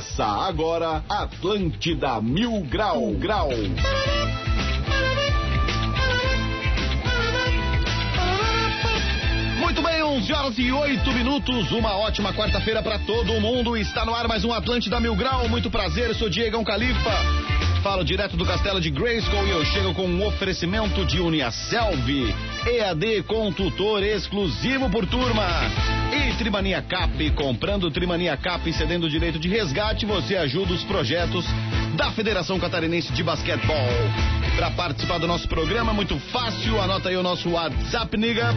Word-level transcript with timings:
Começa 0.00 0.24
agora 0.24 1.04
Atlântida 1.10 2.22
Mil 2.22 2.62
Grau 2.62 3.12
Grau. 3.16 3.50
Muito 9.58 9.82
bem, 9.82 10.02
11 10.02 10.32
horas 10.32 10.58
e 10.58 10.72
8 10.72 11.12
minutos. 11.12 11.70
Uma 11.70 11.98
ótima 11.98 12.32
quarta-feira 12.32 12.82
para 12.82 12.98
todo 13.00 13.38
mundo. 13.42 13.76
Está 13.76 14.06
no 14.06 14.14
ar 14.14 14.26
mais 14.26 14.42
um 14.42 14.54
Atlântida 14.54 14.98
Mil 14.98 15.14
Grau. 15.14 15.46
Muito 15.50 15.70
prazer, 15.70 16.14
sou 16.14 16.30
Diegão 16.30 16.64
Califa. 16.64 17.12
Falo 17.82 18.02
direto 18.02 18.38
do 18.38 18.46
castelo 18.46 18.80
de 18.80 18.90
Grayskull 18.90 19.46
e 19.46 19.50
eu 19.50 19.62
chego 19.66 19.92
com 19.92 20.06
um 20.06 20.26
oferecimento 20.26 21.04
de 21.04 21.20
Uniaselv, 21.20 22.34
EAD 22.66 23.24
com 23.24 23.52
tutor 23.52 24.02
exclusivo 24.02 24.88
por 24.88 25.04
turma. 25.06 25.44
E 26.12 26.34
Trimania 26.34 26.82
Cap, 26.82 27.30
comprando 27.30 27.90
Trimania 27.90 28.36
Cap 28.36 28.68
e 28.68 28.72
cedendo 28.72 29.06
o 29.06 29.10
direito 29.10 29.38
de 29.38 29.48
resgate, 29.48 30.04
você 30.04 30.36
ajuda 30.36 30.72
os 30.72 30.82
projetos 30.82 31.44
da 31.96 32.10
Federação 32.10 32.58
Catarinense 32.58 33.12
de 33.12 33.22
Basquetebol. 33.22 33.76
Para 34.56 34.70
participar 34.72 35.18
do 35.18 35.28
nosso 35.28 35.48
programa, 35.48 35.92
muito 35.92 36.18
fácil, 36.18 36.80
anota 36.80 37.08
aí 37.08 37.16
o 37.16 37.22
nosso 37.22 37.50
WhatsApp, 37.50 38.16
niga. 38.16 38.54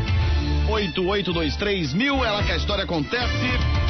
8823 0.68 1.94
mil, 1.94 2.26
é 2.26 2.32
lá 2.32 2.42
que 2.44 2.52
a 2.52 2.58
história 2.58 2.86
acontece. 2.86 3.83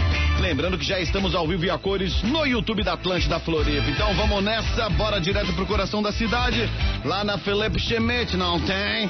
Lembrando 0.44 0.78
que 0.78 0.86
já 0.86 1.00
estamos 1.00 1.34
ao 1.34 1.48
vivo 1.48 1.64
e 1.64 1.70
a 1.70 1.78
cores 1.78 2.22
no 2.22 2.46
YouTube 2.46 2.84
da 2.84 2.94
Atlântida 2.94 3.40
Floripa. 3.40 3.90
Então 3.90 4.14
vamos 4.14 4.44
nessa, 4.44 4.90
bora 4.90 5.18
direto 5.18 5.54
pro 5.54 5.66
coração 5.66 6.04
da 6.04 6.12
cidade, 6.12 6.70
lá 7.06 7.24
na 7.24 7.38
Felipe 7.38 7.80
Chemete, 7.80 8.36
não 8.36 8.60
tem? 8.60 9.10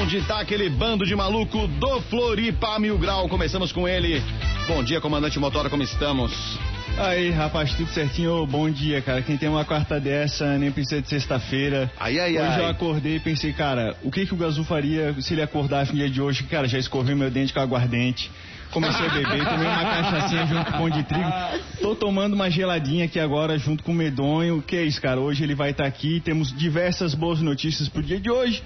Onde 0.00 0.20
tá 0.22 0.40
aquele 0.40 0.68
bando 0.68 1.06
de 1.06 1.14
maluco 1.14 1.68
do 1.68 2.00
Floripa 2.02 2.76
Mil 2.80 2.98
Grau. 2.98 3.28
Começamos 3.28 3.70
com 3.70 3.86
ele. 3.86 4.20
Bom 4.66 4.82
dia, 4.82 5.00
comandante 5.00 5.38
Motora, 5.38 5.70
como 5.70 5.84
estamos? 5.84 6.58
Aí, 6.98 7.30
rapaz, 7.30 7.72
tudo 7.74 7.90
certinho? 7.90 8.42
Ô, 8.42 8.46
bom 8.46 8.68
dia, 8.68 9.00
cara. 9.00 9.22
Quem 9.22 9.36
tem 9.36 9.48
uma 9.48 9.64
quarta 9.64 10.00
dessa 10.00 10.58
nem 10.58 10.72
precisa 10.72 11.00
de 11.00 11.08
sexta-feira. 11.08 11.88
Ai, 12.00 12.18
ai, 12.18 12.32
hoje 12.32 12.40
ai. 12.40 12.60
eu 12.60 12.66
acordei 12.66 13.16
e 13.16 13.20
pensei, 13.20 13.52
cara, 13.52 13.96
o 14.02 14.10
que 14.10 14.26
que 14.26 14.34
o 14.34 14.36
Gazu 14.36 14.64
faria 14.64 15.14
se 15.20 15.34
ele 15.34 15.42
acordasse 15.42 15.92
no 15.92 15.98
dia 15.98 16.10
de 16.10 16.20
hoje? 16.20 16.42
Cara, 16.44 16.66
já 16.66 16.78
escovei 16.78 17.14
meu 17.14 17.30
dente 17.30 17.54
com 17.54 17.60
aguardente. 17.60 18.28
Comecei 18.74 19.06
a 19.06 19.10
beber, 19.10 19.44
tomei 19.48 19.68
uma 19.68 19.84
cachaçinha 19.84 20.46
junto 20.46 20.64
com 20.64 20.78
pão 20.78 20.90
de 20.90 21.02
trigo. 21.04 21.32
Tô 21.80 21.94
tomando 21.94 22.34
uma 22.34 22.50
geladinha 22.50 23.04
aqui 23.04 23.20
agora 23.20 23.56
junto 23.56 23.84
com 23.84 23.92
o 23.92 23.94
medonho. 23.94 24.60
Que 24.60 24.76
é 24.76 24.82
isso, 24.82 25.00
cara? 25.00 25.20
Hoje 25.20 25.44
ele 25.44 25.54
vai 25.54 25.70
estar 25.70 25.86
aqui. 25.86 26.20
Temos 26.20 26.52
diversas 26.52 27.14
boas 27.14 27.40
notícias 27.40 27.88
pro 27.88 28.02
dia 28.02 28.18
de 28.18 28.28
hoje. 28.28 28.62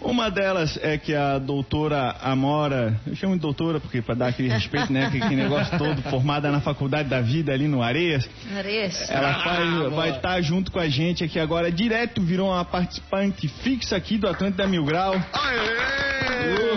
Uma 0.00 0.30
delas 0.30 0.78
é 0.80 0.96
que 0.96 1.12
a 1.12 1.40
doutora 1.40 2.14
Amora, 2.22 3.00
eu 3.04 3.16
chamo 3.16 3.34
de 3.34 3.40
doutora 3.40 3.80
porque 3.80 4.00
para 4.00 4.14
dar 4.14 4.28
aquele 4.28 4.48
respeito, 4.48 4.92
né, 4.92 5.10
que, 5.10 5.18
que 5.18 5.34
negócio 5.34 5.76
todo, 5.76 6.00
formada 6.02 6.52
na 6.52 6.60
faculdade 6.60 7.08
da 7.08 7.20
vida 7.20 7.52
ali 7.52 7.66
no 7.66 7.82
Areias, 7.82 8.30
Areias. 8.56 9.10
ela 9.10 9.30
Ah, 9.44 9.88
vai 9.88 10.10
estar 10.10 10.40
junto 10.40 10.70
com 10.70 10.78
a 10.78 10.88
gente 10.88 11.24
aqui 11.24 11.40
agora, 11.40 11.72
direto 11.72 12.22
virou 12.22 12.50
uma 12.50 12.64
participante 12.64 13.48
fixa 13.48 13.96
aqui 13.96 14.16
do 14.18 14.28
Atlântida 14.28 14.68
Mil 14.68 14.84
Grau. 14.84 15.14
Aê! 15.14 16.67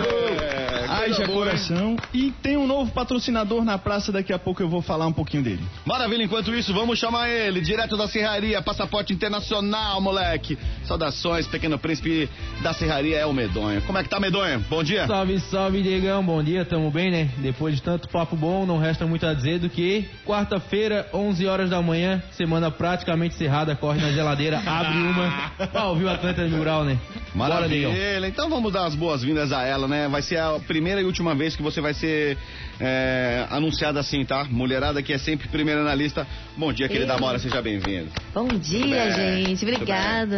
Haja 1.02 1.26
coração. 1.26 1.96
E 2.12 2.30
tem 2.42 2.56
um 2.56 2.66
novo 2.66 2.92
patrocinador 2.92 3.64
na 3.64 3.78
praça, 3.78 4.12
daqui 4.12 4.32
a 4.32 4.38
pouco 4.38 4.62
eu 4.62 4.68
vou 4.68 4.82
falar 4.82 5.06
um 5.06 5.12
pouquinho 5.12 5.42
dele. 5.42 5.62
Maravilha, 5.84 6.22
enquanto 6.24 6.54
isso, 6.54 6.72
vamos 6.72 6.98
chamar 6.98 7.28
ele, 7.28 7.60
direto 7.60 7.96
da 7.96 8.06
Serraria, 8.06 8.60
passaporte 8.62 9.12
internacional, 9.12 10.00
moleque. 10.00 10.58
Saudações, 10.84 11.46
pequeno 11.46 11.78
príncipe 11.78 12.28
da 12.62 12.72
Serraria 12.72 13.18
é 13.18 13.26
o 13.26 13.32
Medonho. 13.32 13.82
Como 13.82 13.98
é 13.98 14.02
que 14.02 14.08
tá, 14.08 14.20
Medonho? 14.20 14.60
Bom 14.68 14.82
dia. 14.82 15.06
Salve, 15.06 15.40
salve, 15.40 15.82
Diegão. 15.82 16.24
Bom 16.24 16.42
dia, 16.42 16.64
tamo 16.64 16.90
bem, 16.90 17.10
né? 17.10 17.30
Depois 17.38 17.74
de 17.74 17.82
tanto 17.82 18.08
papo 18.08 18.36
bom, 18.36 18.66
não 18.66 18.78
resta 18.78 19.06
muito 19.06 19.26
a 19.26 19.34
dizer 19.34 19.58
do 19.58 19.68
que 19.68 20.04
quarta-feira, 20.26 21.08
11 21.12 21.46
horas 21.46 21.70
da 21.70 21.80
manhã, 21.80 22.22
semana 22.32 22.70
praticamente 22.70 23.34
cerrada, 23.34 23.74
corre 23.74 24.00
na 24.00 24.12
geladeira, 24.12 24.58
abre 24.66 24.98
uma 24.98 25.66
pra 25.66 25.86
ouvir 25.86 26.04
o 26.04 26.10
Atlanta 26.10 26.42
Mil 26.44 26.60
Grau, 26.60 26.84
né? 26.84 26.98
Bora. 27.34 27.54
Maravilha. 27.54 28.28
Então 28.28 28.48
vamos 28.48 28.72
dar 28.72 28.86
as 28.86 28.94
boas-vindas 28.94 29.52
a 29.52 29.62
ela, 29.62 29.86
né? 29.88 30.08
Vai 30.08 30.22
ser 30.22 30.38
a 30.38 30.58
primeira 30.58 30.91
e 31.00 31.04
última 31.04 31.34
vez 31.34 31.56
que 31.56 31.62
você 31.62 31.80
vai 31.80 31.94
ser 31.94 32.36
é, 32.80 33.46
anunciada 33.50 34.00
assim, 34.00 34.24
tá? 34.24 34.44
Mulherada 34.44 35.02
que 35.02 35.12
é 35.12 35.18
sempre 35.18 35.48
primeira 35.48 35.82
na 35.82 35.94
lista. 35.94 36.26
Bom 36.56 36.72
dia, 36.72 36.88
querida. 36.88 37.14
Amora, 37.14 37.38
seja 37.38 37.62
bem-vindo. 37.62 38.10
Bom 38.34 38.48
dia, 38.48 39.10
gente. 39.12 39.60
tudo 39.60 39.72
Obrigado. 39.72 40.32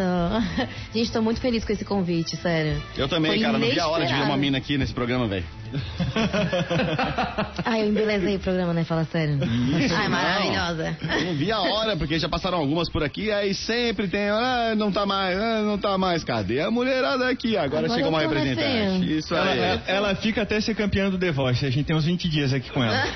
Gente, 0.95 1.11
tô 1.11 1.23
muito 1.23 1.41
feliz 1.41 1.65
com 1.65 1.73
esse 1.73 1.85
convite, 1.85 2.37
sério. 2.37 2.81
Eu 2.97 3.09
também, 3.09 3.33
Foi 3.33 3.41
cara, 3.41 3.59
não 3.59 3.69
vi 3.69 3.79
a 3.79 3.89
hora 3.89 4.07
de 4.07 4.13
ver 4.13 4.23
uma 4.23 4.37
mina 4.37 4.59
aqui 4.59 4.79
nesse 4.79 4.93
programa, 4.93 5.27
velho. 5.27 5.45
Ai, 7.65 7.83
eu 7.83 7.89
embelezei 7.89 8.37
o 8.37 8.41
programa, 8.41 8.73
né? 8.73 8.85
Fala 8.85 9.05
sério. 9.05 9.39
Ai, 9.43 9.89
não. 10.09 10.11
maravilhosa. 10.11 10.97
Não 11.25 11.35
vi 11.35 11.51
a 11.53 11.61
hora, 11.61 11.97
porque 11.97 12.19
já 12.19 12.29
passaram 12.29 12.59
algumas 12.59 12.89
por 12.91 13.03
aqui, 13.03 13.31
aí 13.31 13.55
sempre 13.55 14.09
tem, 14.09 14.29
ah, 14.29 14.75
não 14.77 14.93
tá 14.93 15.05
mais, 15.07 15.37
ah, 15.39 15.62
não 15.62 15.79
tá 15.79 15.97
mais, 15.99 16.23
cadê 16.25 16.61
a 16.61 16.71
mulherada 16.71 17.29
aqui? 17.29 17.57
Agora, 17.57 17.87
Agora 17.87 17.95
chegou 17.95 18.11
uma 18.11 18.23
tô 18.23 18.29
representante. 18.29 19.17
Isso 19.19 19.35
Ela, 19.35 19.51
aí. 19.51 19.59
ela- 19.59 19.83
ela 19.87 20.15
fica 20.17 20.43
até 20.43 20.61
ser 20.61 20.75
campeã 20.75 21.09
do 21.11 21.19
The 21.19 21.31
Voice, 21.33 21.65
a 21.65 21.71
gente 21.71 21.85
tem 21.87 21.97
uns 21.97 22.05
20 22.05 22.29
dias 22.29 22.53
aqui 22.53 22.71
com 22.71 22.83
ela. 22.83 23.05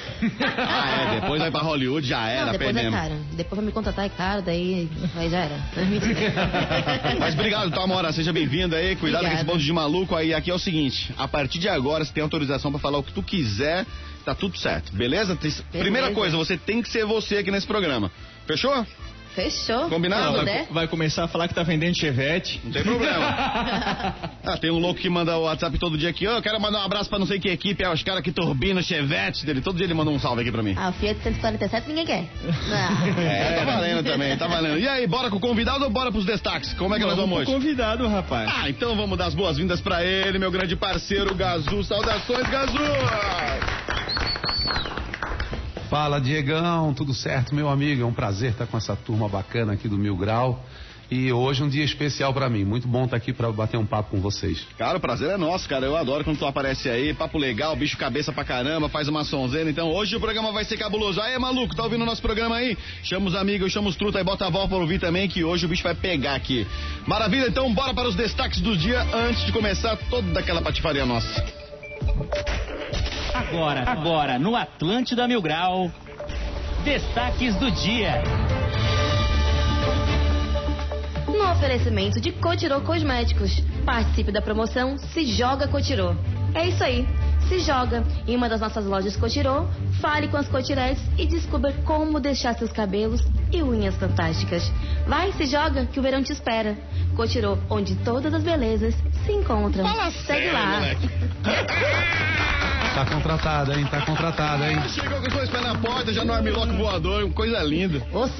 Ah, 0.70 1.14
é, 1.16 1.20
depois 1.20 1.40
vai 1.40 1.50
pra 1.50 1.60
Hollywood, 1.60 2.06
já 2.06 2.26
era, 2.28 2.46
Não, 2.46 2.52
depois 2.52 2.76
é 2.76 2.90
caro. 2.90 3.14
Depois 3.32 3.56
vai 3.56 3.66
me 3.66 3.72
contratar 3.72 4.04
é 4.04 4.08
caro, 4.08 4.42
daí 4.42 4.88
aí 5.16 5.30
já 5.30 5.38
era. 5.38 5.56
Mas 7.18 7.34
obrigado, 7.34 7.70
tá, 7.70 7.82
Amora, 7.82 8.12
seja 8.12 8.32
bem-vinda 8.32 8.76
aí, 8.76 8.96
cuidado 8.96 9.22
com 9.22 9.26
esse 9.28 9.34
Obrigada. 9.42 9.52
bando 9.52 9.64
de 9.64 9.72
maluco 9.72 10.14
aí. 10.16 10.34
Aqui 10.34 10.50
é 10.50 10.54
o 10.54 10.58
seguinte, 10.58 11.12
a 11.16 11.26
partir 11.28 11.58
de 11.58 11.68
agora, 11.68 12.04
você 12.04 12.12
tem 12.12 12.22
autorização 12.22 12.47
pra 12.70 12.80
falar 12.80 12.98
o 12.98 13.02
que 13.02 13.12
tu 13.12 13.22
quiser, 13.22 13.84
tá 14.24 14.34
tudo 14.34 14.56
certo, 14.58 14.92
beleza? 14.94 15.34
Tem- 15.36 15.50
Primeira 15.72 16.10
coisa, 16.12 16.36
você 16.36 16.56
tem 16.56 16.80
que 16.82 16.88
ser 16.88 17.04
você 17.04 17.38
aqui 17.38 17.50
nesse 17.50 17.66
programa. 17.66 18.10
Fechou? 18.46 18.86
Fechou? 19.34 19.88
Combinado? 19.88 20.36
Vai, 20.36 20.44
der. 20.44 20.66
vai 20.70 20.88
começar 20.88 21.24
a 21.24 21.28
falar 21.28 21.48
que 21.48 21.54
tá 21.54 21.62
vendendo 21.62 21.96
chevette. 21.98 22.60
Não 22.64 22.72
tem 22.72 22.82
problema. 22.82 23.28
Ah, 24.48 24.56
tem 24.56 24.70
um 24.70 24.78
louco 24.78 24.98
que 24.98 25.10
manda 25.10 25.36
o 25.36 25.42
WhatsApp 25.42 25.78
todo 25.78 25.98
dia 25.98 26.08
aqui. 26.08 26.26
Ô, 26.26 26.30
eu 26.30 26.40
quero 26.40 26.58
mandar 26.58 26.78
um 26.78 26.82
abraço 26.82 27.10
pra 27.10 27.18
não 27.18 27.26
sei 27.26 27.38
que 27.38 27.50
equipe. 27.50 27.82
É 27.84 27.92
os 27.92 28.02
caras 28.02 28.22
que 28.22 28.32
turbinam 28.32 28.80
o 28.80 28.82
Chevette 28.82 29.44
dele. 29.44 29.60
Todo 29.60 29.76
dia 29.76 29.84
ele 29.84 29.92
manda 29.92 30.10
um 30.10 30.18
salve 30.18 30.40
aqui 30.40 30.50
pra 30.50 30.62
mim. 30.62 30.74
Ah, 30.74 30.88
o 30.88 30.92
Fiat 30.94 31.20
147 31.22 31.86
ninguém 31.86 32.06
quer. 32.06 32.24
Não. 32.42 33.18
É, 33.28 33.56
tá 33.58 33.64
valendo 33.64 34.02
também, 34.04 34.36
tá 34.38 34.46
valendo. 34.46 34.78
E 34.78 34.88
aí, 34.88 35.06
bora 35.06 35.28
com 35.28 35.36
o 35.36 35.40
convidado 35.40 35.84
ou 35.84 35.90
bora 35.90 36.10
pros 36.10 36.24
destaques? 36.24 36.72
Como 36.74 36.94
é 36.94 36.98
que 36.98 37.04
nós 37.04 37.14
Vamos 37.16 37.28
vamos 37.30 37.44
pro 37.44 37.54
hoje? 37.54 37.62
convidado, 37.62 38.08
rapaz. 38.08 38.50
Ah, 38.56 38.70
então 38.70 38.96
vamos 38.96 39.18
dar 39.18 39.26
as 39.26 39.34
boas-vindas 39.34 39.80
pra 39.82 40.02
ele, 40.02 40.38
meu 40.38 40.50
grande 40.50 40.74
parceiro 40.76 41.34
Gazu. 41.34 41.84
Saudações, 41.84 42.48
Gazu! 42.48 42.78
Fala, 45.88 46.20
Diegão, 46.20 46.92
tudo 46.92 47.14
certo, 47.14 47.54
meu 47.54 47.66
amigo? 47.66 48.02
É 48.02 48.04
um 48.04 48.12
prazer 48.12 48.50
estar 48.50 48.66
com 48.66 48.76
essa 48.76 48.94
turma 48.94 49.26
bacana 49.26 49.72
aqui 49.72 49.88
do 49.88 49.96
Mil 49.96 50.14
Grau. 50.18 50.62
E 51.10 51.32
hoje 51.32 51.62
é 51.62 51.64
um 51.64 51.68
dia 51.68 51.82
especial 51.82 52.34
pra 52.34 52.50
mim. 52.50 52.62
Muito 52.62 52.86
bom 52.86 53.06
estar 53.06 53.16
aqui 53.16 53.32
pra 53.32 53.50
bater 53.50 53.78
um 53.78 53.86
papo 53.86 54.10
com 54.10 54.20
vocês. 54.20 54.66
Cara, 54.76 54.98
o 54.98 55.00
prazer 55.00 55.30
é 55.30 55.38
nosso, 55.38 55.66
cara. 55.66 55.86
Eu 55.86 55.96
adoro 55.96 56.24
quando 56.24 56.38
tu 56.38 56.44
aparece 56.44 56.90
aí. 56.90 57.14
Papo 57.14 57.38
legal, 57.38 57.74
bicho 57.74 57.96
cabeça 57.96 58.30
pra 58.30 58.44
caramba, 58.44 58.90
faz 58.90 59.08
uma 59.08 59.24
sonzeira. 59.24 59.70
Então 59.70 59.90
hoje 59.90 60.14
o 60.14 60.20
programa 60.20 60.52
vai 60.52 60.66
ser 60.66 60.76
cabuloso. 60.76 61.22
Aí, 61.22 61.38
maluco, 61.38 61.74
tá 61.74 61.84
ouvindo 61.84 62.02
o 62.02 62.06
nosso 62.06 62.20
programa 62.20 62.56
aí? 62.56 62.76
Chama 63.02 63.26
os 63.26 63.34
amigos, 63.34 63.72
chama 63.72 63.88
os 63.88 63.96
truta 63.96 64.20
e 64.20 64.24
bota 64.24 64.44
a 64.44 64.48
avó 64.48 64.66
pra 64.66 64.76
ouvir 64.76 65.00
também, 65.00 65.26
que 65.26 65.42
hoje 65.42 65.64
o 65.64 65.68
bicho 65.70 65.82
vai 65.82 65.94
pegar 65.94 66.34
aqui. 66.34 66.66
Maravilha, 67.06 67.46
então 67.48 67.72
bora 67.72 67.94
para 67.94 68.06
os 68.06 68.14
destaques 68.14 68.60
do 68.60 68.76
dia 68.76 69.00
antes 69.14 69.46
de 69.46 69.52
começar 69.52 69.96
toda 70.10 70.38
aquela 70.38 70.60
patifaria 70.60 71.06
nossa. 71.06 71.42
Agora, 73.38 73.84
agora, 73.88 74.36
no 74.36 74.56
Atlântida 74.56 75.28
Mil 75.28 75.40
Grau, 75.40 75.92
destaques 76.82 77.54
do 77.54 77.70
dia. 77.70 78.20
No 81.28 81.48
oferecimento 81.52 82.20
de 82.20 82.32
Cotirô 82.32 82.80
Cosméticos. 82.80 83.62
Participe 83.84 84.32
da 84.32 84.42
promoção 84.42 84.98
Se 84.98 85.24
Joga 85.24 85.68
Cotirô. 85.68 86.16
É 86.52 86.66
isso 86.66 86.82
aí. 86.82 87.06
Se 87.48 87.60
joga 87.60 88.02
em 88.26 88.34
uma 88.34 88.48
das 88.48 88.60
nossas 88.60 88.84
lojas 88.84 89.16
Cotirô, 89.16 89.68
fale 90.00 90.26
com 90.26 90.36
as 90.36 90.48
cotiretes 90.48 91.02
e 91.16 91.24
descubra 91.24 91.72
como 91.84 92.18
deixar 92.18 92.54
seus 92.54 92.72
cabelos 92.72 93.22
e 93.52 93.62
unhas 93.62 93.94
fantásticas. 93.94 94.68
Vai, 95.06 95.32
se 95.34 95.46
joga, 95.46 95.86
que 95.86 96.00
o 96.00 96.02
verão 96.02 96.24
te 96.24 96.32
espera. 96.32 96.76
Cotirô, 97.14 97.56
onde 97.70 97.94
todas 97.96 98.34
as 98.34 98.42
belezas 98.42 98.96
se 99.24 99.32
encontram. 99.32 99.84
Segue 100.26 100.50
lá. 100.50 100.80
Tá 102.98 103.06
contratada, 103.06 103.78
hein? 103.78 103.86
Tá 103.88 104.00
contratada, 104.00 104.72
hein? 104.72 104.82
Chegou 104.88 105.20
com 105.20 105.28
os 105.28 105.32
dois 105.32 105.48
pés 105.48 105.62
na 105.62 105.76
porta, 105.76 106.12
já 106.12 106.24
no 106.24 106.32
armlock 106.32 106.72
voador, 106.72 107.30
coisa 107.30 107.62
linda. 107.62 108.02
Ossa. 108.12 108.34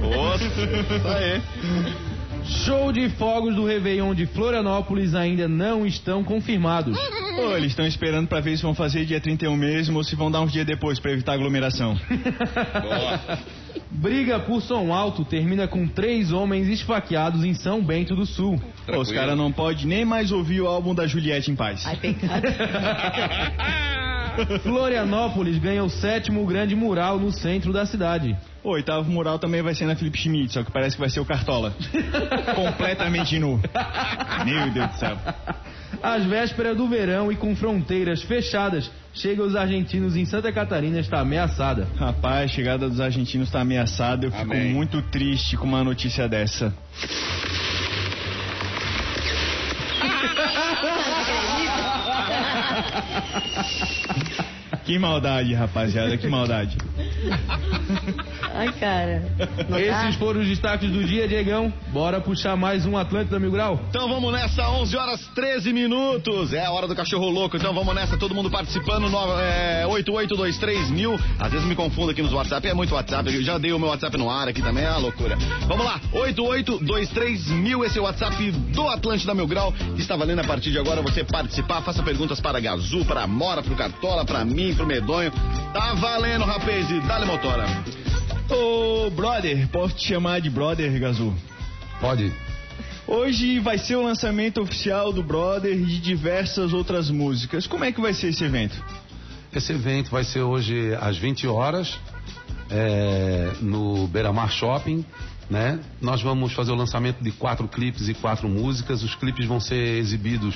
Nossa, 0.00 0.42
isso 0.44 1.08
aí. 1.08 1.40
Show 2.44 2.90
de 2.90 3.08
fogos 3.10 3.54
do 3.54 3.64
Réveillon 3.64 4.12
de 4.12 4.26
Florianópolis 4.26 5.14
ainda 5.14 5.46
não 5.46 5.86
estão 5.86 6.24
confirmados. 6.24 6.98
Pô, 7.36 7.56
eles 7.56 7.68
estão 7.70 7.86
esperando 7.86 8.26
pra 8.26 8.40
ver 8.40 8.56
se 8.56 8.64
vão 8.64 8.74
fazer 8.74 9.04
dia 9.04 9.20
31 9.20 9.56
mesmo 9.56 9.98
ou 9.98 10.02
se 10.02 10.16
vão 10.16 10.32
dar 10.32 10.40
uns 10.40 10.50
dias 10.50 10.66
depois 10.66 10.98
pra 10.98 11.12
evitar 11.12 11.34
aglomeração. 11.34 11.94
Boa. 12.10 13.38
Briga 13.90 14.40
por 14.40 14.60
som 14.60 14.92
alto 14.92 15.24
termina 15.24 15.68
com 15.68 15.86
três 15.86 16.32
homens 16.32 16.68
esfaqueados 16.68 17.44
em 17.44 17.54
São 17.54 17.82
Bento 17.82 18.14
do 18.14 18.26
Sul. 18.26 18.60
Pô, 18.86 19.00
os 19.00 19.12
caras 19.12 19.36
não 19.36 19.52
podem 19.52 19.86
nem 19.86 20.04
mais 20.04 20.32
ouvir 20.32 20.60
o 20.60 20.66
álbum 20.66 20.94
da 20.94 21.06
Juliette 21.06 21.50
em 21.50 21.56
paz. 21.56 21.84
Ai, 21.86 21.96
pecado. 21.96 22.42
Florianópolis 24.62 25.58
ganha 25.58 25.84
o 25.84 25.90
sétimo 25.90 26.44
grande 26.46 26.74
mural 26.74 27.18
no 27.18 27.30
centro 27.30 27.72
da 27.72 27.84
cidade. 27.84 28.34
O 28.64 28.70
oitavo 28.70 29.10
mural 29.10 29.38
também 29.38 29.62
vai 29.62 29.74
ser 29.74 29.86
na 29.86 29.94
Felipe 29.94 30.18
Schmidt, 30.18 30.52
só 30.52 30.62
que 30.62 30.70
parece 30.70 30.96
que 30.96 31.00
vai 31.00 31.10
ser 31.10 31.20
o 31.20 31.24
Cartola. 31.24 31.74
Completamente 32.54 33.38
nu. 33.38 33.60
Meu 34.44 34.70
Deus 34.70 34.88
do 34.88 34.96
céu. 34.96 35.18
Às 36.02 36.24
vésperas 36.24 36.76
do 36.76 36.88
verão 36.88 37.30
e 37.30 37.36
com 37.36 37.54
fronteiras 37.54 38.22
fechadas, 38.22 38.90
chega 39.14 39.42
os 39.42 39.54
argentinos 39.54 40.16
em 40.16 40.24
Santa 40.24 40.52
Catarina 40.52 40.98
está 40.98 41.20
ameaçada. 41.20 41.86
Rapaz, 41.96 42.50
a 42.50 42.54
chegada 42.54 42.88
dos 42.88 43.00
argentinos 43.00 43.48
está 43.48 43.60
ameaçada. 43.60 44.26
Eu 44.26 44.30
fico 44.30 44.42
Amém. 44.42 44.72
muito 44.72 45.02
triste 45.02 45.56
com 45.56 45.66
uma 45.66 45.84
notícia 45.84 46.28
dessa. 46.28 46.72
Que 54.84 54.98
maldade, 54.98 55.54
rapaziada, 55.54 56.16
que 56.18 56.26
maldade. 56.26 56.76
Ai, 58.54 58.70
cara. 58.72 59.22
Esses 59.78 60.16
foram 60.16 60.40
os 60.40 60.46
destaques 60.46 60.90
do 60.90 61.02
dia, 61.04 61.26
Diegão. 61.26 61.72
Bora 61.88 62.20
puxar 62.20 62.54
mais 62.54 62.84
um 62.84 62.96
Atlântida 62.96 63.38
Mil 63.38 63.50
Grau? 63.50 63.80
Então 63.88 64.08
vamos 64.08 64.30
nessa, 64.32 64.68
11 64.68 64.96
horas 64.96 65.26
13 65.34 65.72
minutos. 65.72 66.52
É 66.52 66.64
a 66.64 66.70
hora 66.70 66.86
do 66.86 66.94
cachorro 66.94 67.30
louco. 67.30 67.56
Então 67.56 67.72
vamos 67.72 67.94
nessa, 67.94 68.18
todo 68.18 68.34
mundo 68.34 68.50
participando. 68.50 69.08
No, 69.08 69.40
é, 69.40 69.86
8823 69.86 70.90
mil. 70.90 71.18
Às 71.38 71.50
vezes 71.50 71.66
me 71.66 71.74
confundo 71.74 72.10
aqui 72.10 72.22
nos 72.22 72.32
WhatsApp. 72.32 72.68
É 72.68 72.74
muito 72.74 72.94
WhatsApp. 72.94 73.34
Eu 73.34 73.42
já 73.42 73.56
dei 73.56 73.72
o 73.72 73.78
meu 73.78 73.88
WhatsApp 73.88 74.16
no 74.18 74.28
ar 74.28 74.48
aqui 74.48 74.60
também. 74.60 74.84
É 74.84 74.90
uma 74.90 74.98
loucura. 74.98 75.36
Vamos 75.66 75.86
lá, 75.86 75.98
8823 76.12 77.48
mil. 77.52 77.84
Esse 77.84 77.98
é 77.98 78.02
o 78.02 78.04
WhatsApp 78.04 78.50
do 78.50 78.86
Atlântida 78.88 79.34
Mil 79.34 79.46
Grau. 79.46 79.72
Está 79.96 80.14
valendo 80.14 80.40
a 80.40 80.44
partir 80.44 80.70
de 80.70 80.78
agora 80.78 81.00
você 81.00 81.24
participar. 81.24 81.80
Faça 81.80 82.02
perguntas 82.02 82.38
para 82.38 82.60
Gazu, 82.60 83.04
para 83.06 83.26
Mora, 83.26 83.62
para 83.62 83.72
o 83.72 83.76
Cartola, 83.76 84.24
para 84.26 84.44
mim, 84.44 84.74
para 84.74 84.84
o 84.84 84.86
Medonho. 84.86 85.32
Tá 85.72 85.94
valendo, 85.94 86.44
rapaz. 86.44 86.90
E 86.90 87.00
dá-lhe 87.00 87.24
motora. 87.24 88.01
Ô, 88.52 89.10
brother, 89.10 89.66
posso 89.68 89.94
te 89.96 90.06
chamar 90.08 90.40
de 90.40 90.50
brother, 90.50 90.98
Gazu? 91.00 91.32
Pode. 92.00 92.32
Hoje 93.06 93.58
vai 93.58 93.78
ser 93.78 93.96
o 93.96 94.02
lançamento 94.02 94.60
oficial 94.60 95.12
do 95.12 95.22
Brother 95.22 95.72
e 95.72 95.84
de 95.84 96.00
diversas 96.00 96.72
outras 96.72 97.10
músicas. 97.10 97.66
Como 97.66 97.84
é 97.84 97.90
que 97.92 98.00
vai 98.00 98.14
ser 98.14 98.28
esse 98.28 98.44
evento? 98.44 98.82
Esse 99.54 99.72
evento 99.72 100.10
vai 100.10 100.24
ser 100.24 100.40
hoje 100.40 100.94
às 101.00 101.16
20 101.18 101.46
horas 101.46 101.98
é, 102.70 103.52
no 103.60 104.06
Beira 104.06 104.32
Mar 104.32 104.50
Shopping. 104.50 105.04
Né? 105.50 105.80
Nós 106.00 106.22
vamos 106.22 106.52
fazer 106.54 106.70
o 106.72 106.74
lançamento 106.74 107.22
de 107.22 107.30
quatro 107.32 107.68
clipes 107.68 108.08
e 108.08 108.14
quatro 108.14 108.48
músicas. 108.48 109.02
Os 109.02 109.14
clipes 109.14 109.46
vão 109.46 109.60
ser 109.60 109.98
exibidos 109.98 110.54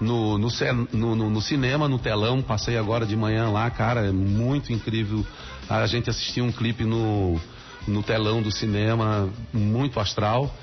no, 0.00 0.36
no- 0.36 0.50
no- 0.92 1.30
no 1.30 1.40
cinema, 1.40 1.88
no 1.88 1.98
telão. 1.98 2.42
Passei 2.42 2.76
agora 2.76 3.06
de 3.06 3.16
manhã 3.16 3.48
lá, 3.48 3.70
cara, 3.70 4.06
é 4.06 4.12
muito 4.12 4.72
incrível 4.72 5.24
a 5.68 5.86
gente 5.86 6.10
assistir 6.10 6.40
um 6.40 6.52
clipe 6.52 6.84
no, 6.84 7.40
no 7.86 8.02
telão 8.02 8.42
do 8.42 8.50
cinema, 8.50 9.28
muito 9.52 10.00
astral. 10.00 10.54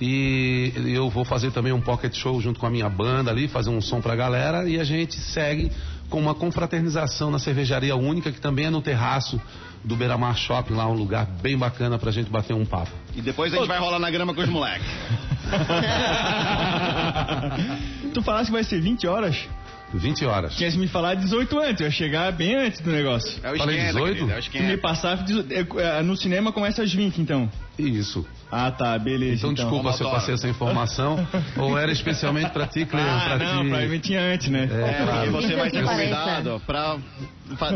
E 0.00 0.72
eu 0.76 1.08
vou 1.08 1.24
fazer 1.24 1.50
também 1.50 1.72
um 1.72 1.80
pocket 1.80 2.14
show 2.14 2.40
junto 2.40 2.60
com 2.60 2.66
a 2.66 2.70
minha 2.70 2.88
banda 2.88 3.30
ali, 3.30 3.48
fazer 3.48 3.70
um 3.70 3.80
som 3.80 4.00
pra 4.00 4.14
galera 4.14 4.68
e 4.68 4.78
a 4.78 4.84
gente 4.84 5.16
segue 5.16 5.72
com 6.10 6.20
uma 6.20 6.34
confraternização 6.34 7.30
na 7.30 7.38
cervejaria 7.38 7.96
única, 7.96 8.30
que 8.30 8.40
também 8.40 8.66
é 8.66 8.70
no 8.70 8.82
terraço 8.82 9.40
do 9.82 9.96
Beira-Mar 9.96 10.36
Shopping, 10.36 10.74
lá 10.74 10.86
um 10.86 10.94
lugar 10.94 11.26
bem 11.40 11.56
bacana 11.56 11.98
pra 11.98 12.10
gente 12.10 12.30
bater 12.30 12.54
um 12.54 12.64
papo. 12.64 12.90
E 13.14 13.22
depois 13.22 13.52
a 13.54 13.56
gente 13.56 13.68
vai 13.68 13.78
rolar 13.78 13.98
na 13.98 14.10
grama 14.10 14.34
com 14.34 14.40
os 14.40 14.48
moleques. 14.48 14.86
tu 18.12 18.22
falaste 18.22 18.46
que 18.46 18.52
vai 18.52 18.64
ser 18.64 18.80
20 18.80 19.06
horas? 19.06 19.48
20 19.98 20.24
horas. 20.26 20.54
Tinha 20.56 20.70
me 20.72 20.88
falar 20.88 21.14
18 21.14 21.58
antes, 21.58 21.80
eu 21.80 21.86
ia 21.86 21.90
chegar 21.90 22.32
bem 22.32 22.54
antes 22.54 22.80
do 22.80 22.90
negócio. 22.90 23.40
É 23.42 23.52
o 23.52 23.56
Falei 23.56 23.76
esquenta, 23.76 23.92
18? 23.98 24.14
querido, 24.14 24.32
é 24.32 24.38
o 24.38 24.42
Se 24.42 24.58
me 24.62 24.76
passar, 24.76 25.18
é, 25.50 25.98
é, 25.98 26.02
no 26.02 26.16
cinema 26.16 26.52
começa 26.52 26.82
às 26.82 26.92
20, 26.92 27.20
então. 27.20 27.50
Isso. 27.78 28.26
Ah, 28.50 28.70
tá, 28.70 28.98
beleza. 28.98 29.34
Então, 29.34 29.52
desculpa 29.52 29.92
se 29.92 30.02
eu 30.02 30.10
passei 30.10 30.34
essa 30.34 30.48
informação. 30.48 31.26
ou 31.58 31.76
era 31.76 31.90
especialmente 31.92 32.50
pra 32.50 32.66
ti, 32.66 32.86
Cleon, 32.86 33.04
Ah, 33.04 33.36
pra 33.36 33.38
não, 33.38 33.64
ti. 33.64 33.70
pra 33.70 33.80
mim 33.86 33.98
tinha 33.98 34.20
antes, 34.20 34.48
né? 34.48 34.68
É, 34.70 34.74
É, 34.74 35.04
porque 35.04 35.30
você 35.30 35.56
vai 35.56 35.70
que 35.70 35.76
ter 35.78 35.84
cuidado 35.84 36.62
pra 36.66 36.96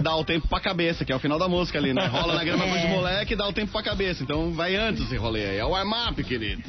dar 0.02 0.16
o 0.16 0.24
tempo 0.24 0.46
pra 0.48 0.60
cabeça, 0.60 1.04
que 1.04 1.12
é 1.12 1.16
o 1.16 1.18
final 1.18 1.38
da 1.38 1.48
música 1.48 1.78
ali, 1.78 1.92
né? 1.92 2.06
Rola 2.06 2.34
na 2.34 2.44
grama 2.44 2.64
com 2.64 2.70
os 2.72 2.76
É. 2.84 2.88
moleque 2.88 3.32
e 3.34 3.36
dá 3.36 3.46
o 3.48 3.52
tempo 3.52 3.72
pra 3.72 3.82
cabeça. 3.82 4.22
Então 4.22 4.52
vai 4.52 4.76
antes 4.76 5.02
esse 5.04 5.16
rolê 5.16 5.44
aí. 5.44 5.58
É 5.58 5.64
o 5.64 5.70
warm-up, 5.70 6.22
querido. 6.24 6.62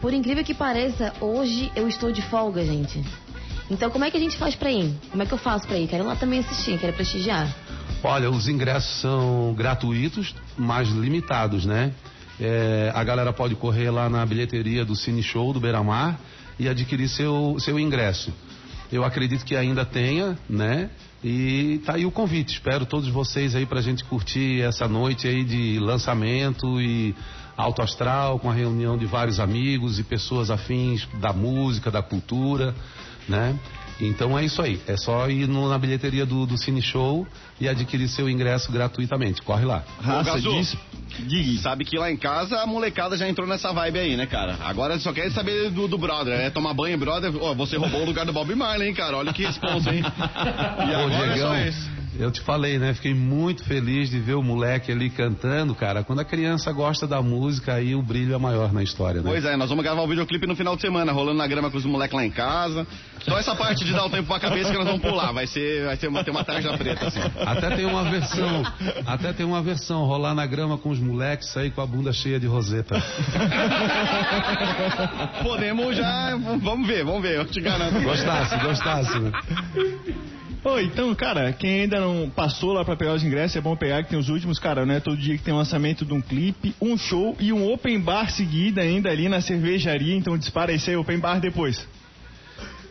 Por 0.00 0.12
incrível 0.14 0.44
que 0.44 0.54
pareça, 0.54 1.12
hoje 1.20 1.70
eu 1.74 1.88
estou 1.88 2.10
de 2.12 2.22
folga, 2.22 2.64
gente. 2.64 3.02
Então 3.70 3.90
como 3.90 4.04
é 4.04 4.10
que 4.10 4.16
a 4.16 4.20
gente 4.20 4.36
faz 4.36 4.54
pra 4.54 4.70
ir? 4.70 4.94
Como 5.10 5.22
é 5.22 5.26
que 5.26 5.32
eu 5.32 5.38
faço 5.38 5.66
pra 5.66 5.76
ir? 5.76 5.86
Quero 5.86 6.04
lá 6.04 6.16
também 6.16 6.40
assistir, 6.40 6.78
quero 6.78 6.92
prestigiar. 6.92 7.54
Olha, 8.02 8.30
os 8.30 8.48
ingressos 8.48 9.00
são 9.00 9.54
gratuitos, 9.54 10.34
mas 10.56 10.88
limitados, 10.88 11.66
né? 11.66 11.92
É, 12.40 12.92
a 12.94 13.02
galera 13.02 13.32
pode 13.32 13.56
correr 13.56 13.90
lá 13.90 14.08
na 14.08 14.24
bilheteria 14.24 14.84
do 14.84 14.94
Cine 14.94 15.22
Show 15.22 15.52
do 15.52 15.60
Beira 15.60 15.82
Mar 15.82 16.18
e 16.58 16.68
adquirir 16.68 17.08
seu, 17.08 17.56
seu 17.58 17.78
ingresso. 17.78 18.32
Eu 18.90 19.04
acredito 19.04 19.44
que 19.44 19.54
ainda 19.54 19.84
tenha, 19.84 20.38
né? 20.48 20.90
E 21.22 21.80
tá 21.84 21.94
aí 21.94 22.06
o 22.06 22.10
convite. 22.10 22.54
Espero 22.54 22.86
todos 22.86 23.08
vocês 23.08 23.54
aí 23.54 23.66
pra 23.66 23.80
gente 23.80 24.04
curtir 24.04 24.62
essa 24.62 24.86
noite 24.86 25.26
aí 25.26 25.44
de 25.44 25.78
lançamento 25.80 26.80
e 26.80 27.14
alto 27.56 27.82
astral, 27.82 28.38
com 28.38 28.48
a 28.48 28.54
reunião 28.54 28.96
de 28.96 29.04
vários 29.04 29.40
amigos 29.40 29.98
e 29.98 30.04
pessoas 30.04 30.48
afins 30.48 31.06
da 31.20 31.32
música, 31.32 31.90
da 31.90 32.00
cultura, 32.00 32.72
né? 33.28 33.54
Então 34.00 34.38
é 34.38 34.44
isso 34.44 34.62
aí. 34.62 34.80
É 34.86 34.96
só 34.96 35.28
ir 35.28 35.48
no- 35.48 35.68
na 35.68 35.76
bilheteria 35.76 36.24
do, 36.24 36.46
do 36.46 36.56
Cine 36.56 36.80
Show 36.80 37.26
e 37.60 37.68
adquirir 37.68 38.06
seu 38.08 38.30
ingresso 38.30 38.70
gratuitamente. 38.70 39.42
Corre 39.42 39.64
lá. 39.64 39.82
Raça 40.00 40.34
Gazu. 40.34 40.50
diz. 41.26 41.60
Sabe 41.60 41.84
que 41.84 41.98
lá 41.98 42.08
em 42.08 42.16
casa 42.16 42.60
a 42.62 42.66
molecada 42.66 43.16
já 43.16 43.28
entrou 43.28 43.46
nessa 43.48 43.72
vibe 43.72 43.98
aí, 43.98 44.16
né, 44.16 44.24
cara? 44.26 44.56
Agora 44.62 44.98
só 45.00 45.12
quer 45.12 45.28
saber 45.32 45.70
do, 45.70 45.88
do 45.88 45.98
brother. 45.98 46.38
É 46.38 46.48
tomar 46.48 46.74
banho, 46.74 46.96
brother. 46.96 47.32
Ó, 47.40 47.54
você 47.54 47.76
roubou 47.76 48.02
o 48.02 48.04
lugar 48.04 48.24
do 48.24 48.32
Bob 48.32 48.54
Marley, 48.54 48.88
hein, 48.88 48.94
cara? 48.94 49.16
Olha 49.16 49.32
que 49.32 49.42
responsa, 49.44 49.92
hein? 49.92 50.02
E 50.78 50.94
Ô, 50.94 51.06
agora 51.06 51.26
é 51.26 51.32
Diegão, 51.32 51.48
só 51.48 51.58
isso. 51.58 51.90
Eu 52.18 52.30
te 52.32 52.40
falei, 52.40 52.78
né? 52.78 52.92
Fiquei 52.94 53.14
muito 53.14 53.64
feliz 53.64 54.10
de 54.10 54.18
ver 54.18 54.34
o 54.34 54.42
moleque 54.42 54.90
ali 54.90 55.08
cantando, 55.08 55.74
cara. 55.74 56.02
Quando 56.02 56.18
a 56.20 56.24
criança 56.24 56.72
gosta 56.72 57.06
da 57.06 57.22
música, 57.22 57.74
aí 57.74 57.94
o 57.94 58.02
brilho 58.02 58.34
é 58.34 58.38
maior 58.38 58.72
na 58.72 58.82
história, 58.82 59.22
né? 59.22 59.30
Pois 59.30 59.44
é, 59.44 59.56
nós 59.56 59.68
vamos 59.68 59.84
gravar 59.84 60.02
o 60.02 60.08
videoclipe 60.08 60.46
no 60.46 60.56
final 60.56 60.74
de 60.74 60.82
semana, 60.82 61.12
rolando 61.12 61.38
na 61.38 61.46
grama 61.46 61.70
com 61.70 61.78
os 61.78 61.84
moleques 61.84 62.16
lá 62.16 62.24
em 62.24 62.30
casa. 62.30 62.86
Só 63.20 63.38
essa 63.38 63.54
parte 63.54 63.84
de 63.84 63.92
dar 63.92 64.06
o 64.06 64.10
tempo 64.10 64.26
pra 64.26 64.40
cabeça 64.40 64.70
que 64.70 64.76
nós 64.76 64.86
vamos 64.86 65.00
pular. 65.00 65.32
Vai 65.32 65.46
ser, 65.46 65.84
vai 65.84 65.96
ser 65.96 66.08
uma, 66.08 66.24
ter 66.24 66.30
uma 66.30 66.42
tarja 66.42 66.76
preta, 66.76 67.06
assim. 67.06 67.20
Até 67.46 67.76
tem 67.76 67.86
uma 67.86 68.02
versão, 68.04 68.62
até 69.06 69.32
tem 69.32 69.46
uma 69.46 69.62
versão, 69.62 70.04
rolar 70.04 70.34
na 70.34 70.46
grama 70.46 70.76
com 70.76 70.90
os 70.90 70.98
moleques, 70.98 71.50
sair 71.50 71.70
com 71.70 71.80
a 71.80 71.86
bunda 71.86 72.12
cheia 72.12 72.40
de 72.40 72.46
roseta. 72.46 73.00
Podemos 75.42 75.96
já. 75.96 76.36
Vamos 76.60 76.86
ver, 76.86 77.04
vamos 77.04 77.22
ver, 77.22 77.36
eu 77.36 77.44
te 77.44 77.60
garanto. 77.60 78.00
Gostasse, 78.00 78.58
gostasse, 78.58 79.18
né? 79.20 79.32
Ô, 80.64 80.78
então, 80.80 81.14
cara, 81.14 81.52
quem 81.52 81.82
ainda 81.82 82.00
não 82.00 82.28
passou 82.28 82.72
lá 82.72 82.84
pra 82.84 82.96
pegar 82.96 83.14
os 83.14 83.22
ingressos, 83.22 83.56
é 83.56 83.60
bom 83.60 83.76
pegar 83.76 84.02
que 84.02 84.10
tem 84.10 84.18
os 84.18 84.28
últimos, 84.28 84.58
cara, 84.58 84.84
não 84.84 84.94
é 84.94 85.00
todo 85.00 85.16
dia 85.16 85.36
que 85.36 85.42
tem 85.42 85.54
um 85.54 85.58
lançamento 85.58 86.04
de 86.04 86.12
um 86.12 86.20
clipe, 86.20 86.74
um 86.80 86.96
show 86.98 87.36
e 87.38 87.52
um 87.52 87.72
open 87.72 88.00
bar 88.00 88.30
seguida 88.30 88.80
ainda 88.82 89.08
ali 89.08 89.28
na 89.28 89.40
cervejaria, 89.40 90.14
então 90.16 90.36
dispara 90.36 90.72
esse 90.72 90.90
aí, 90.90 90.96
open 90.96 91.18
bar 91.18 91.40
depois. 91.40 91.86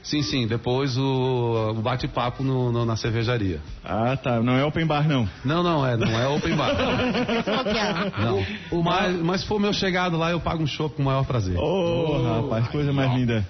Sim, 0.01 0.21
sim, 0.21 0.47
depois 0.47 0.97
o, 0.97 1.73
o 1.77 1.81
bate-papo 1.81 2.41
no- 2.41 2.71
no- 2.71 2.85
na 2.85 2.95
cervejaria. 2.95 3.59
Ah, 3.83 4.15
tá, 4.15 4.41
não 4.41 4.53
é 4.57 4.63
open 4.63 4.85
bar 4.85 5.05
não. 5.05 5.27
Não, 5.43 5.61
não, 5.61 5.85
é, 5.85 5.97
não 5.97 6.17
é 6.17 6.25
open 6.29 6.55
bar. 6.55 6.71
Não. 8.17 8.81
Mas, 8.81 9.15
mas 9.21 9.41
se 9.41 9.47
for 9.47 9.59
meu 9.59 9.73
chegado 9.73 10.15
lá, 10.17 10.31
eu 10.31 10.39
pago 10.39 10.63
um 10.63 10.67
chopp 10.67 10.95
com 10.95 11.01
o 11.01 11.05
maior 11.05 11.25
prazer. 11.25 11.57
Ô, 11.57 12.21
rapaz, 12.43 12.69
coisa 12.69 12.93
mais 12.93 13.13
linda. 13.13 13.45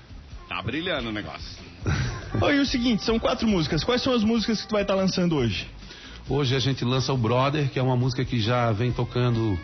Tá 0.50 0.59
brilhando 0.63 1.09
o 1.09 1.12
negócio. 1.12 1.57
Ô, 2.41 2.51
e 2.51 2.60
o 2.60 2.65
seguinte, 2.65 3.03
são 3.03 3.17
quatro 3.17 3.48
músicas. 3.48 3.84
Quais 3.84 4.01
são 4.01 4.13
as 4.13 4.24
músicas 4.24 4.62
que 4.62 4.67
tu 4.67 4.74
vai 4.74 4.81
estar 4.81 4.96
lançando 4.96 5.36
hoje? 5.36 5.67
Hoje 6.29 6.55
a 6.55 6.60
gente 6.60 6.84
lança 6.84 7.13
o 7.13 7.17
Brother, 7.17 7.69
que 7.69 7.79
é 7.79 7.81
uma 7.81 7.96
música 7.96 8.24
que 8.25 8.39
já 8.39 8.72
vem 8.72 8.91
tocando 8.91 9.57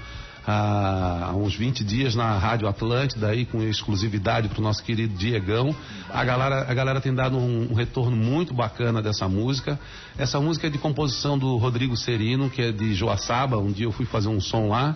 há 0.48 1.34
uns 1.36 1.56
20 1.56 1.84
dias 1.84 2.16
na 2.16 2.38
Rádio 2.38 2.68
Atlântida, 2.68 3.28
aí, 3.28 3.46
com 3.46 3.62
exclusividade 3.62 4.48
para 4.48 4.60
o 4.60 4.64
nosso 4.64 4.84
querido 4.84 5.14
Diegão. 5.16 5.76
A 6.10 6.24
galera, 6.24 6.66
a 6.70 6.74
galera 6.74 7.02
tem 7.02 7.14
dado 7.14 7.38
um, 7.38 7.72
um 7.72 7.74
retorno 7.74 8.16
muito 8.16 8.54
bacana 8.54 9.02
dessa 9.02 9.28
música. 9.28 9.80
Essa 10.18 10.40
música 10.40 10.68
é 10.68 10.70
de 10.70 10.78
composição 10.78 11.38
do 11.38 11.58
Rodrigo 11.58 11.96
Serino, 11.98 12.50
que 12.50 12.62
é 12.62 12.72
de 12.72 12.94
Joaçaba. 12.94 13.58
Um 13.58 13.72
dia 13.72 13.86
eu 13.86 13.92
fui 13.92 14.06
fazer 14.06 14.30
um 14.30 14.40
som 14.40 14.70
lá. 14.70 14.96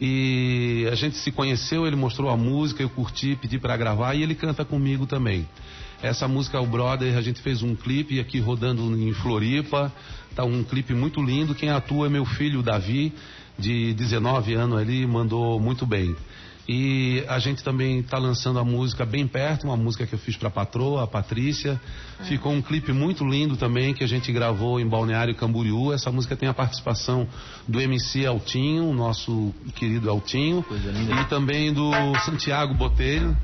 E 0.00 0.86
a 0.90 0.94
gente 0.94 1.16
se 1.16 1.32
conheceu, 1.32 1.86
ele 1.86 1.96
mostrou 1.96 2.30
a 2.30 2.36
música, 2.36 2.82
eu 2.82 2.90
curti, 2.90 3.36
pedi 3.40 3.58
para 3.58 3.76
gravar 3.76 4.14
e 4.14 4.22
ele 4.22 4.34
canta 4.34 4.64
comigo 4.64 5.06
também. 5.06 5.48
Essa 6.02 6.28
música, 6.28 6.60
o 6.60 6.66
Brother, 6.66 7.16
a 7.16 7.22
gente 7.22 7.40
fez 7.40 7.62
um 7.62 7.74
clipe 7.74 8.20
aqui 8.20 8.38
rodando 8.38 8.82
em 9.00 9.12
Floripa. 9.14 9.90
Tá 10.34 10.44
um 10.44 10.62
clipe 10.62 10.92
muito 10.92 11.22
lindo. 11.22 11.54
Quem 11.54 11.70
atua 11.70 12.06
é 12.06 12.10
meu 12.10 12.26
filho, 12.26 12.62
Davi, 12.62 13.12
de 13.58 13.94
19 13.94 14.52
anos 14.52 14.78
ali, 14.78 15.06
mandou 15.06 15.58
muito 15.58 15.86
bem. 15.86 16.14
E 16.68 17.24
a 17.28 17.38
gente 17.38 17.62
também 17.62 18.00
está 18.00 18.18
lançando 18.18 18.58
a 18.58 18.64
música 18.64 19.06
Bem 19.06 19.26
Perto, 19.26 19.64
uma 19.64 19.76
música 19.76 20.06
que 20.06 20.14
eu 20.14 20.18
fiz 20.18 20.36
para 20.36 20.48
a 20.48 20.50
patroa, 20.50 21.04
a 21.04 21.06
Patrícia. 21.06 21.80
Ficou 22.24 22.52
um 22.52 22.60
clipe 22.60 22.92
muito 22.92 23.24
lindo 23.24 23.56
também 23.56 23.94
que 23.94 24.02
a 24.02 24.06
gente 24.06 24.32
gravou 24.32 24.80
em 24.80 24.88
Balneário 24.88 25.34
Camboriú. 25.34 25.92
Essa 25.92 26.10
música 26.10 26.36
tem 26.36 26.48
a 26.48 26.54
participação 26.54 27.28
do 27.68 27.80
MC 27.80 28.26
Altinho, 28.26 28.92
nosso 28.92 29.54
querido 29.76 30.10
Altinho, 30.10 30.64
e 31.20 31.24
também 31.28 31.72
do 31.72 31.92
Santiago 32.24 32.74
Botelho. 32.74 33.36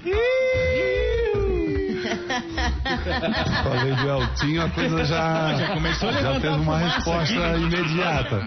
Falei 3.63 3.95
do 3.95 4.09
Eltinho, 4.09 4.63
a 4.63 4.69
coisa 4.71 5.05
já, 5.05 5.55
Já 5.55 5.75
começou 5.75 6.09
a 6.09 6.13
já 6.13 6.41
teve 6.41 6.55
uma 6.55 6.79
resposta 6.79 7.47
aqui, 7.47 7.63
imediata. 7.63 8.47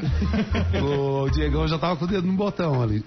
O 0.81 1.29
Diegão 1.29 1.67
já 1.67 1.77
tava 1.77 1.95
com 1.95 2.05
o 2.05 2.07
dedo 2.07 2.27
no 2.27 2.33
botão 2.33 2.81
ali. 2.81 3.03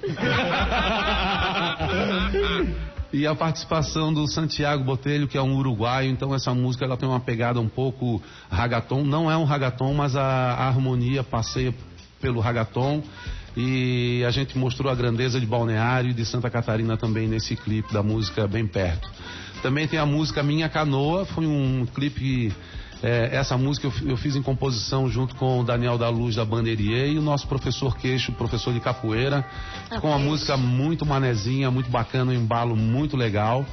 E 3.11 3.27
a 3.27 3.35
participação 3.35 4.13
do 4.13 4.27
Santiago 4.27 4.85
Botelho, 4.85 5.27
que 5.27 5.39
é 5.39 5.43
um 5.43 5.57
uruguaio, 5.57 6.11
então 6.11 6.35
essa 6.35 6.53
música 6.53 6.85
ela 6.85 6.97
tem 6.97 7.09
uma 7.09 7.21
pegada 7.21 7.59
um 7.59 7.69
pouco 7.69 8.23
ragaton, 8.51 9.03
não 9.03 9.31
é 9.31 9.37
um 9.37 9.45
ragaton, 9.45 9.95
mas 9.95 10.15
a, 10.15 10.23
a 10.23 10.69
harmonia 10.69 11.25
passeia 11.25 11.75
pelo 12.21 12.41
ragaton. 12.41 13.03
E 13.57 14.23
a 14.25 14.31
gente 14.31 14.57
mostrou 14.57 14.93
a 14.93 14.95
grandeza 14.95 15.41
de 15.41 15.47
Balneário 15.47 16.11
e 16.11 16.15
de 16.15 16.25
Santa 16.25 16.49
Catarina 16.51 16.97
também 16.97 17.27
nesse 17.27 17.57
clipe 17.57 17.93
da 17.93 18.03
música 18.03 18.47
Bem 18.47 18.67
Perto. 18.67 19.11
Também 19.63 19.89
tem 19.89 19.99
a 19.99 20.07
música 20.07 20.43
Minha 20.43 20.69
Canoa, 20.69 21.25
foi 21.27 21.47
um 21.47 21.85
clipe. 21.93 22.53
é, 23.03 23.31
essa 23.33 23.57
música 23.59 23.87
eu, 23.89 24.11
eu 24.11 24.17
fiz 24.17 24.37
em 24.37 24.43
composição 24.43 25.09
junto 25.09 25.35
com 25.35 25.61
o 25.61 25.65
Daniel 25.65 25.99
da 25.99 26.09
Luz 26.09 26.37
da 26.37 26.45
Bandeirie 26.45 27.13
e 27.15 27.19
o 27.19 27.23
nosso 27.23 27.47
professor 27.49 27.97
Queixo, 27.97 28.33
professor 28.33 28.73
de 28.73 28.81
capoeira. 28.81 29.45
Ficou 29.93 30.11
uma 30.11 30.17
Queixo. 30.17 30.31
música 30.31 30.57
muito 30.57 31.05
manezinha, 31.05 31.71
muito 31.71 31.91
bacana, 31.91 32.31
um 32.31 32.35
embalo 32.35 32.77
muito 32.77 33.17
legal. 33.17 33.67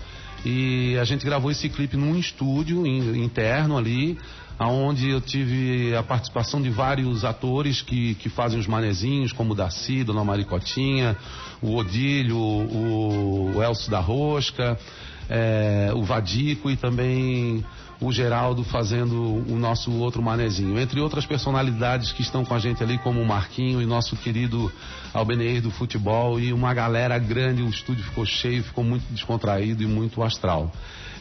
E 0.43 0.97
a 0.99 1.03
gente 1.05 1.25
gravou 1.25 1.49
esse 1.51 1.69
clipe 1.69 1.97
num 1.97 2.15
estúdio 2.17 2.85
in- 2.85 3.23
interno 3.23 3.77
ali, 3.77 4.17
aonde 4.59 5.09
eu 5.09 5.19
tive 5.21 5.95
a 5.95 6.03
participação 6.03 6.61
de 6.61 6.69
vários 6.69 7.25
atores 7.25 7.81
que, 7.81 8.13
que 8.15 8.29
fazem 8.29 8.59
os 8.59 8.67
manezinhos, 8.67 9.31
como 9.31 9.53
o 9.53 9.55
Darcy, 9.55 10.03
Dona 10.03 10.23
Maricotinha, 10.23 11.17
o 11.61 11.75
Odílio, 11.75 12.37
o, 12.37 13.53
o 13.55 13.63
Elcio 13.63 13.89
da 13.89 13.99
Rosca, 13.99 14.77
é, 15.29 15.91
o 15.93 16.03
Vadico 16.03 16.69
e 16.69 16.75
também 16.75 17.63
o 17.99 18.11
Geraldo 18.11 18.63
fazendo 18.63 19.43
o 19.47 19.57
nosso 19.57 19.91
outro 19.91 20.21
manezinho. 20.21 20.79
Entre 20.79 20.99
outras 20.99 21.25
personalidades 21.25 22.11
que 22.11 22.21
estão 22.21 22.43
com 22.43 22.53
a 22.53 22.59
gente 22.59 22.83
ali, 22.83 22.97
como 22.97 23.21
o 23.21 23.25
Marquinho 23.25 23.81
e 23.81 23.85
nosso 23.85 24.15
querido 24.17 24.71
Albeneir 25.13 25.61
do 25.61 25.71
futebol 25.71 26.39
e 26.39 26.51
uma 26.51 26.73
galera 26.73 27.17
grande, 27.17 27.61
o 27.61 27.69
estúdio 27.69 28.03
ficou 28.03 28.25
cheio, 28.25 28.63
ficou 28.63 28.83
muito 28.83 29.05
descontraído 29.11 29.81
e 29.81 29.87
muito 29.87 30.21
astral. 30.21 30.71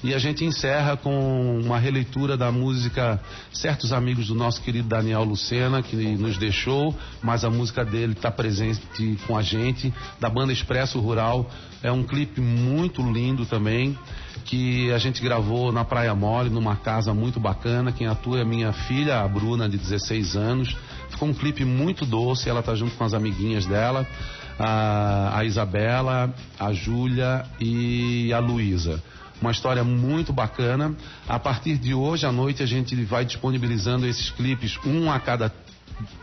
E 0.02 0.12
a 0.12 0.18
gente 0.18 0.44
encerra 0.44 0.98
com 0.98 1.60
uma 1.64 1.78
releitura 1.78 2.36
da 2.36 2.52
música 2.52 3.18
Certos 3.50 3.90
Amigos 3.90 4.26
do 4.26 4.34
nosso 4.34 4.60
querido 4.60 4.86
Daniel 4.86 5.24
Lucena, 5.24 5.82
que 5.82 5.96
nos 5.96 6.36
deixou, 6.36 6.94
mas 7.22 7.42
a 7.42 7.48
música 7.48 7.86
dele 7.86 8.12
está 8.12 8.30
presente 8.30 8.82
com 9.26 9.34
a 9.34 9.40
gente, 9.40 9.94
da 10.20 10.28
banda 10.28 10.52
Expresso 10.52 11.00
Rural. 11.00 11.50
É 11.84 11.92
um 11.92 12.02
clipe 12.02 12.40
muito 12.40 13.02
lindo 13.02 13.44
também, 13.44 13.94
que 14.46 14.90
a 14.90 14.96
gente 14.96 15.22
gravou 15.22 15.70
na 15.70 15.84
Praia 15.84 16.14
Mole, 16.14 16.48
numa 16.48 16.76
casa 16.76 17.12
muito 17.12 17.38
bacana. 17.38 17.92
Quem 17.92 18.06
atua 18.06 18.40
é 18.40 18.44
minha 18.44 18.72
filha, 18.72 19.20
a 19.20 19.28
Bruna, 19.28 19.68
de 19.68 19.76
16 19.76 20.34
anos. 20.34 20.74
Ficou 21.10 21.28
um 21.28 21.34
clipe 21.34 21.62
muito 21.62 22.06
doce, 22.06 22.48
ela 22.48 22.62
tá 22.62 22.74
junto 22.74 22.96
com 22.96 23.04
as 23.04 23.12
amiguinhas 23.12 23.66
dela, 23.66 24.06
a, 24.58 25.38
a 25.38 25.44
Isabela, 25.44 26.34
a 26.58 26.72
Júlia 26.72 27.44
e 27.60 28.32
a 28.32 28.38
Luísa. 28.38 29.02
Uma 29.38 29.50
história 29.50 29.84
muito 29.84 30.32
bacana. 30.32 30.96
A 31.28 31.38
partir 31.38 31.76
de 31.76 31.92
hoje 31.92 32.24
à 32.24 32.32
noite 32.32 32.62
a 32.62 32.66
gente 32.66 32.96
vai 33.04 33.26
disponibilizando 33.26 34.06
esses 34.06 34.30
clipes, 34.30 34.78
um 34.86 35.12
a 35.12 35.20
cada 35.20 35.52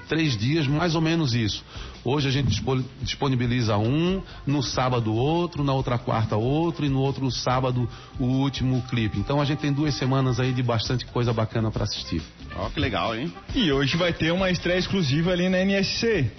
três 0.08 0.38
dias, 0.38 0.68
mais 0.68 0.96
ou 0.96 1.01
menos 1.01 1.34
isso. 1.34 1.63
Hoje 2.04 2.28
a 2.28 2.32
gente 2.32 2.48
dispo- 2.48 2.84
disponibiliza 3.01 3.78
um, 3.78 4.22
no 4.46 4.63
sábado 4.63 5.13
outro, 5.13 5.63
na 5.63 5.72
outra 5.74 5.98
quarta 5.98 6.36
outro 6.36 6.86
e 6.86 6.90
no 6.90 7.00
outro 7.00 7.30
sábado 7.32 7.88
o 8.20 8.25
último 8.25 8.82
clipe. 8.90 9.20
Então 9.20 9.40
a 9.40 9.46
gente 9.46 9.60
tem 9.60 9.72
duas 9.72 9.94
semanas 9.96 10.40
aí 10.40 10.51
de 10.51 10.63
bastante 10.63 11.06
coisa 11.06 11.32
bacana 11.32 11.70
para 11.72 11.84
assistir. 11.84 12.22
Ó, 12.56 12.70
que 12.70 12.80
legal, 12.80 13.16
hein? 13.16 13.32
E 13.54 13.72
hoje 13.72 13.96
vai 13.98 14.12
ter 14.12 14.32
uma 14.34 14.50
estreia 14.50 14.80
exclusiva 14.80 15.32
ali 15.32 15.48
na 15.48 15.60
NSC. 15.60 16.32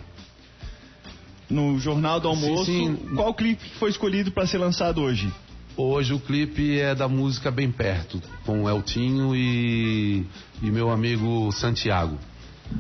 No 1.49 1.79
Jornal 1.79 2.19
do 2.19 2.29
Almoço. 2.29 2.65
sim. 2.65 2.97
Qual 3.15 3.33
clipe 3.35 3.63
foi 3.79 3.91
escolhido 3.91 4.31
para 4.33 4.47
ser 4.47 4.59
lançado 4.59 5.01
hoje? 5.03 5.31
Hoje 5.77 6.13
o 6.13 6.19
clipe 6.21 6.79
é 6.79 6.95
da 6.95 7.09
música 7.09 7.51
Bem 7.51 7.71
Perto, 7.71 8.21
com 8.45 8.65
o 8.65 8.69
Eltinho 8.69 9.35
e, 9.35 10.27
e 10.63 10.71
meu 10.71 10.91
amigo 10.91 11.51
Santiago. 11.53 12.19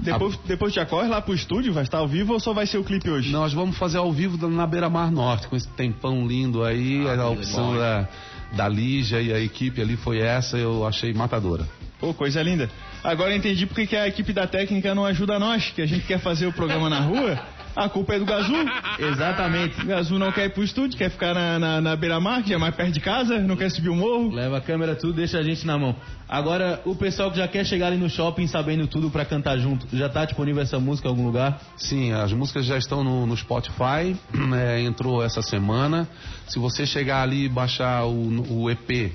Depois, 0.00 0.36
depois 0.46 0.74
já 0.74 0.84
corre 0.84 1.08
lá 1.08 1.20
pro 1.20 1.34
estúdio, 1.34 1.72
vai 1.72 1.82
estar 1.82 1.98
ao 1.98 2.08
vivo 2.08 2.32
ou 2.32 2.40
só 2.40 2.52
vai 2.52 2.66
ser 2.66 2.78
o 2.78 2.84
clipe 2.84 3.08
hoje? 3.08 3.30
Nós 3.30 3.52
vamos 3.52 3.76
fazer 3.76 3.98
ao 3.98 4.12
vivo 4.12 4.48
na 4.48 4.66
Beira 4.66 4.88
Mar 4.88 5.10
Norte, 5.10 5.46
com 5.46 5.56
esse 5.56 5.68
tempão 5.68 6.26
lindo 6.26 6.64
aí. 6.64 7.06
a 7.08 7.28
opção 7.28 7.76
da, 7.76 8.08
da 8.52 8.68
Lígia 8.68 9.20
e 9.20 9.32
a 9.32 9.38
equipe 9.38 9.80
ali 9.80 9.96
foi 9.96 10.18
essa, 10.18 10.56
eu 10.56 10.86
achei 10.86 11.12
matadora. 11.12 11.66
Pô, 12.00 12.12
coisa 12.12 12.42
linda. 12.42 12.68
Agora 13.04 13.30
eu 13.30 13.36
entendi 13.36 13.64
porque 13.64 13.86
que 13.86 13.96
a 13.96 14.08
equipe 14.08 14.32
da 14.32 14.46
técnica 14.46 14.94
não 14.94 15.04
ajuda 15.04 15.38
nós, 15.38 15.70
que 15.70 15.80
a 15.80 15.86
gente 15.86 16.04
quer 16.04 16.18
fazer 16.18 16.46
o 16.46 16.52
programa 16.52 16.90
na 16.90 16.98
rua. 16.98 17.40
A 17.74 17.88
culpa 17.88 18.14
é 18.14 18.18
do 18.18 18.24
Gazu. 18.24 18.52
Exatamente. 18.98 19.80
O 19.80 19.86
Gazu 19.86 20.18
não 20.18 20.30
quer 20.30 20.46
ir 20.46 20.50
pro 20.50 20.62
estúdio, 20.62 20.98
quer 20.98 21.10
ficar 21.10 21.34
na, 21.34 21.58
na, 21.58 21.80
na 21.80 21.96
beira-mar, 21.96 22.42
que 22.42 22.52
é 22.52 22.58
mais 22.58 22.74
perto 22.74 22.92
de 22.92 23.00
casa, 23.00 23.38
não 23.38 23.56
quer 23.56 23.70
subir 23.70 23.88
o 23.88 23.96
morro. 23.96 24.30
Leva 24.30 24.58
a 24.58 24.60
câmera 24.60 24.94
tudo, 24.94 25.14
deixa 25.14 25.38
a 25.38 25.42
gente 25.42 25.66
na 25.66 25.78
mão. 25.78 25.96
Agora, 26.28 26.80
o 26.84 26.94
pessoal 26.94 27.30
que 27.30 27.38
já 27.38 27.48
quer 27.48 27.64
chegar 27.64 27.88
ali 27.88 27.96
no 27.96 28.08
shopping 28.08 28.46
sabendo 28.46 28.86
tudo 28.86 29.10
pra 29.10 29.24
cantar 29.24 29.58
junto, 29.58 29.86
já 29.94 30.08
tá 30.08 30.24
disponível 30.24 30.62
essa 30.62 30.78
música 30.78 31.08
em 31.08 31.10
algum 31.10 31.26
lugar? 31.26 31.60
Sim, 31.76 32.12
as 32.12 32.32
músicas 32.32 32.64
já 32.64 32.78
estão 32.78 33.02
no, 33.02 33.26
no 33.26 33.36
Spotify, 33.36 34.16
é, 34.56 34.80
entrou 34.82 35.22
essa 35.22 35.42
semana. 35.42 36.08
Se 36.46 36.58
você 36.58 36.86
chegar 36.86 37.22
ali 37.22 37.44
e 37.44 37.48
baixar 37.48 38.04
o, 38.04 38.62
o 38.62 38.70
EP 38.70 39.12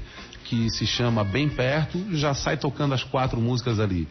que 0.47 0.69
se 0.69 0.87
chama 0.87 1.23
Bem 1.23 1.49
Perto, 1.49 2.05
já 2.11 2.33
sai 2.33 2.55
tocando 2.55 2.93
as 2.93 3.03
quatro 3.03 3.39
músicas 3.39 3.79
ali. 3.79 4.07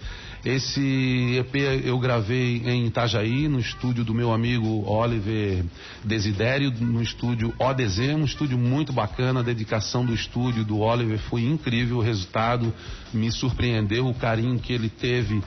Esse 0.46 1.38
EP 1.40 1.56
eu 1.84 1.98
gravei 1.98 2.62
em 2.64 2.86
Itajaí, 2.86 3.48
no 3.48 3.58
estúdio 3.58 4.04
do 4.04 4.14
meu 4.14 4.32
amigo 4.32 4.88
Oliver 4.88 5.64
Desidério, 6.04 6.70
no 6.70 7.02
estúdio 7.02 7.52
ODZ, 7.58 8.14
um 8.14 8.24
estúdio 8.24 8.56
muito 8.56 8.92
bacana, 8.92 9.40
a 9.40 9.42
dedicação 9.42 10.06
do 10.06 10.14
estúdio 10.14 10.64
do 10.64 10.78
Oliver 10.78 11.18
foi 11.18 11.42
incrível, 11.42 11.96
o 11.96 12.00
resultado 12.00 12.72
me 13.12 13.28
surpreendeu, 13.32 14.06
o 14.06 14.14
carinho 14.14 14.56
que 14.60 14.72
ele 14.72 14.88
teve 14.88 15.42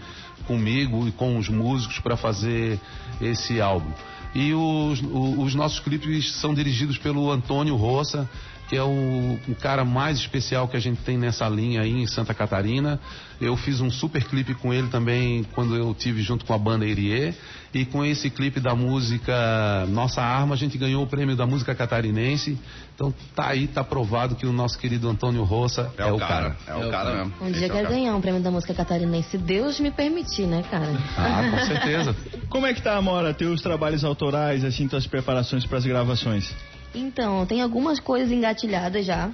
comigo 0.46 1.08
e 1.08 1.14
com 1.14 1.38
os 1.38 1.48
músicos 1.48 2.00
para 2.00 2.18
fazer 2.18 2.78
esse 3.22 3.62
álbum. 3.62 3.94
E 4.36 4.54
os, 4.54 5.02
os 5.02 5.56
nossos 5.56 5.80
clipes 5.80 6.34
são 6.34 6.54
dirigidos 6.54 6.98
pelo 6.98 7.32
Antônio 7.32 7.78
Roça, 7.78 8.30
é 8.76 8.84
o, 8.84 9.40
o 9.48 9.56
cara 9.56 9.84
mais 9.84 10.18
especial 10.18 10.68
que 10.68 10.78
a 10.78 10.80
gente 10.80 11.02
tem 11.02 11.18
nessa 11.18 11.48
linha 11.48 11.82
aí 11.82 11.92
em 11.92 12.08
Santa 12.08 12.34
Catarina. 12.34 13.00
Eu 13.40 13.56
fiz 13.56 13.80
um 13.80 13.90
super 13.90 14.24
clipe 14.24 14.54
com 14.54 14.74
ele 14.74 14.90
também 14.90 15.44
quando 15.56 15.76
eu 15.76 15.94
tive 15.94 16.22
junto 16.22 16.46
com 16.46 16.54
a 16.54 16.58
banda 16.58 16.86
Erie. 16.86 17.34
E 17.74 17.86
com 17.86 18.04
esse 18.04 18.30
clipe 18.30 18.60
da 18.60 18.76
música 18.76 19.86
Nossa 19.90 20.22
Arma, 20.22 20.56
a 20.56 20.58
gente 20.58 20.78
ganhou 20.78 21.04
o 21.04 21.08
prêmio 21.08 21.36
da 21.36 21.46
música 21.46 21.74
catarinense. 21.76 22.58
Então 22.96 23.14
tá 23.36 23.50
aí, 23.50 23.68
tá 23.68 23.84
provado 23.84 24.36
que 24.36 24.46
o 24.46 24.52
nosso 24.52 24.78
querido 24.78 25.08
Antônio 25.08 25.44
Roça 25.44 25.92
é, 25.98 26.06
o 26.06 26.18
cara. 26.18 26.58
É 26.68 26.76
o 26.76 26.90
cara 26.90 27.16
mesmo. 27.16 27.34
Um 27.42 27.52
dia 27.52 27.68
é 27.68 27.70
quero 27.70 27.84
cara. 27.84 27.96
ganhar 27.96 28.16
um 28.16 28.22
prêmio 28.22 28.42
da 28.42 28.52
música 28.52 28.74
catarinense, 28.74 29.30
se 29.30 29.38
Deus 29.38 29.80
me 29.80 29.92
permitir, 29.92 30.48
né, 30.48 30.64
cara? 30.70 30.92
Ah, 31.18 31.50
com 31.52 31.66
certeza. 31.68 32.16
Como 32.50 32.66
é 32.66 32.74
que 32.74 32.82
tá, 32.82 32.98
Amora, 32.98 33.34
teus 33.34 33.62
trabalhos 33.62 34.04
autorais, 34.04 34.64
assim, 34.64 34.88
tuas 34.88 35.08
preparações 35.08 35.66
para 35.66 35.78
as 35.78 35.86
gravações? 35.86 36.54
Então, 36.94 37.46
tem 37.46 37.62
algumas 37.62 38.00
coisas 38.00 38.32
engatilhadas 38.32 39.06
já, 39.06 39.30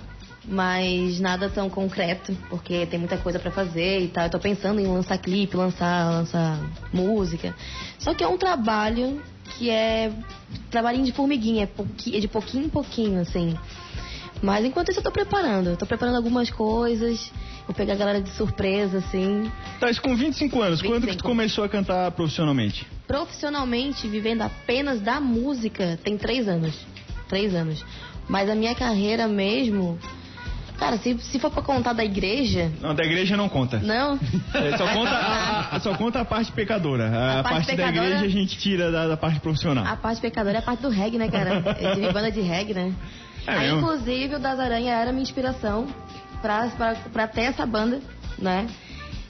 mas 0.47 1.19
nada 1.19 1.49
tão 1.49 1.69
concreto, 1.69 2.35
porque 2.49 2.85
tem 2.85 2.99
muita 2.99 3.17
coisa 3.17 3.39
pra 3.39 3.51
fazer 3.51 4.01
e 4.01 4.07
tal. 4.09 4.25
Eu 4.25 4.29
tô 4.29 4.39
pensando 4.39 4.79
em 4.79 4.87
lançar 4.87 5.17
clipe, 5.17 5.55
lançar, 5.55 6.09
lançar 6.11 6.59
música. 6.93 7.55
Só 7.97 8.13
que 8.13 8.23
é 8.23 8.27
um 8.27 8.37
trabalho 8.37 9.21
que 9.57 9.69
é 9.69 10.11
trabalhinho 10.69 11.05
de 11.05 11.11
formiguinha, 11.13 11.63
é, 11.63 11.65
pouqui- 11.67 12.15
é 12.15 12.19
de 12.19 12.27
pouquinho 12.27 12.65
em 12.65 12.69
pouquinho, 12.69 13.21
assim. 13.21 13.55
Mas 14.41 14.65
enquanto 14.65 14.89
isso 14.89 14.99
eu 14.99 15.03
tô 15.03 15.11
preparando, 15.11 15.69
eu 15.69 15.77
tô 15.77 15.85
preparando 15.85 16.17
algumas 16.17 16.49
coisas, 16.49 17.31
vou 17.65 17.73
pegar 17.73 17.93
a 17.93 17.95
galera 17.95 18.21
de 18.21 18.29
surpresa, 18.31 18.97
assim. 18.97 19.49
Tá, 19.79 19.89
isso 19.89 20.01
com 20.01 20.15
25 20.15 20.61
anos, 20.61 20.81
quando 20.81 20.93
que 21.01 21.07
tu 21.07 21.23
25. 21.23 21.27
começou 21.27 21.63
a 21.63 21.69
cantar 21.69 22.11
profissionalmente? 22.11 22.85
Profissionalmente, 23.07 24.07
vivendo 24.07 24.41
apenas 24.41 24.99
da 24.99 25.21
música, 25.21 25.97
tem 26.03 26.17
três 26.17 26.47
anos. 26.49 26.75
Três 27.27 27.53
anos. 27.55 27.83
Mas 28.27 28.49
a 28.49 28.55
minha 28.55 28.73
carreira 28.75 29.27
mesmo, 29.27 29.97
Cara, 30.77 30.97
se, 30.97 31.17
se 31.19 31.39
for 31.39 31.49
pra 31.49 31.61
contar 31.63 31.93
da 31.93 32.03
igreja, 32.03 32.69
Não, 32.81 32.93
da 32.93 33.01
igreja 33.05 33.37
não 33.37 33.47
conta. 33.47 33.79
não. 33.79 34.19
É, 34.53 34.77
só, 34.77 34.85
conta 34.93 35.09
a, 35.71 35.79
só 35.79 35.95
conta 35.95 36.19
a 36.19 36.25
parte 36.25 36.51
pecadora. 36.51 37.07
A, 37.09 37.39
A 37.39 37.43
parte 37.43 37.55
parte, 37.67 37.77
da 37.77 37.85
pecadora- 37.87 38.05
igreja 38.15 38.25
a 38.25 38.29
gente 38.29 38.57
tira 38.57 38.91
da, 38.91 39.07
da 39.07 39.15
parte 39.15 39.39
profissional. 39.39 39.85
A 39.85 39.95
parte 39.95 40.19
pecadora 40.19 40.57
é 40.57 40.59
a 40.59 40.61
parte 40.61 40.81
do 40.81 40.89
reggae, 40.89 41.17
né, 41.17 41.29
cara? 41.29 41.63
Eu 41.79 41.95
tive 41.95 42.11
banda 42.11 42.29
de 42.29 42.41
reggae, 42.41 42.73
né? 42.73 42.93
É 43.47 43.51
Aí, 43.51 43.59
mesmo? 43.71 43.79
inclusive, 43.79 44.35
o 44.35 44.39
Das 44.39 44.59
Aranha 44.59 44.93
era 44.95 45.11
minha 45.13 45.23
inspiração 45.23 45.87
pra, 46.41 46.67
pra, 46.67 46.95
pra 47.13 47.25
ter 47.27 47.43
essa 47.43 47.65
banda, 47.65 48.01
né? 48.37 48.67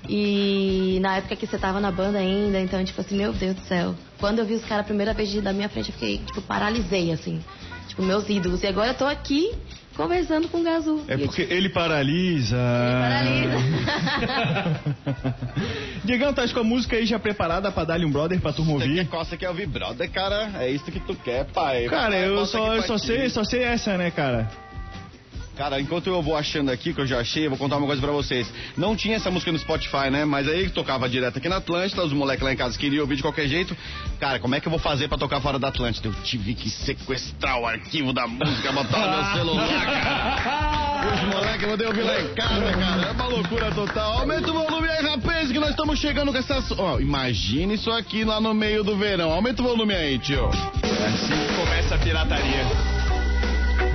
E 0.09 0.97
na 1.01 1.17
época 1.17 1.35
que 1.35 1.45
você 1.45 1.57
tava 1.59 1.79
na 1.79 1.91
banda 1.91 2.17
ainda, 2.17 2.59
então, 2.59 2.83
tipo 2.83 3.01
assim, 3.01 3.15
meu 3.17 3.33
Deus 3.33 3.55
do 3.55 3.61
céu. 3.61 3.93
Quando 4.19 4.39
eu 4.39 4.45
vi 4.45 4.53
os 4.55 4.63
caras 4.65 4.83
a 4.83 4.87
primeira 4.87 5.13
vez 5.13 5.31
da 5.43 5.53
minha 5.53 5.69
frente, 5.69 5.89
eu 5.89 5.93
fiquei, 5.93 6.17
tipo, 6.19 6.41
paralisei, 6.41 7.11
assim. 7.11 7.39
Tipo, 7.87 8.03
meus 8.03 8.29
ídolos. 8.29 8.63
E 8.63 8.67
agora 8.67 8.89
eu 8.89 8.93
tô 8.93 9.05
aqui 9.05 9.51
conversando 9.95 10.47
com 10.49 10.59
o 10.59 10.63
Gazu. 10.63 11.03
É 11.07 11.15
eu, 11.15 11.19
porque 11.19 11.41
ele 11.41 11.69
paralisa. 11.69 12.57
Ele 12.57 13.47
paralisa. 13.47 14.81
Diegão, 16.03 16.33
tá 16.33 16.47
com 16.47 16.59
a 16.59 16.63
música 16.63 16.97
aí 16.97 17.05
já 17.05 17.17
preparada 17.17 17.71
pra 17.71 17.83
dar-lhe 17.83 18.05
um 18.05 18.11
brother 18.11 18.39
pra 18.39 18.53
turma 18.53 18.77
quer 18.77 18.87
ouvir? 18.89 19.07
costa, 19.07 19.37
quer 19.37 19.49
ouvir 19.49 19.67
brother, 19.67 20.09
cara? 20.11 20.51
É 20.59 20.69
isso 20.69 20.85
que 20.85 20.99
tu 20.99 21.15
quer, 21.15 21.45
pai. 21.45 21.85
Cara, 21.85 22.11
Pai, 22.11 22.27
eu 22.27 22.45
só, 22.45 22.75
eu 22.75 22.83
só 22.83 22.97
sei, 22.97 23.29
só 23.29 23.43
sei 23.43 23.63
essa, 23.63 23.97
né, 23.97 24.11
cara? 24.11 24.49
Cara, 25.55 25.79
enquanto 25.79 26.07
eu 26.07 26.21
vou 26.21 26.35
achando 26.35 26.69
aqui, 26.69 26.93
que 26.93 26.99
eu 26.99 27.07
já 27.07 27.19
achei, 27.19 27.45
eu 27.45 27.49
vou 27.49 27.57
contar 27.57 27.77
uma 27.77 27.87
coisa 27.87 28.01
pra 28.01 28.11
vocês. 28.11 28.51
Não 28.75 28.95
tinha 28.95 29.15
essa 29.15 29.31
música 29.31 29.51
no 29.51 29.57
Spotify, 29.57 30.09
né? 30.11 30.25
Mas 30.25 30.47
aí 30.47 30.69
tocava 30.69 31.07
direto 31.07 31.37
aqui 31.37 31.47
na 31.47 31.57
Atlântida, 31.57 32.03
os 32.03 32.11
moleques 32.11 32.43
lá 32.43 32.51
em 32.51 32.57
casa 32.57 32.77
queriam 32.77 33.01
ouvir 33.01 33.15
de 33.15 33.21
qualquer 33.21 33.47
jeito. 33.47 33.75
Cara, 34.19 34.37
como 34.37 34.53
é 34.53 34.59
que 34.59 34.67
eu 34.67 34.71
vou 34.71 34.79
fazer 34.79 35.07
pra 35.07 35.17
tocar 35.17 35.39
fora 35.39 35.57
da 35.57 35.69
Atlântida? 35.69 36.09
Eu 36.09 36.13
tive 36.23 36.53
que 36.53 36.69
sequestrar 36.69 37.59
o 37.59 37.65
arquivo 37.65 38.11
da 38.11 38.27
música, 38.27 38.71
botar 38.73 38.99
no 38.99 39.11
meu 39.15 39.33
celular, 39.33 39.85
cara. 39.85 40.85
Os 41.05 41.21
moleques 41.33 41.63
eu 41.63 41.69
mandei 41.69 41.87
ouvir 41.87 42.01
lá 42.01 42.19
em 42.19 42.33
casa, 42.33 42.73
cara. 42.73 43.07
É 43.07 43.11
uma 43.11 43.27
loucura 43.27 43.71
total. 43.71 44.19
Aumenta 44.19 44.49
o 44.49 44.53
volume 44.53 44.89
aí, 44.89 45.05
rapaz, 45.05 45.51
que 45.51 45.59
nós 45.59 45.69
estamos 45.69 45.99
chegando 45.99 46.31
com 46.31 46.37
essas. 46.37 46.71
Ó, 46.71 46.99
imagine 46.99 47.75
isso 47.75 47.91
aqui 47.91 48.23
lá 48.23 48.41
no 48.41 48.53
meio 48.53 48.83
do 48.83 48.97
verão. 48.97 49.31
Aumenta 49.31 49.61
o 49.61 49.65
volume 49.65 49.93
aí, 49.93 50.17
tio. 50.17 50.47
Assim 50.47 51.55
começa 51.55 51.95
a 51.95 51.97
pirataria. 51.99 52.65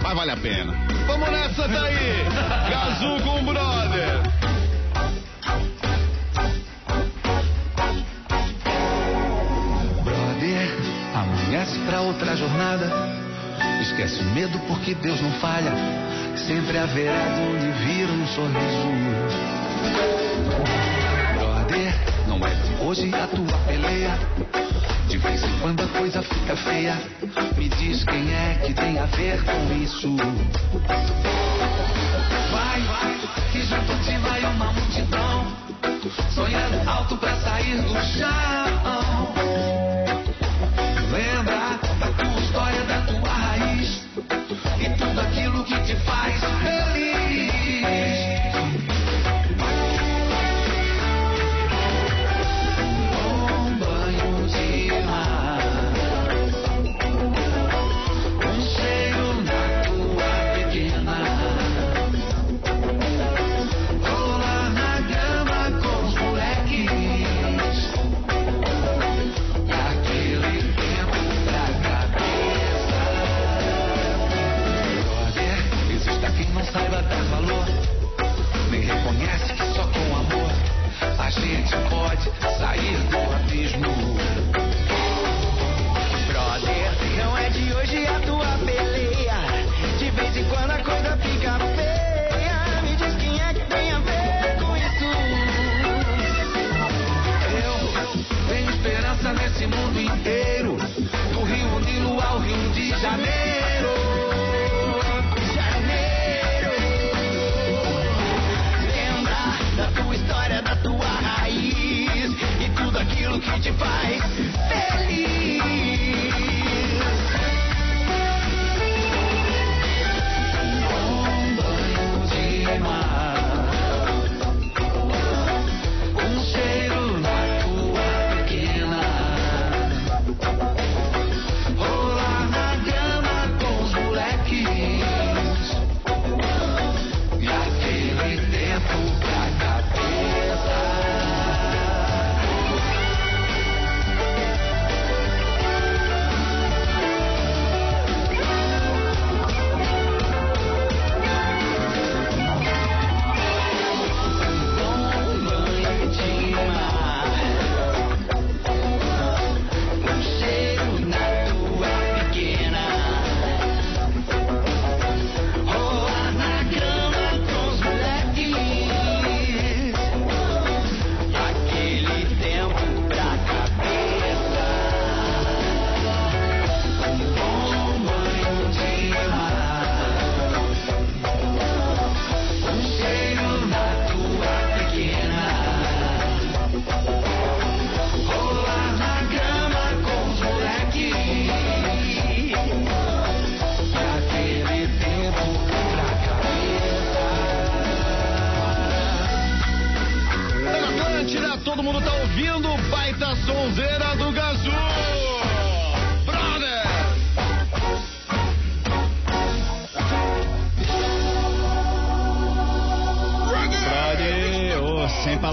Mas 0.03 0.15
vale 0.15 0.31
a 0.31 0.37
pena. 0.37 1.00
Vamos 1.07 1.31
nessa 1.31 1.69
daí! 1.69 2.25
Gazu 2.71 3.23
com 3.25 3.41
o 3.41 3.43
brother! 3.43 4.21
Brother, 10.05 10.69
amanhece 11.15 11.79
pra 11.81 12.01
outra 12.01 12.37
jornada. 12.37 12.91
Esquece 13.81 14.21
o 14.21 14.25
medo 14.35 14.59
porque 14.69 14.95
Deus 14.95 15.21
não 15.21 15.33
falha. 15.33 15.73
Sempre 16.37 16.79
haverá 16.79 17.29
de 17.35 17.41
onde 17.41 17.71
vir 17.85 18.09
um 18.09 18.27
sorriso. 18.29 18.89
Brother, 21.39 21.95
não 22.29 22.47
é 22.47 22.51
de 22.51 22.85
hoje 22.85 23.15
a 23.15 23.27
tua 23.27 23.59
peleia. 23.67 24.19
De 25.11 25.19
vez 25.19 25.41
quando 25.61 25.83
a 25.83 25.89
coisa 25.89 26.23
fica 26.23 26.55
feia. 26.55 26.97
Me 27.59 27.69
diz 27.69 28.05
quem 28.05 28.33
é 28.33 28.61
que 28.65 28.73
tem 28.73 28.97
a 28.97 29.07
ver 29.07 29.43
com 29.45 29.75
isso. 29.83 30.17
Vai, 32.53 32.81
vai, 32.83 33.19
que 33.51 33.61
junto 33.61 33.93
de 34.05 34.17
vai 34.19 34.41
uma 34.45 34.73
multidão. 34.73 35.47
Sonhando 36.33 36.89
alto 36.89 37.17
pra 37.17 37.35
sair 37.41 37.83
do 37.83 37.95
chão. 38.05 39.10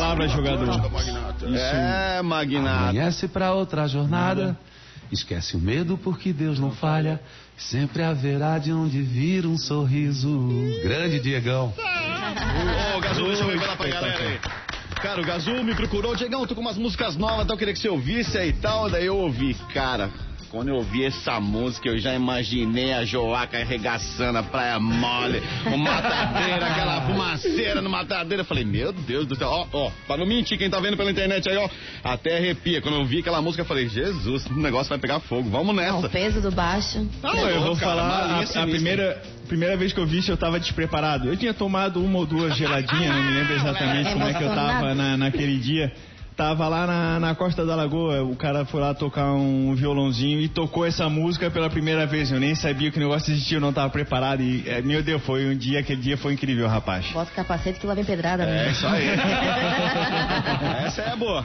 Sem 0.07 0.31
palavras, 0.31 0.31
jogador. 0.31 0.69
É, 1.55 2.21
Magnata. 2.21 2.89
Amanhece 2.89 3.27
pra 3.27 3.53
outra 3.53 3.87
jornada. 3.87 4.57
Esquece 5.11 5.55
o 5.55 5.59
medo 5.59 5.97
porque 5.97 6.31
Deus 6.31 6.59
não 6.59 6.71
falha. 6.71 7.19
Sempre 7.57 8.03
haverá 8.03 8.57
de 8.57 8.71
onde 8.71 9.01
vir 9.01 9.45
um 9.45 9.57
sorriso. 9.57 10.29
Grande 10.83 11.19
Diegão. 11.19 11.73
Ô, 12.95 12.99
Gazu, 12.99 13.23
deixa 13.25 13.43
eu 13.43 13.49
revelar 13.49 13.77
pra 13.77 13.87
galera 13.87 14.19
aí. 14.19 14.39
Cara, 15.01 15.21
o 15.21 15.25
Gazu 15.25 15.63
me 15.63 15.75
procurou, 15.75 16.15
Diegão, 16.15 16.45
tô 16.45 16.55
com 16.55 16.61
umas 16.61 16.77
músicas 16.77 17.15
novas, 17.15 17.43
então 17.43 17.55
eu 17.55 17.57
queria 17.57 17.73
que 17.73 17.79
você 17.79 17.89
ouvisse 17.89 18.37
aí 18.37 18.49
e 18.49 18.53
tal. 18.53 18.89
Daí 18.89 19.05
eu 19.05 19.17
ouvi, 19.17 19.53
cara. 19.73 20.09
Quando 20.49 20.69
eu 20.69 20.75
ouvi 20.75 21.03
essa 21.03 21.39
música, 21.41 21.89
eu 21.89 21.97
já 21.97 22.13
imaginei 22.15 22.93
a 22.93 23.03
Joaca 23.03 23.57
arregaçando 23.57 24.38
a 24.39 24.43
praia 24.43 24.79
mole, 24.79 25.41
o 25.65 25.77
matadeira, 25.77 26.65
aquela 26.67 27.01
fumaceira 27.01 27.81
no 27.81 27.89
matadeira. 27.89 28.41
Eu 28.41 28.45
falei, 28.45 28.63
meu 28.63 28.93
Deus 28.93 29.25
do 29.25 29.36
céu, 29.36 29.49
ó, 29.49 29.67
ó, 29.73 29.91
pra 30.07 30.15
não 30.17 30.25
mentir, 30.25 30.57
quem 30.57 30.69
tá 30.69 30.79
vendo 30.79 30.95
pela 30.95 31.12
internet 31.12 31.49
aí, 31.49 31.57
ó, 31.57 31.69
até 32.03 32.38
arrepia. 32.38 32.81
Quando 32.81 32.95
eu 32.95 33.05
vi 33.05 33.19
aquela 33.19 33.41
música, 33.41 33.62
eu 33.62 33.65
falei, 33.65 33.89
Jesus, 33.89 34.45
o 34.45 34.53
negócio 34.60 34.88
vai 34.89 34.97
pegar 34.97 35.19
fogo, 35.19 35.49
vamos 35.49 35.73
O 35.73 35.73
nessa. 35.73 36.07
peso 36.10 36.39
do 36.39 36.49
baixo. 36.51 37.05
Ah, 37.21 37.33
Não, 37.33 37.49
eu 37.49 37.62
vou 37.62 37.75
cara, 37.75 37.86
falar, 37.91 38.45
a, 38.55 38.63
a 38.63 38.67
primeira, 38.67 39.21
primeira 39.49 39.75
vez 39.75 39.91
que 39.91 39.99
eu 39.99 40.07
vi 40.07 40.19
isso 40.19 40.31
eu 40.31 40.38
tava 40.38 40.60
despreparado. 40.60 41.27
Eu 41.27 41.36
tinha 41.36 41.53
tomado 41.53 42.01
uma 42.01 42.19
ou 42.19 42.25
duas 42.25 42.55
geladinhas, 42.55 43.13
não 43.13 43.23
me 43.23 43.31
lembro 43.31 43.53
exatamente 43.53 44.12
como 44.15 44.23
é 44.23 44.33
que 44.33 44.43
eu 44.43 44.49
tava 44.55 44.95
na, 44.95 45.17
naquele 45.17 45.57
dia. 45.60 45.91
Tava 46.38 46.67
lá 46.67 46.86
na, 46.86 47.19
na 47.19 47.34
Costa 47.34 47.65
da 47.65 47.76
Lagoa, 47.76 48.21
o 48.21 48.36
cara 48.36 48.63
foi 48.63 48.80
lá 48.80 48.93
tocar 48.93 49.34
um 49.34 49.73
violãozinho 49.73 50.39
e 50.39 50.47
tocou 50.47 50.86
essa 50.86 51.10
música 51.10 51.50
pela 51.50 51.67
primeira 51.67 52.06
vez. 52.06 52.30
Eu 52.32 52.39
nem 52.39 52.54
sabia 52.54 52.91
que 52.91 52.97
o 52.97 53.00
negócio 53.00 53.32
existia, 53.34 53.58
eu 53.58 53.62
não 53.62 53.73
tava 53.73 53.89
preparado. 53.89 54.43
E, 54.43 54.63
é, 54.69 54.80
meu 54.84 55.02
Deus, 55.02 55.19
foi 55.23 55.47
um 55.50 55.58
dia, 55.58 55.80
aquele 55.80 56.00
dia 56.00 56.15
foi 56.15 56.34
incrível, 56.34 56.67
rapaz. 56.67 57.08
Bota 57.08 57.32
o 57.32 57.34
capacete 57.34 57.80
que 57.80 57.88
lá 57.88 57.95
vem 57.95 58.06
pedrada, 58.06 58.43
É, 58.43 58.45
né? 58.45 58.71
isso 58.71 58.86
aí. 58.86 59.08
Essa 60.86 61.02
é 61.02 61.15
boa. 61.15 61.43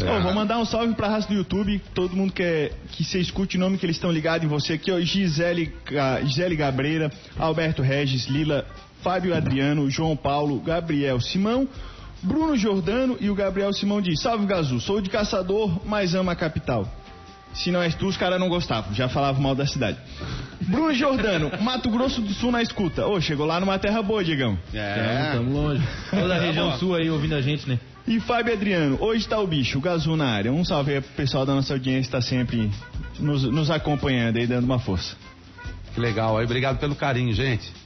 Ó, 0.00 0.20
vou 0.22 0.34
mandar 0.34 0.58
um 0.58 0.64
salve 0.64 0.92
pra 0.94 1.06
raça 1.06 1.28
do 1.28 1.34
YouTube, 1.34 1.80
todo 1.94 2.16
mundo 2.16 2.32
quer 2.32 2.72
que 2.90 3.04
você 3.04 3.20
escute 3.20 3.56
o 3.56 3.60
nome 3.60 3.78
que 3.78 3.86
eles 3.86 3.94
estão 3.94 4.10
ligados 4.10 4.44
em 4.44 4.48
você 4.48 4.72
aqui, 4.72 4.90
ó, 4.90 4.98
Gisele, 4.98 5.72
Gisele 6.24 6.56
Gabreira, 6.56 7.12
Alberto 7.38 7.80
Regis, 7.80 8.26
Lila, 8.26 8.66
Fábio 9.04 9.36
Adriano, 9.36 9.88
João 9.88 10.16
Paulo, 10.16 10.58
Gabriel 10.58 11.20
Simão, 11.20 11.68
Bruno 12.22 12.56
Jordano 12.56 13.16
e 13.20 13.28
o 13.28 13.34
Gabriel 13.34 13.72
Simão 13.72 14.00
diz, 14.00 14.20
salve 14.20 14.46
Gazu, 14.46 14.80
sou 14.80 15.00
de 15.00 15.10
caçador, 15.10 15.80
mas 15.84 16.14
amo 16.14 16.30
a 16.30 16.36
capital. 16.36 16.86
Se 17.52 17.70
não 17.70 17.82
és 17.82 17.94
tu, 17.94 18.06
os 18.06 18.16
caras 18.16 18.40
não 18.40 18.48
gostavam, 18.48 18.94
já 18.94 19.08
falavam 19.08 19.42
mal 19.42 19.54
da 19.54 19.66
cidade. 19.66 19.98
Bruno 20.62 20.94
Jordano, 20.94 21.50
Mato 21.60 21.90
Grosso 21.90 22.20
do 22.20 22.32
Sul 22.32 22.50
na 22.50 22.62
escuta. 22.62 23.06
Ô, 23.06 23.20
chegou 23.20 23.44
lá 23.44 23.60
numa 23.60 23.78
terra 23.78 24.00
boa, 24.00 24.24
Digão. 24.24 24.56
É. 24.72 25.32
Estamos 25.32 25.52
longe. 25.52 25.82
Toda 26.10 26.34
a 26.34 26.38
região 26.38 26.78
sul 26.78 26.94
aí 26.94 27.10
ouvindo 27.10 27.34
a 27.34 27.42
gente, 27.42 27.68
né? 27.68 27.78
E 28.06 28.18
Fábio 28.20 28.54
Adriano, 28.54 28.96
hoje 29.00 29.28
tá 29.28 29.38
o 29.38 29.46
bicho, 29.46 29.78
o 29.78 29.80
Gazu 29.80 30.16
na 30.16 30.26
área. 30.26 30.52
Um 30.52 30.64
salve 30.64 30.94
aí 30.94 31.00
pro 31.00 31.12
pessoal 31.12 31.44
da 31.44 31.54
nossa 31.54 31.74
audiência 31.74 32.04
que 32.04 32.10
tá 32.10 32.20
sempre 32.20 32.70
nos, 33.18 33.44
nos 33.44 33.70
acompanhando 33.70 34.38
aí, 34.38 34.46
dando 34.46 34.64
uma 34.64 34.78
força. 34.78 35.14
Que 35.94 36.00
legal. 36.00 36.38
Aí, 36.38 36.44
obrigado 36.44 36.78
pelo 36.78 36.94
carinho, 36.94 37.32
gente. 37.34 37.81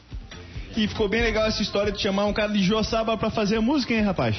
E 0.76 0.86
ficou 0.86 1.08
bem 1.08 1.22
legal 1.22 1.46
essa 1.46 1.62
história 1.62 1.90
de 1.90 2.00
chamar 2.00 2.26
um 2.26 2.32
cara 2.32 2.52
de 2.52 2.62
Joaçaba 2.62 3.16
pra 3.16 3.30
fazer 3.30 3.56
a 3.56 3.60
música, 3.62 3.94
hein, 3.94 4.02
rapaz? 4.02 4.36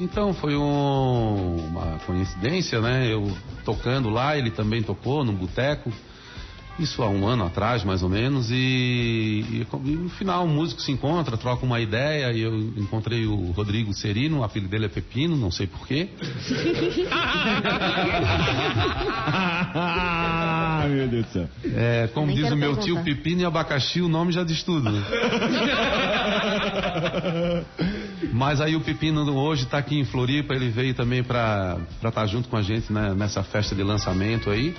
Então 0.00 0.34
foi 0.34 0.54
um- 0.56 1.56
uma 1.68 1.98
coincidência, 2.04 2.80
né? 2.80 3.10
Eu 3.10 3.34
tocando 3.64 4.10
lá, 4.10 4.36
ele 4.36 4.50
também 4.50 4.82
tocou 4.82 5.24
no 5.24 5.32
boteco. 5.32 5.90
Isso 6.78 7.02
há 7.02 7.08
um 7.08 7.26
ano 7.26 7.46
atrás, 7.46 7.84
mais 7.84 8.02
ou 8.02 8.08
menos, 8.08 8.50
e, 8.50 8.54
e, 8.54 9.66
e 9.84 9.96
no 9.96 10.08
final 10.08 10.44
o 10.44 10.48
músico 10.48 10.82
se 10.82 10.90
encontra, 10.90 11.36
troca 11.36 11.64
uma 11.64 11.80
ideia, 11.80 12.32
e 12.32 12.40
eu 12.40 12.52
encontrei 12.76 13.26
o 13.26 13.52
Rodrigo 13.52 13.94
Serino, 13.94 14.40
o 14.40 14.44
apelido 14.44 14.70
dele 14.70 14.86
é 14.86 14.88
Pepino, 14.88 15.36
não 15.36 15.52
sei 15.52 15.68
porquê. 15.68 16.08
ah, 19.72 20.84
meu 20.90 21.06
Deus 21.06 21.26
do 21.26 21.32
céu. 21.32 21.48
É, 21.64 22.08
como 22.12 22.26
Nem 22.26 22.36
diz 22.36 22.50
o 22.50 22.56
meu 22.56 22.76
tio, 22.76 23.02
pepino 23.04 23.42
e 23.42 23.44
abacaxi, 23.44 24.00
o 24.00 24.08
nome 24.08 24.32
já 24.32 24.42
diz 24.42 24.64
tudo. 24.64 24.90
né? 24.90 25.00
Mas 28.32 28.60
aí 28.60 28.74
o 28.74 28.80
Pepino 28.80 29.22
hoje 29.36 29.64
está 29.64 29.78
aqui 29.78 29.98
em 29.98 30.04
Floripa, 30.04 30.54
ele 30.54 30.68
veio 30.68 30.92
também 30.92 31.22
para 31.22 31.78
estar 32.04 32.26
junto 32.26 32.48
com 32.48 32.56
a 32.56 32.62
gente 32.62 32.92
né, 32.92 33.14
nessa 33.14 33.44
festa 33.44 33.76
de 33.76 33.82
lançamento 33.82 34.50
aí. 34.50 34.74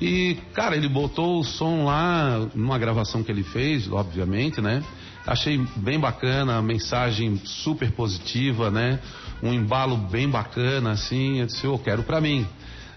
E, 0.00 0.36
cara, 0.52 0.76
ele 0.76 0.88
botou 0.88 1.40
o 1.40 1.44
som 1.44 1.84
lá 1.84 2.46
numa 2.54 2.78
gravação 2.78 3.22
que 3.22 3.32
ele 3.32 3.42
fez, 3.42 3.90
obviamente, 3.90 4.60
né? 4.60 4.82
Achei 5.26 5.58
bem 5.76 5.98
bacana, 5.98 6.56
a 6.56 6.62
mensagem 6.62 7.40
super 7.44 7.90
positiva, 7.92 8.70
né? 8.70 9.00
Um 9.42 9.52
embalo 9.52 9.96
bem 9.96 10.28
bacana, 10.28 10.92
assim. 10.92 11.40
Eu 11.40 11.46
disse, 11.46 11.64
eu 11.64 11.78
quero 11.78 12.02
pra 12.02 12.20
mim. 12.20 12.46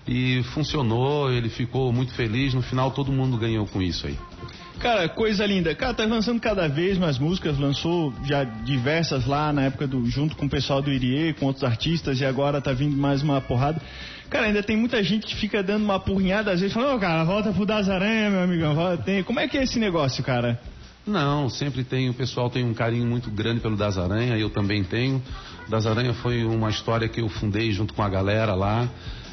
E 0.07 0.43
funcionou, 0.53 1.31
ele 1.31 1.49
ficou 1.49 1.91
muito 1.91 2.13
feliz. 2.13 2.53
No 2.53 2.61
final, 2.61 2.91
todo 2.91 3.11
mundo 3.11 3.37
ganhou 3.37 3.65
com 3.65 3.81
isso 3.81 4.05
aí. 4.05 4.17
Cara, 4.79 5.09
coisa 5.09 5.45
linda. 5.45 5.75
Cara, 5.75 5.93
tá 5.93 6.05
lançando 6.05 6.39
cada 6.39 6.69
vez 6.69 6.97
mais 6.97 7.19
músicas, 7.19 7.59
lançou 7.59 8.13
já 8.23 8.45
diversas 8.45 9.25
lá 9.25 9.51
na 9.51 9.63
época 9.63 9.85
do 9.85 10.05
junto 10.05 10.37
com 10.37 10.45
o 10.45 10.49
pessoal 10.49 10.81
do 10.81 10.89
Irie, 10.89 11.33
com 11.33 11.47
outros 11.47 11.65
artistas 11.65 12.21
e 12.21 12.25
agora 12.25 12.61
tá 12.61 12.71
vindo 12.71 12.95
mais 12.95 13.21
uma 13.21 13.41
porrada. 13.41 13.81
Cara, 14.29 14.45
ainda 14.45 14.63
tem 14.63 14.77
muita 14.77 15.03
gente 15.03 15.25
que 15.25 15.35
fica 15.35 15.61
dando 15.61 15.83
uma 15.83 15.99
porrinhada 15.99 16.51
às 16.51 16.61
vezes, 16.61 16.73
falando, 16.73 16.95
ô 16.95 16.99
cara, 16.99 17.25
volta 17.25 17.51
pro 17.51 17.69
Aranha, 17.73 18.29
meu 18.29 18.41
amigão, 18.41 18.73
volta. 18.73 19.03
Tem... 19.03 19.21
Como 19.21 19.39
é 19.39 19.49
que 19.49 19.57
é 19.57 19.63
esse 19.63 19.79
negócio, 19.79 20.23
cara? 20.23 20.57
Não, 21.05 21.49
sempre 21.49 21.83
tem, 21.83 22.09
o 22.09 22.13
pessoal 22.13 22.49
tem 22.49 22.63
um 22.63 22.73
carinho 22.73 23.05
muito 23.05 23.29
grande 23.29 23.59
pelo 23.59 23.75
Das 23.75 23.97
Aranha, 23.97 24.37
eu 24.37 24.49
também 24.49 24.83
tenho. 24.83 25.21
Das 25.67 25.85
Aranha 25.85 26.13
foi 26.13 26.45
uma 26.45 26.69
história 26.69 27.09
que 27.09 27.19
eu 27.19 27.27
fundei 27.27 27.71
junto 27.73 27.93
com 27.93 28.01
a 28.01 28.07
galera 28.07 28.53
lá 28.53 28.87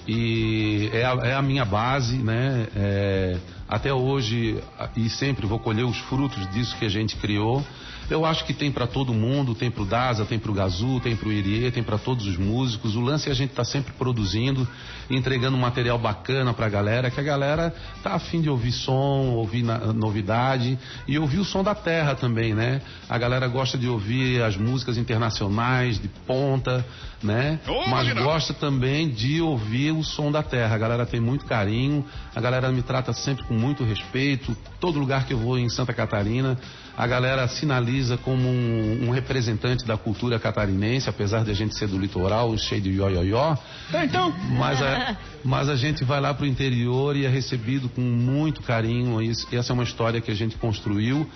e 0.09 0.91
é 0.93 1.05
a, 1.05 1.13
é 1.23 1.35
a 1.35 1.43
minha 1.43 1.65
base, 1.65 2.17
né? 2.17 2.67
É, 2.75 3.37
até 3.69 3.93
hoje 3.93 4.63
e 4.97 5.09
sempre 5.09 5.47
vou 5.47 5.59
colher 5.59 5.85
os 5.85 5.99
frutos 5.99 6.49
disso 6.53 6.77
que 6.77 6.85
a 6.85 6.89
gente 6.89 7.17
criou. 7.17 7.65
Eu 8.09 8.25
acho 8.25 8.45
que 8.45 8.53
tem 8.55 8.71
para 8.71 8.87
todo 8.87 9.13
mundo, 9.13 9.55
tem 9.55 9.71
para 9.71 9.83
o 9.83 9.87
Daza, 9.87 10.25
tem 10.25 10.39
para 10.39 10.51
o 10.51 10.55
Gazu, 10.55 11.01
tem 11.01 11.17
para 11.17 11.29
o 11.29 11.33
Irie, 11.33 11.71
tem 11.73 11.83
para 11.83 11.99
todos 11.99 12.27
os 12.27 12.37
músicos. 12.37 12.95
O 12.95 13.01
lance 13.01 13.29
é 13.29 13.33
a 13.33 13.35
gente 13.35 13.51
tá 13.53 13.65
sempre 13.65 13.93
produzindo, 13.95 14.67
entregando 15.11 15.57
um 15.57 15.61
material 15.61 15.99
bacana 15.99 16.55
para 16.55 16.67
a 16.67 16.69
galera, 16.69 17.11
que 17.11 17.19
a 17.19 17.23
galera 17.23 17.75
tá 18.05 18.15
afim 18.15 18.41
de 18.41 18.49
ouvir 18.49 18.71
som, 18.73 19.31
ouvir 19.35 19.63
na- 19.65 19.93
novidade 19.93 20.79
e 21.09 21.19
ouvir 21.19 21.39
o 21.39 21.45
som 21.45 21.65
da 21.65 21.75
terra 21.75 22.15
também, 22.15 22.55
né? 22.55 22.81
A 23.09 23.19
galera 23.19 23.49
gosta 23.49 23.77
de 23.77 23.89
ouvir 23.89 24.41
as 24.43 24.57
músicas 24.57 24.97
internacionais 24.97 25.99
de 26.01 26.09
ponta, 26.09 26.87
né? 27.23 27.59
Mas 27.67 28.07
Magnão! 28.07 28.23
gosta 28.25 28.55
também 28.55 29.09
de 29.09 29.41
ouvir 29.41 29.91
o 29.93 30.05
som 30.05 30.31
da 30.31 30.43
terra. 30.45 30.75
A 30.75 30.79
galera 30.79 31.05
tem 31.07 31.21
muito 31.21 31.45
carinho, 31.45 32.05
a 32.35 32.41
galera 32.41 32.71
me 32.71 32.83
trata 32.83 33.13
sempre 33.13 33.43
com 33.45 33.55
muito 33.55 33.83
respeito. 33.85 34.57
Todo 34.79 34.99
lugar 34.99 35.27
que 35.27 35.33
eu 35.33 35.39
vou 35.39 35.59
em 35.59 35.69
Santa 35.69 35.93
Catarina, 35.93 36.57
a 36.97 37.07
galera 37.07 37.47
sinaliza 37.47 38.17
como 38.17 38.49
um, 38.49 39.09
um 39.09 39.11
representante 39.11 39.85
da 39.85 39.99
cultura 39.99 40.39
catarinense, 40.39 41.09
apesar 41.09 41.45
de 41.45 41.51
a 41.51 41.55
gente 41.55 41.77
ser 41.77 41.89
do 41.89 41.99
litoral, 41.99 42.57
cheio 42.57 42.81
de 42.81 42.91
ioióió. 42.91 43.57
Então, 44.05 44.33
Mas 44.59 44.81
a, 44.81 45.17
mas 45.45 45.69
a 45.69 45.77
gente 45.77 46.05
vai 46.05 46.21
lá 46.21 46.33
pro 46.33 46.47
interior 46.47 47.15
e 47.15 47.27
é 47.27 47.29
recebido 47.29 47.89
com 47.91 48.01
muito 48.01 48.63
carinho. 48.63 49.19
Essa 49.53 49.73
é 49.73 49.75
uma 49.75 49.85
história 49.85 50.21
que 50.21 50.31
a 50.31 50.35
gente 50.35 50.57
construiu 50.57 51.29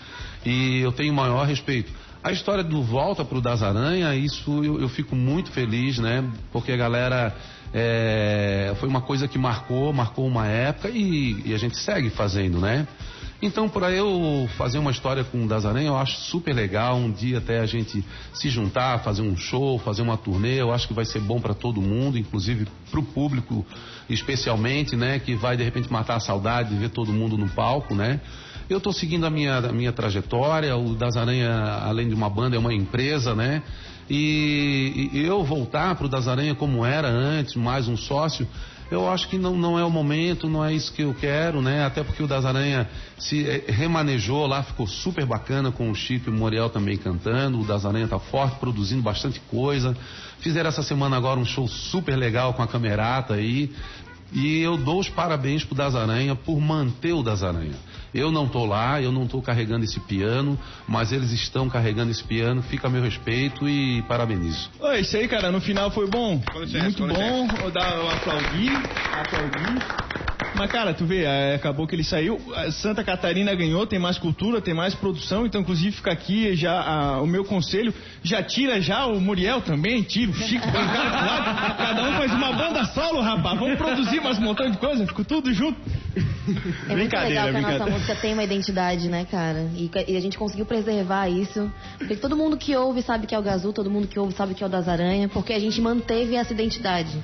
e 0.45 0.81
eu 0.81 0.93
tenho 0.93 1.13
o 1.13 1.17
maior 1.17 1.47
respeito. 1.47 1.93
A 2.23 2.33
história 2.33 2.65
do 2.65 2.83
Volta 2.83 3.25
pro 3.25 3.41
Das 3.41 3.63
Aranha, 3.63 4.15
isso 4.15 4.65
eu, 4.65 4.81
eu 4.81 4.89
fico 4.89 5.15
muito 5.15 5.51
feliz, 5.53 5.99
né? 5.99 6.25
Porque 6.53 6.73
a 6.73 6.77
galera 6.77 7.35
é, 7.73 8.75
foi 8.79 8.89
uma 8.89 9.01
coisa 9.01 9.29
que 9.29 9.39
marcou, 9.39 9.93
marcou 9.93 10.27
uma 10.27 10.47
época 10.47 10.89
e, 10.89 11.43
e 11.47 11.55
a 11.55 11.59
gente 11.59 11.77
segue 11.77 12.11
fazendo, 12.11 12.59
né? 12.59 12.87
Então, 13.43 13.71
para 13.71 13.91
eu 13.91 14.47
fazer 14.59 14.79
uma 14.79 14.91
história 14.91 15.25
com 15.25 15.47
o 15.47 15.55
Aranha, 15.55 15.89
eu 15.89 15.97
acho 15.97 16.21
super 16.21 16.55
legal. 16.55 16.97
Um 16.97 17.11
dia 17.11 17.39
até 17.39 17.61
a 17.61 17.65
gente 17.65 18.05
se 18.35 18.51
juntar, 18.51 18.99
fazer 18.99 19.23
um 19.23 19.35
show, 19.35 19.79
fazer 19.79 20.03
uma 20.03 20.19
turnê. 20.19 20.61
Eu 20.61 20.71
acho 20.71 20.87
que 20.87 20.93
vai 20.93 21.07
ser 21.07 21.21
bom 21.21 21.41
para 21.41 21.55
todo 21.55 21.81
mundo, 21.81 22.19
inclusive 22.19 22.67
para 22.91 23.01
o 23.01 23.03
público, 23.03 23.65
especialmente, 24.11 24.95
né? 24.95 25.19
Que 25.19 25.35
vai 25.35 25.57
de 25.57 25.63
repente 25.63 25.91
matar 25.91 26.17
a 26.17 26.21
saudade 26.21 26.69
de 26.69 26.77
ver 26.77 26.91
todo 26.91 27.11
mundo 27.13 27.39
no 27.39 27.49
palco, 27.49 27.95
né? 27.95 28.21
Eu 28.69 28.77
estou 28.77 28.93
seguindo 28.93 29.25
a 29.25 29.31
minha, 29.31 29.57
a 29.57 29.73
minha 29.73 29.91
trajetória. 29.91 30.77
O 30.77 30.95
Das 30.95 31.17
Aranha, 31.17 31.51
além 31.83 32.09
de 32.09 32.15
uma 32.15 32.29
banda, 32.29 32.57
é 32.57 32.59
uma 32.59 32.75
empresa, 32.75 33.35
né? 33.35 33.63
E, 34.09 35.09
e 35.15 35.25
eu 35.25 35.43
voltar 35.45 35.95
para 35.95 36.05
o 36.05 36.09
Das 36.11 36.29
Aranha 36.29 36.55
como 36.55 36.85
era 36.85 37.09
antes, 37.09 37.55
mais 37.55 37.89
um 37.89 37.97
sócio, 37.97 38.47
eu 38.91 39.09
acho 39.09 39.29
que 39.29 39.39
não, 39.39 39.57
não 39.57 39.79
é 39.79 39.85
o 39.85 39.91
momento, 39.91 40.49
não 40.49 40.65
é 40.65 40.75
isso 40.75 40.93
que 40.93 41.03
eu 41.03 41.15
quero, 41.15 41.63
né? 41.63 41.85
Até 41.85 42.03
porque 42.03 42.23
o 42.23 42.27
Das 42.27 42.45
Aranha 42.45 42.89
se 43.19 43.49
eh, 43.49 43.65
remanejou 43.69 44.47
lá, 44.47 44.63
ficou 44.63 44.87
super 44.87 45.25
bacana 45.25 45.71
com 45.71 45.91
o 45.91 45.95
Chico 45.95 46.29
e 46.29 46.33
o 46.33 46.37
Moriel 46.37 46.69
também 46.69 46.97
cantando. 46.97 47.61
O 47.61 47.65
Das 47.65 47.87
Aranha 47.87 48.09
tá 48.09 48.19
forte, 48.19 48.59
produzindo 48.59 49.03
bastante 49.03 49.41
coisa. 49.49 49.97
Fizeram 50.41 50.69
essa 50.69 50.83
semana 50.83 51.17
agora 51.17 51.39
um 51.39 51.45
show 51.45 51.69
super 51.69 52.17
legal 52.17 52.53
com 52.53 52.63
a 52.63 52.67
Camerata 52.67 53.35
aí. 53.35 53.71
E 54.33 54.59
eu 54.59 54.77
dou 54.77 54.99
os 54.99 55.09
parabéns 55.09 55.65
pro 55.65 55.75
Das 55.75 55.95
Aranha 55.95 56.35
por 56.35 56.61
manter 56.61 57.13
o 57.13 57.23
Das 57.23 57.43
Aranha. 57.43 57.77
Eu 58.15 58.31
não 58.33 58.49
tô 58.49 58.65
lá, 58.65 59.01
eu 59.01 59.13
não 59.13 59.27
tô 59.27 59.41
carregando 59.41 59.85
esse 59.85 60.01
piano, 60.01 60.59
mas 60.87 61.13
eles 61.13 61.31
estão 61.33 61.69
carregando 61.69 62.11
esse 62.11 62.25
piano. 62.25 62.63
Fica 62.63 62.89
a 62.89 62.91
meu 62.91 63.03
respeito 63.03 63.69
e 63.69 64.03
parabenizo. 64.03 64.71
Ô, 64.81 64.93
isso 64.93 65.17
aí, 65.17 65.29
cara, 65.29 65.51
no 65.51 65.61
final 65.61 65.91
foi 65.91 66.09
bom. 66.09 66.43
Licença, 66.57 66.85
Muito 66.85 67.07
bom. 67.07 67.47
Vou 67.47 67.71
dar, 67.71 67.97
eu 67.97 68.09
aplaudi, 68.11 68.69
aplaudi. 69.13 70.11
Mas, 70.55 70.71
cara, 70.71 70.93
tu 70.93 71.07
vê, 71.07 71.23
é, 71.25 71.55
acabou 71.55 71.87
que 71.87 71.95
ele 71.95 72.05
saiu. 72.05 72.39
Santa 72.73 73.03
Catarina 73.03 73.55
ganhou, 73.55 73.87
tem 73.87 73.99
mais 73.99 74.19
cultura, 74.19 74.61
tem 74.61 74.75
mais 74.75 74.95
produção. 74.95 75.47
Então, 75.47 75.61
inclusive, 75.63 75.93
fica 75.97 76.11
aqui 76.13 76.55
já 76.55 76.73
a- 76.81 77.23
o 77.23 77.27
meu 77.27 77.45
conselho. 77.45 77.95
Já 78.23 78.43
tira 78.43 78.81
já 78.81 79.07
o 79.07 79.19
Muriel 79.21 79.63
também, 79.63 80.03
tira 80.03 80.31
o 80.31 80.35
Chico, 80.35 80.71
põe 80.71 80.83
o 80.85 80.89
cara 80.93 81.11
pro 81.11 81.27
lado. 81.27 81.77
Cada 81.79 82.03
um 82.09 82.13
faz 82.13 82.33
uma 82.33 82.53
banda 82.53 82.85
solo, 82.87 83.21
rapaz. 83.23 83.59
Vamos 83.59 83.79
produzir 83.79 84.21
mais 84.21 84.39
um 84.39 84.43
montão 84.43 84.71
de 84.71 84.77
coisa, 84.77 85.07
ficou 85.07 85.25
tudo 85.25 85.53
junto. 85.55 85.79
É 86.89 86.97
muito 86.97 87.17
legal 87.17 87.49
que 87.51 87.57
a 87.57 87.61
nossa 87.61 87.87
música 87.91 88.15
tem 88.17 88.33
uma 88.35 88.43
identidade, 88.45 89.09
né, 89.09 89.25
cara? 89.31 89.71
E, 89.75 89.91
e 90.09 90.17
a 90.17 90.21
gente 90.21 90.37
conseguiu 90.37 90.67
preservar 90.67 91.29
isso. 91.29 91.73
Porque 91.97 92.17
todo 92.17 92.37
mundo 92.37 92.57
que 92.59 92.77
ouve 92.77 93.01
sabe 93.03 93.27
que 93.27 93.35
é 93.35 93.39
o 93.39 93.43
Gazu, 93.43 93.73
todo 93.73 93.91
mundo 93.91 94.09
que 94.09 94.19
ouve 94.19 94.35
sabe 94.35 94.55
que 94.55 94.63
é 94.63 94.67
o 94.67 94.71
das 94.71 94.89
Aranha, 94.89 95.29
porque 95.29 95.53
a 95.55 95.59
gente 95.59 95.81
manteve 95.81 96.35
essa 96.35 96.53
identidade. 96.53 97.17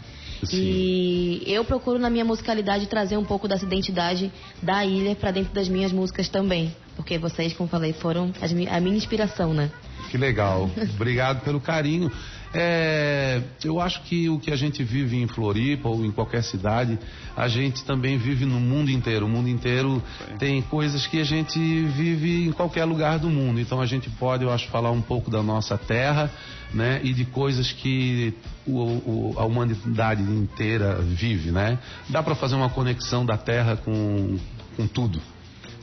E 0.53 1.43
eu 1.47 1.65
procuro 1.65 1.99
na 1.99 2.11
minha 2.11 2.25
musicalidade 2.25 2.87
trazer 2.87 3.17
um 3.17 3.25
pouco 3.25 3.49
dessa 3.49 3.65
identidade 3.65 4.33
da 4.63 4.85
ilha 4.85 5.15
pra 5.15 5.31
dentro 5.31 5.53
das 5.53 5.69
minhas 5.69 5.93
músicas 5.93 6.29
também. 6.29 6.75
Porque 6.95 7.19
vocês, 7.19 7.53
como 7.53 7.69
falei, 7.69 7.93
foram 7.93 8.33
a 8.71 8.81
minha 8.81 8.97
inspiração, 8.97 9.53
né? 9.53 9.71
Que 10.11 10.17
legal. 10.17 10.71
Obrigado 10.95 11.43
pelo 11.43 11.61
carinho. 11.61 12.11
É, 12.59 13.43
eu 13.63 13.79
acho 13.81 14.03
que 14.05 14.29
o 14.31 14.39
que 14.41 14.51
a 14.51 14.57
gente 14.57 14.83
vive 14.83 15.17
em 15.21 15.27
Floripa 15.27 15.89
ou 15.91 16.05
em 16.05 16.11
qualquer 16.11 16.43
cidade, 16.43 16.99
a 17.37 17.49
gente 17.49 17.85
também 17.85 18.17
vive 18.17 18.47
no 18.47 18.59
mundo 18.59 18.91
inteiro. 18.91 19.27
O 19.27 19.29
mundo 19.29 19.49
inteiro 19.49 20.03
tem 20.39 20.63
coisas 20.63 21.07
que 21.07 21.21
a 21.21 21.25
gente 21.25 21.59
vive 21.59 22.47
em 22.49 22.53
qualquer 22.53 22.85
lugar 22.87 23.19
do 23.19 23.29
mundo. 23.29 23.61
Então 23.61 23.81
a 23.81 23.87
gente 23.87 24.09
pode, 24.09 24.43
eu 24.43 24.51
acho, 24.51 24.69
falar 24.69 24.91
um 24.91 25.03
pouco 25.03 25.31
da 25.31 25.43
nossa 25.43 25.77
terra, 25.77 26.31
né? 26.73 27.01
E 27.05 27.13
de 27.13 27.27
coisas 27.27 27.71
que 27.73 28.33
o- 28.67 28.73
o- 28.81 29.35
a 29.37 29.45
humanidade 29.45 30.23
inteira 30.23 30.95
vive, 31.03 31.51
né? 31.51 31.79
Dá 32.09 32.23
para 32.23 32.35
fazer 32.35 32.55
uma 32.55 32.71
conexão 32.71 33.25
da 33.27 33.37
terra 33.37 33.77
com, 33.77 34.39
com 34.77 34.87
tudo. 34.87 35.21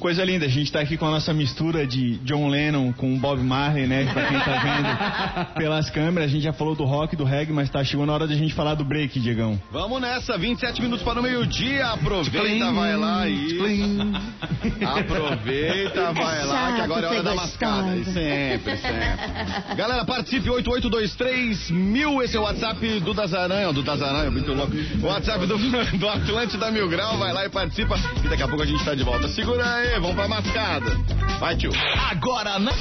Coisa 0.04 0.22
linda, 0.26 0.46
a 0.46 0.50
gente 0.50 0.70
tá 0.70 0.82
aqui 0.82 0.98
com 0.98 1.06
a 1.06 1.12
nossa 1.12 1.34
mistura 1.34 1.88
de 1.88 2.18
John 2.26 2.50
Lennon 2.50 2.92
com 2.92 3.18
Bob 3.18 3.42
Marley, 3.42 3.88
né? 3.88 4.04
Pra 4.12 4.28
quem 4.28 4.38
tá 4.38 5.46
vendo 5.46 5.56
pelas 5.56 5.90
câmeras, 5.90 6.30
a 6.30 6.34
gente 6.34 6.44
já 6.44 6.52
falou 6.52 6.76
do 6.76 6.84
rock, 6.84 7.16
do 7.16 7.24
reggae, 7.24 7.54
mas 7.54 7.70
tá 7.70 7.82
chegou 7.86 8.06
na 8.06 8.12
hora 8.12 8.28
de 8.28 8.34
a 8.34 8.36
gente 8.36 8.54
falar 8.54 8.76
do 8.76 8.84
break, 8.84 9.18
Diegão. 9.18 9.58
Vamos 9.72 10.02
nessa, 10.02 10.38
27 10.38 10.82
minutos 10.82 11.06
para 11.06 11.22
o 11.22 11.24
meio-dia. 11.24 11.88
Aproveita, 11.88 12.70
vai 12.74 12.98
lá 12.98 13.30
e. 13.30 13.58
Aproveita, 14.84 16.12
vai 16.12 16.46
lá, 16.48 16.74
que 16.74 16.82
agora 16.82 17.08
é 17.08 17.10
hora 17.10 17.24
da 17.24 17.36
mascada. 17.36 18.04
Sempre, 18.04 18.76
sempre. 18.76 19.76
Galera, 19.78 20.04
participe 20.04 20.50
8823 20.50 21.72
mil. 21.72 22.22
Esse 22.22 22.36
é 22.36 22.40
o 22.42 22.44
WhatsApp 22.44 23.00
do 23.00 23.14
Dazaranha, 23.14 23.72
do 23.72 23.82
Dazaranha, 23.82 24.30
muito 24.30 24.52
louco. 24.52 24.74
O 25.02 25.06
WhatsApp 25.06 25.46
do, 25.48 25.58
do 25.98 26.10
Atlântida 26.10 26.70
Mil 26.72 26.90
Grau, 26.90 27.18
vai 27.18 27.32
lá 27.32 27.46
e 27.46 27.50
participa. 27.50 27.96
E 28.22 28.28
daqui 28.28 28.44
a 28.44 28.50
pouco 28.50 28.64
a 28.64 28.68
gente 28.68 28.84
tá 28.84 28.94
de 28.94 29.04
volta. 29.04 29.30
Segura 29.30 29.64
aí, 29.64 29.93
vamos 30.00 30.16
pra 30.16 30.28
mascada. 30.28 30.92
Vai, 31.40 31.56
tio. 31.56 31.72
Agora 32.10 32.60
na. 32.60 32.72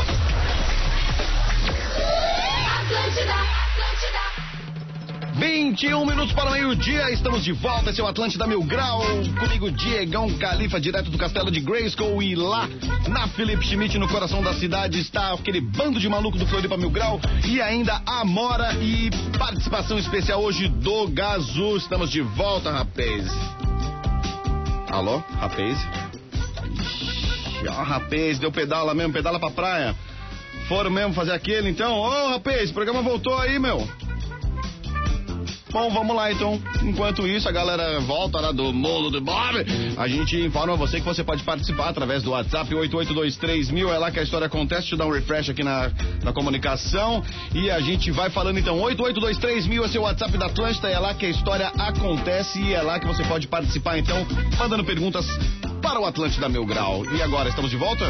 21 5.35 6.07
minutos 6.07 6.33
para 6.35 6.51
o 6.51 6.53
meio-dia, 6.53 7.11
estamos 7.11 7.43
de 7.43 7.53
volta, 7.53 7.91
esse 7.91 8.01
é 8.01 8.05
o 8.05 8.07
Atlântida 8.07 8.47
Mil 8.47 8.63
Grau, 8.63 9.03
comigo 9.41 9.73
Diegão 9.73 10.31
Califa, 10.39 10.81
direto 10.81 11.11
do 11.11 11.19
castelo 11.19 11.51
de 11.51 11.59
Grayskull 11.59 12.23
e 12.23 12.37
lá 12.37 12.69
na 13.09 13.27
Felipe 13.29 13.65
Schmidt, 13.67 13.99
no 13.99 14.07
coração 14.07 14.43
da 14.43 14.55
cidade, 14.55 15.01
está 15.01 15.33
aquele 15.33 15.61
bando 15.61 15.99
de 15.99 16.09
maluco 16.09 16.39
do 16.39 16.47
Floripa 16.47 16.77
Mil 16.77 16.91
Grau 16.91 17.21
e 17.45 17.61
ainda 17.61 18.01
Amora 18.07 18.75
e 18.75 19.11
participação 19.39 19.99
especial 19.99 20.41
hoje 20.41 20.69
do 20.69 21.09
Gazu, 21.09 21.77
estamos 21.77 22.11
de 22.11 22.21
volta, 22.21 22.71
rapaz. 22.71 23.27
Alô, 24.91 25.25
rapaz? 25.41 26.02
Ixi, 27.63 27.69
Ó, 27.69 27.83
rapaz, 27.83 28.39
deu 28.39 28.51
pedala 28.51 28.95
mesmo, 28.95 29.13
pedala 29.13 29.39
pra 29.39 29.51
praia. 29.51 29.95
Foram 30.69 30.91
mesmo 30.91 31.13
fazer 31.13 31.33
aquele 31.33 31.71
então? 31.71 31.99
Ô, 31.99 32.29
rapaz, 32.31 32.71
o 32.71 32.75
programa 32.75 33.03
voltou 33.03 33.37
aí, 33.39 33.59
meu. 33.59 33.87
Bom, 35.71 35.89
vamos 35.89 36.15
lá 36.15 36.31
então. 36.31 36.61
Enquanto 36.83 37.27
isso, 37.27 37.49
a 37.49 37.53
galera 37.53 37.99
volta 38.01 38.39
lá 38.39 38.53
do 38.53 38.75
Mundo 38.75 39.11
do 39.11 39.23
Bob. 39.23 39.65
A 39.97 40.07
gente 40.07 40.39
informa 40.39 40.77
você 40.77 41.01
que 41.01 41.07
você 41.07 41.25
pode 41.25 41.43
participar 41.45 41.89
através 41.89 42.23
do 42.23 42.33
WhatsApp 42.33 42.75
8823000. 42.75 43.89
É 43.89 43.99
lá 43.99 44.11
que 44.11 44.21
a 44.21 44.23
história 44.23 44.47
acontece. 44.49 44.93
Eu 44.93 44.99
dar 44.99 45.07
um 45.07 45.11
refresh 45.11 45.49
aqui 45.49 45.65
na, 45.65 45.91
na 46.23 46.31
comunicação. 46.31 47.25
E 47.55 47.71
a 47.71 47.81
gente 47.81 48.11
vai 48.11 48.29
falando 48.29 48.59
então. 48.59 48.79
8823000 48.83 49.87
esse 49.87 49.97
é 49.97 50.01
o 50.01 50.03
WhatsApp 50.03 50.37
da 50.37 50.47
Atlântida. 50.47 50.91
É 50.91 50.99
lá 50.99 51.15
que 51.15 51.25
a 51.25 51.31
história 51.31 51.69
acontece. 51.69 52.61
E 52.61 52.75
é 52.75 52.83
lá 52.83 53.01
que 53.01 53.07
você 53.07 53.25
pode 53.25 53.49
participar 53.49 53.99
então, 53.99 54.27
mandando 54.59 54.85
perguntas 54.85 55.27
para 55.83 56.01
o 56.01 56.07
Atlântida 56.07 56.49
Meu 56.49 56.65
Grau. 56.65 57.05
E 57.13 57.21
agora, 57.21 57.49
estamos 57.49 57.71
de 57.71 57.77
volta? 57.77 58.07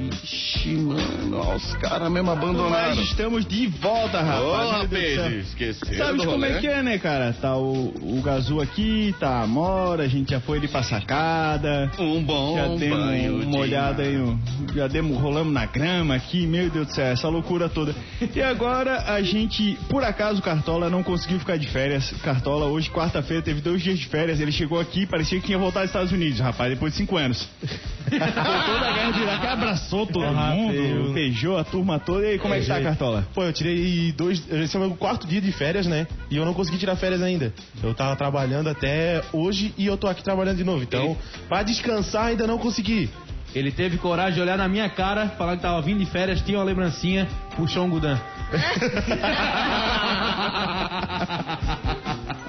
Ixi, 0.00 0.68
mano, 0.76 1.38
ó, 1.38 1.56
os 1.56 1.74
caras 1.76 2.10
mesmo 2.10 2.30
abandonaram. 2.30 2.94
Mas 2.96 2.98
estamos 3.08 3.44
de 3.44 3.66
volta, 3.66 4.20
rapaz. 4.20 4.44
Ô, 4.44 4.70
rapaz, 4.70 5.46
esqueceram 5.48 6.06
Sabe 6.06 6.18
como 6.24 6.44
é 6.44 6.48
rolê? 6.48 6.60
que 6.60 6.66
é, 6.68 6.82
né, 6.82 6.98
cara? 6.98 7.32
Tá 7.32 7.56
o, 7.56 7.92
o 8.00 8.22
Gazu 8.22 8.60
aqui, 8.60 9.14
tá 9.18 9.28
a 9.28 9.42
Amora, 9.42 10.04
a 10.04 10.08
gente 10.08 10.30
já 10.30 10.40
foi 10.40 10.58
ali 10.58 10.68
pra 10.68 10.82
sacada. 10.82 11.90
Um 11.98 12.22
bom 12.22 12.56
Já 12.56 12.66
demos 12.76 12.98
banho 12.98 13.42
uma 13.42 13.58
olhada 13.58 14.02
aí, 14.02 14.36
já 14.74 14.86
demos, 14.86 15.18
rolamos 15.20 15.52
na 15.52 15.66
grama 15.66 16.14
aqui, 16.14 16.46
meu 16.46 16.70
Deus 16.70 16.86
do 16.88 16.94
céu, 16.94 17.06
essa 17.06 17.28
loucura 17.28 17.68
toda. 17.68 17.94
E 18.34 18.40
agora 18.40 19.04
a 19.12 19.20
gente, 19.22 19.76
por 19.88 20.04
acaso, 20.04 20.38
o 20.40 20.42
Cartola 20.42 20.88
não 20.88 21.02
conseguiu 21.02 21.38
ficar 21.38 21.56
de 21.56 21.66
férias. 21.68 22.12
Cartola, 22.22 22.66
hoje, 22.66 22.90
quarta-feira, 22.90 23.42
teve 23.42 23.60
dois 23.60 23.82
dias 23.82 23.98
de 23.98 24.06
férias. 24.06 24.40
Ele 24.40 24.52
chegou 24.52 24.78
aqui, 24.78 25.06
parecia 25.06 25.40
que 25.40 25.46
tinha 25.46 25.58
voltado 25.58 25.80
aos 25.80 25.90
Estados 25.90 26.12
Unidos, 26.12 26.38
rapaz, 26.40 26.70
depois 26.70 26.92
de 26.92 26.98
cinco 26.98 27.16
anos. 27.16 27.48
Voltou 28.08 28.80
da 28.80 28.92
guerra 28.92 29.10
de 29.10 29.20
Iraque, 29.20 29.46
abraçou 29.88 30.06
todo 30.06 30.24
Ah, 30.24 30.52
mundo, 30.54 30.72
feio. 30.72 31.12
beijou 31.12 31.58
a 31.58 31.64
turma 31.64 31.98
toda. 31.98 32.24
E 32.26 32.30
aí, 32.32 32.38
como 32.38 32.54
é 32.54 32.60
que 32.60 32.66
tá. 32.66 32.80
Cartola? 32.80 33.26
Pô, 33.34 33.42
eu 33.42 33.52
tirei 33.52 34.12
dois. 34.12 34.42
Esse 34.50 34.76
é 34.76 34.80
o 34.80 34.82
meu 34.82 34.90
quarto 34.96 35.26
dia 35.26 35.40
de 35.40 35.50
férias, 35.52 35.86
né? 35.86 36.06
E 36.30 36.36
eu 36.36 36.44
não 36.44 36.52
consegui 36.54 36.78
tirar 36.78 36.94
férias 36.96 37.22
ainda. 37.22 37.52
Eu 37.82 37.94
tava 37.94 38.14
trabalhando 38.16 38.68
até 38.68 39.22
hoje 39.32 39.72
e 39.78 39.86
eu 39.86 39.96
tô 39.96 40.06
aqui 40.06 40.22
trabalhando 40.22 40.56
de 40.58 40.64
novo. 40.64 40.82
Então, 40.82 41.16
pra 41.48 41.62
descansar 41.62 42.26
ainda 42.26 42.46
não 42.46 42.58
consegui. 42.58 43.08
Ele 43.54 43.72
teve 43.72 43.96
coragem 43.96 44.34
de 44.34 44.40
olhar 44.42 44.58
na 44.58 44.68
minha 44.68 44.90
cara, 44.90 45.28
falar 45.30 45.56
que 45.56 45.62
tava 45.62 45.80
vindo 45.80 46.00
de 46.00 46.06
férias, 46.06 46.42
tinha 46.42 46.58
uma 46.58 46.64
lembrancinha, 46.64 47.26
puxou 47.56 47.86
um 47.86 47.90
Gudan. 47.90 48.20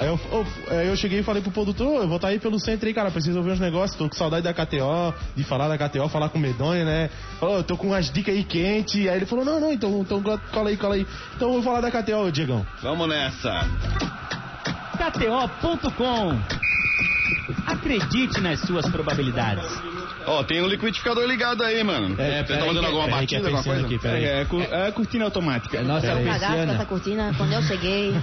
Aí 0.09 0.15
eu, 0.15 0.19
eu- 0.31 0.79
aí 0.79 0.87
eu 0.87 0.95
cheguei 0.95 1.19
e 1.19 1.23
falei 1.23 1.41
pro 1.41 1.51
produtor, 1.51 1.87
"Ô, 1.87 2.01
eu 2.01 2.07
vou 2.07 2.15
estar 2.15 2.29
aí 2.29 2.39
pelo 2.39 2.59
centro 2.59 2.87
aí, 2.87 2.93
cara, 2.93 3.11
preciso 3.11 3.37
ouvir 3.37 3.51
uns 3.51 3.59
negócios, 3.59 3.95
tô 3.97 4.09
com 4.09 4.15
saudade 4.15 4.43
da 4.43 4.53
KTO, 4.53 5.13
de 5.35 5.43
falar 5.43 5.67
da 5.67 5.77
KTO, 5.77 6.09
falar 6.09 6.29
com 6.29 6.37
o 6.37 6.41
Medonha, 6.41 6.83
né? 6.83 7.09
Falou, 7.39 7.57
eu 7.57 7.63
tô 7.63 7.77
com 7.77 7.87
umas 7.87 8.11
dicas 8.11 8.33
aí 8.33 8.43
quentes. 8.43 8.95
Aí 9.07 9.17
ele 9.17 9.25
falou, 9.25 9.45
não, 9.45 9.59
não, 9.59 9.71
então, 9.71 10.01
então 10.01 10.21
cola 10.51 10.69
aí, 10.69 10.77
cola 10.77 10.95
aí. 10.95 11.05
Então 11.35 11.49
eu 11.49 11.53
vou 11.55 11.63
falar 11.63 11.81
da 11.81 11.91
KTO, 11.91 12.31
Diegão. 12.31 12.65
Vamos 12.81 13.07
nessa. 13.07 13.67
KTO.com. 14.97 16.39
Acredite 17.67 18.41
nas 18.41 18.59
suas 18.61 18.89
probabilidades. 18.89 19.65
Ó, 20.31 20.43
tem 20.43 20.61
um 20.61 20.67
liquidificador 20.67 21.25
ligado 21.25 21.63
aí, 21.63 21.83
mano. 21.83 22.15
É, 22.21 22.43
Você 22.43 22.53
tá 22.55 22.65
fazendo 22.65 22.85
alguma 22.85 23.05
é 23.05 23.09
batida, 23.09 23.47
alguma 23.47 23.63
coisa? 23.63 23.85
aqui, 23.85 23.97
peraí. 23.97 24.23
É, 24.25 24.41
é, 24.41 24.45
cu- 24.45 24.61
é 24.61 24.87
a 24.87 24.91
cortina 24.91 25.25
automática. 25.25 25.81
Nossa, 25.81 26.01
Pera 26.07 26.19
aí. 26.19 26.25
Cagaço 26.25 26.53
com 26.65 26.71
essa 26.73 26.85
cortina, 26.85 27.33
quando 27.35 27.53
eu 27.53 27.61
cheguei. 27.63 28.13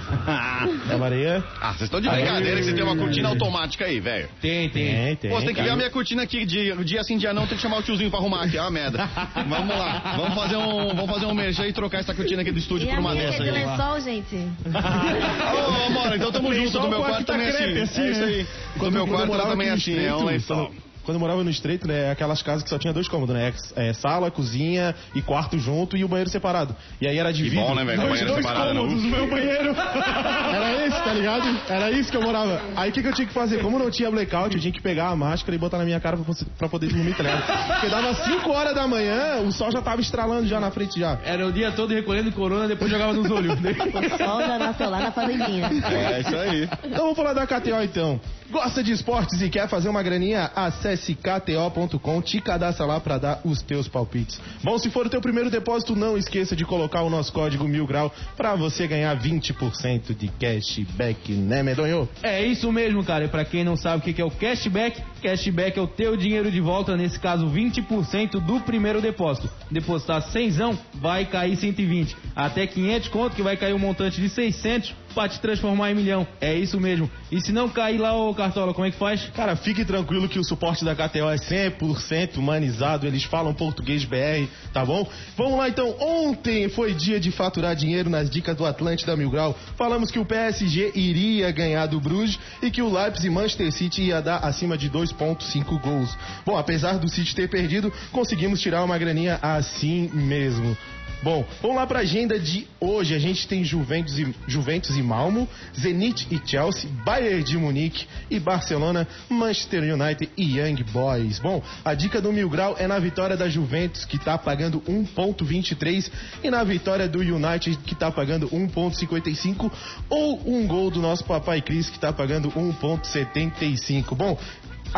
Da 0.87 0.97
Maria? 0.97 1.43
Ah, 1.59 1.69
vocês 1.73 1.81
estão 1.83 1.99
de 1.99 2.09
brincadeira 2.09 2.57
que 2.57 2.63
você 2.63 2.73
tem 2.73 2.83
uma 2.83 2.95
cortina 2.95 3.29
automática 3.29 3.85
aí, 3.85 3.99
velho. 3.99 4.29
Tem, 4.41 4.69
tem. 4.69 4.85
Tem, 4.95 5.15
tem. 5.17 5.29
Pô, 5.31 5.37
você 5.39 5.47
tem 5.47 5.55
que 5.55 5.61
ver 5.61 5.69
a 5.71 5.75
minha 5.75 5.89
cortina 5.89 6.23
aqui, 6.23 6.45
dia, 6.45 6.75
dia 6.77 7.03
sim, 7.03 7.17
dia 7.17 7.33
não, 7.33 7.45
tem 7.45 7.57
que 7.57 7.61
chamar 7.61 7.77
o 7.79 7.83
tiozinho 7.83 8.09
pra 8.09 8.19
arrumar 8.19 8.43
aqui, 8.45 8.57
é 8.57 8.61
uma 8.61 8.71
merda. 8.71 9.07
Vamos 9.47 9.75
lá, 9.77 10.13
vamos 10.15 10.33
fazer 10.35 10.55
um, 10.55 10.87
vamos 10.95 11.09
fazer 11.11 11.25
um 11.25 11.33
merchan 11.33 11.67
e 11.67 11.73
trocar 11.73 11.99
essa 11.99 12.13
cortina 12.13 12.41
aqui 12.41 12.51
do 12.51 12.59
estúdio 12.59 12.85
E 12.85 12.89
por 12.89 12.97
a 12.97 13.01
uma 13.01 13.11
minha 13.13 13.25
dessa 13.25 13.43
é 13.43 13.51
de 13.51 13.57
aí. 13.57 13.65
lençol, 13.65 13.99
gente. 13.99 14.35
Ô, 14.73 15.85
amor, 15.87 16.15
então 16.15 16.31
tamo 16.31 16.53
junto, 16.53 16.79
do 16.79 16.87
meu 16.89 16.99
quarto 17.01 17.25
também 17.25 17.47
é 17.47 17.49
assim. 17.49 17.81
assim, 17.81 18.01
É 18.01 18.11
isso 18.11 18.21
né? 18.21 18.27
aí. 18.27 18.47
Do 18.77 18.91
meu 18.91 19.01
eu 19.01 19.07
quarto 19.07 19.37
também 19.49 19.67
é 19.69 19.71
assim, 19.71 20.05
é 20.05 20.15
um 20.15 20.23
lençol. 20.25 20.71
Quando, 21.07 21.15
eu 21.15 21.21
morava 21.21 21.41
no 21.41 21.49
Estreito, 21.49 21.87
né, 21.87 22.11
aquelas 22.11 22.41
casas 22.41 22.63
que 22.63 22.69
só 22.69 22.77
tinha 22.77 22.91
dois 22.91 23.07
cômodos, 23.07 23.33
né? 23.33 23.53
É, 23.77 23.93
sala, 23.93 24.29
cozinha 24.29 24.93
e 25.15 25.21
quarto 25.21 25.57
junto 25.57 25.95
e 25.95 26.03
o 26.03 26.07
banheiro 26.09 26.29
separado. 26.29 26.75
E 26.99 27.07
aí 27.07 27.17
era 27.17 27.29
Que 27.31 27.37
dividido. 27.37 27.61
bom, 27.61 27.73
né, 27.73 27.85
velho? 27.85 27.97
com 27.97 28.03
a 28.03 28.07
Dois- 28.07 28.19
banheira 28.19 28.33
dois 28.33 28.45
separada, 28.45 28.73
não. 28.73 28.81
cômodos, 28.81 29.03
o 29.05 29.07
meu 29.07 29.27
banheiro. 29.29 29.73
Era 30.53 30.85
esse, 30.85 31.01
tá 31.03 31.13
ligado? 31.13 31.59
Era 31.69 31.91
isso 31.91 32.11
que 32.11 32.17
eu 32.17 32.21
morava. 32.21 32.61
Aí 32.75 32.89
o 32.89 32.93
que, 32.93 33.01
que 33.01 33.07
eu 33.07 33.13
tinha 33.13 33.27
que 33.27 33.33
fazer? 33.33 33.61
Como 33.61 33.79
não 33.79 33.89
tinha 33.89 34.11
blackout, 34.11 34.53
eu 34.53 34.61
tinha 34.61 34.73
que 34.73 34.81
pegar 34.81 35.07
a 35.09 35.15
máscara 35.15 35.55
e 35.55 35.57
botar 35.57 35.77
na 35.77 35.85
minha 35.85 35.99
cara 35.99 36.17
pra, 36.17 36.33
pra 36.57 36.67
poder 36.69 36.87
dormir, 36.87 37.15
tá 37.15 37.23
ligado? 37.23 37.67
Porque 37.67 37.87
dava 37.89 38.13
5 38.13 38.51
horas 38.51 38.75
da 38.75 38.85
manhã, 38.87 39.37
o 39.45 39.51
sol 39.51 39.71
já 39.71 39.81
tava 39.81 40.01
estralando 40.01 40.45
já 40.47 40.59
na 40.59 40.71
frente 40.71 40.99
já. 40.99 41.17
Era 41.23 41.47
o 41.47 41.51
dia 41.53 41.71
todo 41.71 41.93
recolhendo 41.93 42.31
corona, 42.33 42.67
depois 42.67 42.91
jogava 42.91 43.13
nos 43.13 43.29
olhos. 43.31 43.57
O 43.97 44.17
sol 44.17 44.41
já 44.41 44.57
nasceu 44.59 44.89
lá 44.89 44.99
na 44.99 45.11
fazendinha. 45.11 45.69
É 46.13 46.19
isso 46.21 46.35
aí. 46.35 46.63
Então 46.83 47.03
vamos 47.03 47.15
falar 47.15 47.33
da 47.33 47.45
KTO 47.47 47.81
então. 47.83 48.19
Gosta 48.49 48.81
de 48.83 48.91
esportes 48.91 49.41
e 49.41 49.49
quer 49.49 49.67
fazer 49.67 49.89
uma 49.89 50.01
graninha? 50.01 50.49
Acesse 50.55 50.96
kto.com, 50.97 52.21
te 52.21 52.41
cadastra 52.41 52.85
lá 52.85 52.99
pra 52.99 53.17
dar 53.17 53.41
os 53.43 53.61
teus 53.61 53.87
palpites. 53.87 54.39
Bom, 54.63 54.77
se 54.77 54.89
for 54.89 55.05
o 55.05 55.09
teu 55.09 55.21
primeiro 55.21 55.49
depósito, 55.49 55.95
não 55.95 56.17
esqueça 56.17 56.55
de 56.55 56.65
colocar 56.65 57.01
o 57.01 57.09
nosso 57.09 57.31
código 57.31 57.67
mil 57.67 57.85
grau 57.85 58.13
pra 58.35 58.55
você 58.55 58.87
ganhar 58.87 59.17
20% 59.19 60.15
de 60.15 60.27
cashback. 60.29 61.31
né, 61.33 61.63
Medonho? 61.63 62.07
É 62.23 62.45
isso 62.45 62.71
mesmo, 62.71 63.03
cara. 63.03 63.25
E 63.25 63.27
pra 63.27 63.45
quem 63.45 63.63
não 63.63 63.75
sabe 63.75 63.97
o 63.97 64.01
que 64.01 64.13
que 64.13 64.21
é 64.21 64.25
o 64.25 64.31
cashback, 64.31 65.01
cashback 65.21 65.77
é 65.77 65.81
o 65.81 65.87
teu 65.87 66.15
dinheiro 66.17 66.51
de 66.51 66.59
volta, 66.59 66.95
nesse 66.95 67.19
caso 67.19 67.47
20% 67.47 68.39
do 68.39 68.59
primeiro 68.61 69.01
depósito. 69.01 69.49
Depositar 69.69 70.21
100, 70.21 70.79
vai 70.95 71.25
cair 71.25 71.55
120. 71.55 72.15
Até 72.35 72.65
500 72.65 73.09
conto 73.09 73.35
que 73.35 73.41
vai 73.41 73.57
cair 73.57 73.73
um 73.73 73.79
montante 73.79 74.19
de 74.21 74.29
600 74.29 75.06
pra 75.17 75.27
te 75.27 75.39
transformar 75.39 75.89
em 75.89 75.95
milhão. 75.95 76.27
É 76.39 76.53
isso 76.53 76.79
mesmo. 76.79 77.09
E 77.31 77.41
se 77.41 77.51
não 77.51 77.67
cair 77.67 77.97
lá, 77.97 78.13
ô 78.15 78.35
Cartola, 78.35 78.71
como 78.71 78.85
é 78.85 78.91
que 78.91 78.97
faz? 78.99 79.27
Cara, 79.35 79.55
fique 79.55 79.83
tranquilo 79.83 80.29
que 80.29 80.37
o 80.37 80.43
suporte 80.43 80.85
da 80.85 80.93
KTO 80.93 81.27
é 81.27 81.37
100% 81.37 82.37
humanizado, 82.37 83.07
eles 83.07 83.23
falam 83.23 83.51
português 83.51 84.05
BR, 84.05 84.47
tá 84.71 84.85
bom? 84.85 85.09
Vamos 85.35 85.57
lá 85.57 85.69
então, 85.69 85.95
ontem 85.99 86.69
foi 86.69 86.93
dia 86.93 87.19
de 87.19 87.31
faturar 87.31 87.75
dinheiro 87.75 88.11
nas 88.11 88.29
dicas 88.29 88.55
do 88.55 88.63
Atlântida 88.63 89.17
Mil 89.17 89.31
Grau. 89.31 89.57
Falamos 89.75 90.11
que 90.11 90.19
o 90.19 90.25
PSG 90.25 90.91
iria 90.93 91.49
ganhar 91.49 91.87
do 91.87 91.99
Bruges 91.99 92.37
e 92.61 92.69
que 92.69 92.83
o 92.83 92.93
Leipzig 92.93 93.25
e 93.25 93.31
Manchester 93.31 93.71
City 93.71 94.03
ia 94.03 94.21
dar 94.21 94.37
acima 94.37 94.77
de 94.77 94.87
2.5 94.87 95.81
gols. 95.81 96.15
Bom, 96.45 96.55
apesar 96.55 96.99
do 96.99 97.09
City 97.09 97.33
ter 97.33 97.49
perdido, 97.49 97.91
conseguimos 98.11 98.61
tirar 98.61 98.83
uma 98.83 98.99
graninha 98.99 99.39
assim 99.41 100.11
mesmo. 100.13 100.77
Bom, 101.23 101.43
vamos 101.61 101.77
lá 101.77 101.87
para 101.87 101.99
a 101.99 102.01
agenda 102.03 102.39
de 102.39 102.67
hoje. 102.79 103.15
A 103.15 103.19
gente 103.19 103.47
tem 103.47 103.63
Juventus 103.63 104.19
e, 104.19 104.35
Juventus 104.47 104.95
e 104.95 105.01
Malmo, 105.01 105.49
Zenit 105.77 106.27
e 106.29 106.39
Chelsea, 106.47 106.89
Bayern 107.03 107.43
de 107.43 107.57
Munique 107.57 108.07
e 108.29 108.39
Barcelona, 108.39 109.07
Manchester 109.27 109.81
United 109.81 110.31
e 110.37 110.59
Young 110.59 110.83
Boys. 110.91 111.39
Bom, 111.39 111.61
a 111.83 111.95
dica 111.95 112.21
do 112.21 112.31
Mil 112.31 112.49
Grau 112.49 112.75
é 112.77 112.87
na 112.87 112.99
vitória 112.99 113.35
da 113.35 113.49
Juventus, 113.49 114.05
que 114.05 114.17
está 114.17 114.37
pagando 114.37 114.79
1.23, 114.81 116.11
e 116.43 116.51
na 116.51 116.63
vitória 116.63 117.07
do 117.07 117.19
United, 117.19 117.77
que 117.77 117.93
está 117.93 118.11
pagando 118.11 118.47
1.55, 118.49 119.71
ou 120.09 120.39
um 120.45 120.67
gol 120.67 120.91
do 120.91 121.01
nosso 121.01 121.23
papai 121.23 121.61
Cris, 121.61 121.89
que 121.89 121.97
está 121.97 122.13
pagando 122.13 122.51
1.75. 122.51 124.15
Bom, 124.15 124.37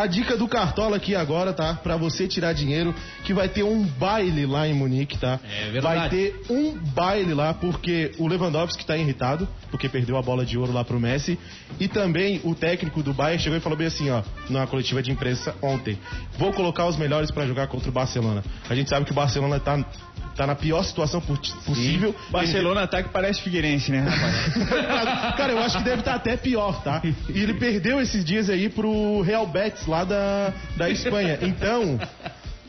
a 0.02 0.06
dica 0.06 0.36
do 0.36 0.48
Cartola 0.48 0.96
aqui 0.96 1.14
agora, 1.14 1.52
tá? 1.52 1.74
Pra 1.74 1.96
você 1.96 2.26
tirar 2.26 2.52
dinheiro, 2.52 2.94
que 3.24 3.34
vai 3.34 3.48
ter 3.48 3.62
um 3.62 3.84
baile 3.84 4.46
lá 4.46 4.66
em 4.66 4.72
Munique, 4.72 5.18
tá? 5.18 5.38
É 5.44 5.70
verdade. 5.70 5.98
Vai 5.98 6.08
ter 6.08 6.40
um 6.48 6.78
baile 6.78 7.34
lá, 7.34 7.52
porque 7.52 8.12
o 8.18 8.26
Lewandowski 8.26 8.84
tá 8.84 8.96
irritado, 8.96 9.46
porque 9.70 9.88
perdeu 9.88 10.16
a 10.16 10.22
bola 10.22 10.44
de 10.44 10.56
ouro 10.56 10.72
lá 10.72 10.84
pro 10.84 10.98
Messi. 10.98 11.38
E 11.78 11.86
também 11.86 12.40
o 12.44 12.54
técnico 12.54 13.02
do 13.02 13.12
Bayern 13.12 13.42
chegou 13.42 13.58
e 13.58 13.60
falou 13.60 13.76
bem 13.76 13.88
assim, 13.88 14.10
ó, 14.10 14.22
na 14.48 14.66
coletiva 14.66 15.02
de 15.02 15.10
imprensa 15.10 15.54
ontem. 15.60 15.98
Vou 16.38 16.52
colocar 16.52 16.86
os 16.86 16.96
melhores 16.96 17.30
pra 17.30 17.46
jogar 17.46 17.66
contra 17.66 17.90
o 17.90 17.92
Barcelona. 17.92 18.42
A 18.68 18.74
gente 18.74 18.88
sabe 18.88 19.04
que 19.04 19.12
o 19.12 19.14
Barcelona 19.14 19.60
tá, 19.60 19.84
tá 20.36 20.46
na 20.46 20.54
pior 20.54 20.82
situação 20.82 21.20
possível. 21.20 22.14
Barcelona 22.30 22.86
tá 22.86 23.02
que 23.02 23.08
parece 23.10 23.40
Figueirense, 23.42 23.90
né, 23.90 24.00
rapaz? 24.00 25.34
Cara, 25.36 25.52
eu 25.52 25.58
acho 25.58 25.78
que 25.78 25.84
deve 25.84 26.00
estar 26.00 26.14
até 26.14 26.36
pior, 26.36 26.82
tá? 26.82 27.02
E 27.28 27.38
ele 27.38 27.54
perdeu 27.54 28.00
esses 28.00 28.24
dias 28.24 28.48
aí 28.48 28.68
pro 28.68 29.20
Real 29.22 29.46
Betis 29.46 29.86
lá 29.86 30.04
da, 30.04 30.52
da 30.76 30.90
Espanha. 30.90 31.38
Então, 31.42 31.98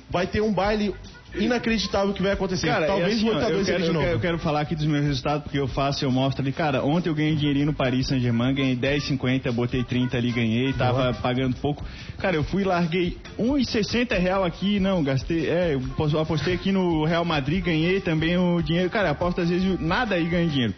vai 0.10 0.28
ter 0.28 0.42
um 0.42 0.54
baile 0.54 0.94
inacreditável 1.36 2.14
que 2.14 2.22
vai 2.22 2.32
acontecer. 2.34 2.68
Cara, 2.68 2.88
Talvez 2.88 3.14
e 3.14 3.16
assim, 3.18 3.30
o 3.30 3.34
Lutador 3.34 3.64
seja 3.66 3.80
de 3.80 3.88
eu, 3.88 3.94
novo. 3.94 4.06
quero, 4.06 4.18
eu 4.18 4.22
quero 4.22 4.40
falar 4.40 4.62
aqui 4.62 4.76
dos 4.76 4.86
meus 4.86 5.04
resultados, 5.06 5.44
porque 5.44 5.58
eu 5.60 5.68
faço, 5.68 6.04
eu 6.04 6.12
mostro 6.12 6.42
ali. 6.42 6.52
Cara, 6.52 6.84
ontem 6.84 7.10
eu 7.10 7.16
ganhei 7.16 7.36
dinheirinho 7.36 7.68
no 7.68 7.74
Paris 7.74 8.08
Saint-Germain, 8.08 8.54
ganhei 8.54 8.76
10,50, 8.76 9.52
botei 9.52 9.84
30 9.84 10.18
ali, 10.18 10.32
ganhei, 10.32 10.74
tava 10.74 11.14
pagando 11.14 11.56
pouco. 11.58 11.84
Cara, 12.20 12.36
eu 12.36 12.44
fui, 12.44 12.64
larguei 12.64 13.18
1,60 13.40 14.18
real 14.20 14.44
aqui, 14.44 14.80
não, 14.80 15.04
gastei, 15.04 15.50
é, 15.50 15.74
eu 15.76 15.82
pos- 15.98 16.14
apostei 16.14 16.54
aqui 16.54 16.72
no 16.72 17.06
Real 17.06 17.26
Madrid, 17.26 17.64
ganhei 17.64 18.00
também 18.02 18.38
o 18.38 18.62
dinheiro. 18.62 18.90
Cara, 18.90 19.10
aposto 19.12 19.42
às 19.42 19.50
vezes 19.50 19.80
nada 19.80 20.16
aí 20.16 20.26
ganha 20.26 20.48
dinheiro. 20.48 20.74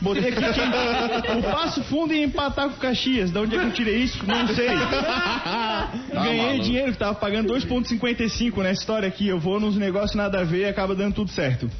Botei 0.00 0.30
aqui 0.30 0.40
quem, 0.40 1.38
o 1.40 1.42
Passo 1.42 1.82
Fundo 1.84 2.14
e 2.14 2.22
empatar 2.22 2.68
com 2.70 2.76
o 2.76 2.78
Caxias. 2.78 3.30
De 3.30 3.38
onde 3.38 3.54
é 3.54 3.58
que 3.58 3.64
eu 3.66 3.72
tirei 3.72 3.96
isso? 3.98 4.18
Não 4.26 4.48
sei. 4.48 4.68
Ganhei 6.12 6.42
maluco. 6.46 6.64
dinheiro 6.64 6.92
que 6.92 6.98
tava 6.98 7.14
pagando 7.14 7.52
2,55 7.52 8.56
nessa 8.62 8.80
história 8.80 9.06
aqui. 9.08 9.26
Eu 9.28 9.38
vou 9.38 9.60
nos 9.60 9.76
negócios 9.76 9.93
nada 10.16 10.40
a 10.40 10.44
ver 10.44 10.60
e 10.60 10.64
acaba 10.66 10.94
dando 10.94 11.14
tudo 11.14 11.30
certo. 11.30 11.70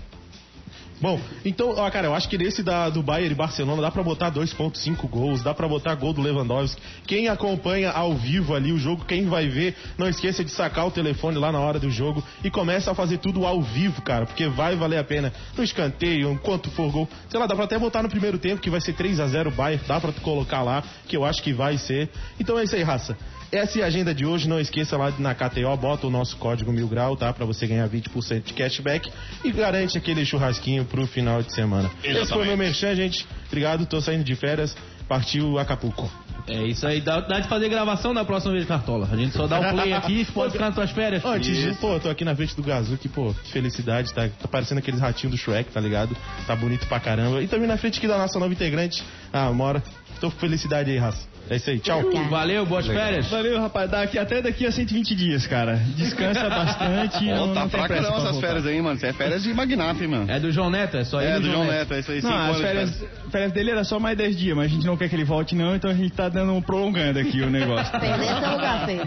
Bom, 1.01 1.21
então, 1.45 1.75
ó, 1.77 1.91
cara, 1.91 2.07
eu 2.07 2.15
acho 2.15 2.29
que 2.29 2.39
nesse 2.39 2.63
da, 2.63 2.89
do 2.89 3.03
Bayern 3.03 3.33
e 3.33 3.37
Barcelona 3.37 3.83
dá 3.83 3.91
pra 3.91 4.03
botar 4.03 4.31
2.5 4.31 5.09
gols, 5.09 5.43
dá 5.43 5.53
pra 5.53 5.69
botar 5.69 5.95
gol 5.97 6.13
do 6.13 6.23
Lewandowski. 6.23 6.81
Quem 7.07 7.29
acompanha 7.29 7.91
ao 7.91 8.15
vivo 8.15 8.55
ali 8.55 8.73
o 8.73 8.79
jogo, 8.79 9.05
quem 9.05 9.27
vai 9.27 9.49
ver, 9.49 9.77
não 9.99 10.09
esqueça 10.09 10.45
de 10.45 10.51
sacar 10.51 10.87
o 10.87 10.91
telefone 10.91 11.37
lá 11.37 11.51
na 11.51 11.59
hora 11.59 11.79
do 11.79 11.91
jogo 11.91 12.23
e 12.43 12.51
começa 12.51 12.91
a 12.91 12.95
fazer 12.95 13.19
tudo 13.19 13.45
ao 13.45 13.61
vivo, 13.61 14.03
cara, 14.03 14.25
porque 14.25 14.47
vai 14.47 14.77
valer 14.77 14.99
a 14.99 15.05
pena. 15.05 15.33
No 15.57 15.65
escanteio, 15.65 16.31
enquanto 16.31 16.71
for 16.71 16.91
gol, 16.91 17.09
sei 17.29 17.41
lá, 17.41 17.47
dá 17.47 17.55
pra 17.55 17.65
até 17.65 17.79
botar 17.79 18.03
no 18.03 18.09
primeiro 18.09 18.39
tempo 18.39 18.63
que 18.63 18.71
vai 18.71 18.81
ser 18.81 18.95
3 18.95 19.21
a 19.21 19.27
0 19.27 19.51
Bayern, 19.51 19.85
dá 19.87 20.01
pra 20.01 20.13
tu 20.13 20.21
colocar 20.21 20.63
lá, 20.63 20.83
que 21.09 21.17
eu 21.17 21.25
acho 21.25 21.43
que 21.43 21.53
vai 21.53 21.77
ser. 21.77 22.09
Então 22.39 22.59
é 22.59 22.65
isso 22.65 22.77
aí, 22.77 22.83
raça. 22.83 23.17
Essa 23.55 23.79
é 23.79 23.83
a 23.83 23.87
agenda 23.87 24.13
de 24.13 24.27
hoje. 24.27 24.49
Não 24.49 24.59
esqueça 24.59 24.97
lá 24.97 25.13
na 25.17 25.33
KTO, 25.33 25.77
bota 25.77 26.09
o 26.09 26.11
nosso 26.11 26.37
código 26.39 26.73
mil 26.73 26.89
grau, 26.89 27.17
tá? 27.17 27.33
Pra 27.33 27.47
você 27.47 27.69
ganhar 27.69 27.89
20% 27.89 28.43
de 28.43 28.53
cashback 28.53 29.09
e 29.45 29.53
garante 29.53 29.97
aquele 29.97 30.25
churrasquinho 30.25 30.84
pro 30.85 31.07
final 31.07 31.43
de 31.43 31.53
semana. 31.55 31.91
Esse 32.03 32.33
foi 32.33 32.47
meu 32.47 32.57
merchan, 32.57 32.95
gente. 32.95 33.27
Obrigado, 33.47 33.87
tô 33.87 34.01
saindo 34.01 34.25
de 34.25 34.35
férias. 34.35 34.77
Partiu 35.09 35.59
Acapulco. 35.59 36.11
É 36.47 36.63
isso 36.63 36.87
aí, 36.87 37.01
dá, 37.01 37.21
dá 37.21 37.41
de 37.41 37.49
fazer 37.49 37.71
gravação 37.71 38.13
na 38.13 38.25
próxima 38.25 38.53
vez, 38.53 38.67
Cartola. 38.67 39.09
A 39.11 39.17
gente 39.17 39.33
só 39.33 39.47
dá 39.47 39.61
um 39.61 39.71
play 39.71 39.95
aqui 39.95 40.21
e 40.21 40.25
pode 40.33 40.53
ficar 40.53 40.67
nas 40.67 40.75
tuas 40.75 40.91
férias. 40.91 41.25
Antes 41.25 41.57
de, 41.57 41.73
pô, 41.75 41.99
tô 41.99 42.11
aqui 42.11 42.25
na 42.25 42.37
frente 42.37 42.55
do 42.55 42.63
Gazuki, 42.63 43.09
pô, 43.09 43.33
que 43.33 43.51
felicidade, 43.51 44.13
tá, 44.13 44.29
tá 44.29 44.47
parecendo 44.47 44.81
aqueles 44.81 45.01
ratinhos 45.01 45.35
do 45.35 45.39
Shrek, 45.39 45.71
tá 45.71 45.81
ligado? 45.81 46.15
Tá 46.47 46.55
bonito 46.55 46.87
pra 46.87 47.01
caramba. 47.01 47.43
E 47.43 47.49
também 47.49 47.67
na 47.67 47.79
frente 47.79 47.99
aqui 47.99 48.07
da 48.07 48.19
nossa 48.19 48.39
nova 48.39 48.53
integrante, 48.53 49.03
a 49.33 49.47
Amora. 49.47 49.83
Tô 50.21 50.31
com 50.31 50.39
felicidade 50.39 50.91
aí, 50.91 50.99
raça. 50.99 51.34
É 51.51 51.57
isso 51.57 51.69
aí, 51.69 51.79
tchau. 51.79 52.03
Valeu, 52.31 52.65
boas 52.65 52.87
férias. 52.87 53.29
Valeu, 53.29 53.61
rapaz. 53.61 53.91
Daqui, 53.91 54.19
até 54.19 54.41
daqui 54.41 54.65
a 54.67 54.73
120 54.73 55.15
dias, 55.15 55.47
cara. 55.47 55.77
Descansa 55.95 56.49
bastante. 56.49 57.19
Pô, 57.19 57.31
não, 57.35 57.53
tá 57.55 57.61
não 57.61 57.69
tem 57.69 57.81
fraca 57.81 58.01
não 58.01 58.17
essas 58.17 58.41
férias 58.41 58.67
aí, 58.67 58.81
mano. 58.81 58.97
Isso 58.97 59.05
é 59.07 59.13
férias 59.13 59.43
de 59.43 59.53
magnata, 59.53 60.03
hein, 60.03 60.09
mano. 60.09 60.31
É 60.31 60.41
do 60.41 60.51
João 60.51 60.71
Neto, 60.71 60.97
é 60.97 61.05
só 61.05 61.21
ele 61.21 61.31
É, 61.31 61.35
e 61.35 61.39
o 61.39 61.41
do 61.43 61.51
João 61.51 61.65
Neto. 61.65 61.75
Neto, 61.91 61.93
é 61.95 61.99
isso 62.01 62.13
aí. 62.13 62.23
Não, 62.23 62.51
as 62.51 62.61
férias, 62.61 63.05
férias 63.31 63.53
dele 63.53 63.71
era 63.73 63.85
só 63.85 64.01
mais 64.01 64.17
10 64.17 64.37
dias, 64.39 64.57
mas 64.57 64.67
a 64.67 64.75
gente 64.75 64.87
não 64.87 64.97
quer 64.97 65.09
que 65.11 65.15
ele 65.17 65.25
volte 65.25 65.55
não, 65.55 65.77
então 65.77 65.91
a 65.91 65.95
gente 65.95 66.13
tá 66.13 66.31
dando 66.31 66.61
prolongando 66.63 67.19
aqui 67.19 67.43
o 67.43 67.51
negócio. 67.51 67.93
Perder 68.01 68.27
seu 68.27 68.51
lugar, 68.53 68.87
feio. 68.87 69.07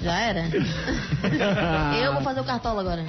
Já 0.00 0.20
era? 0.20 0.44
Eu 2.04 2.12
vou 2.14 2.22
fazer 2.22 2.40
o 2.40 2.44
cartola 2.44 2.80
agora. 2.82 3.04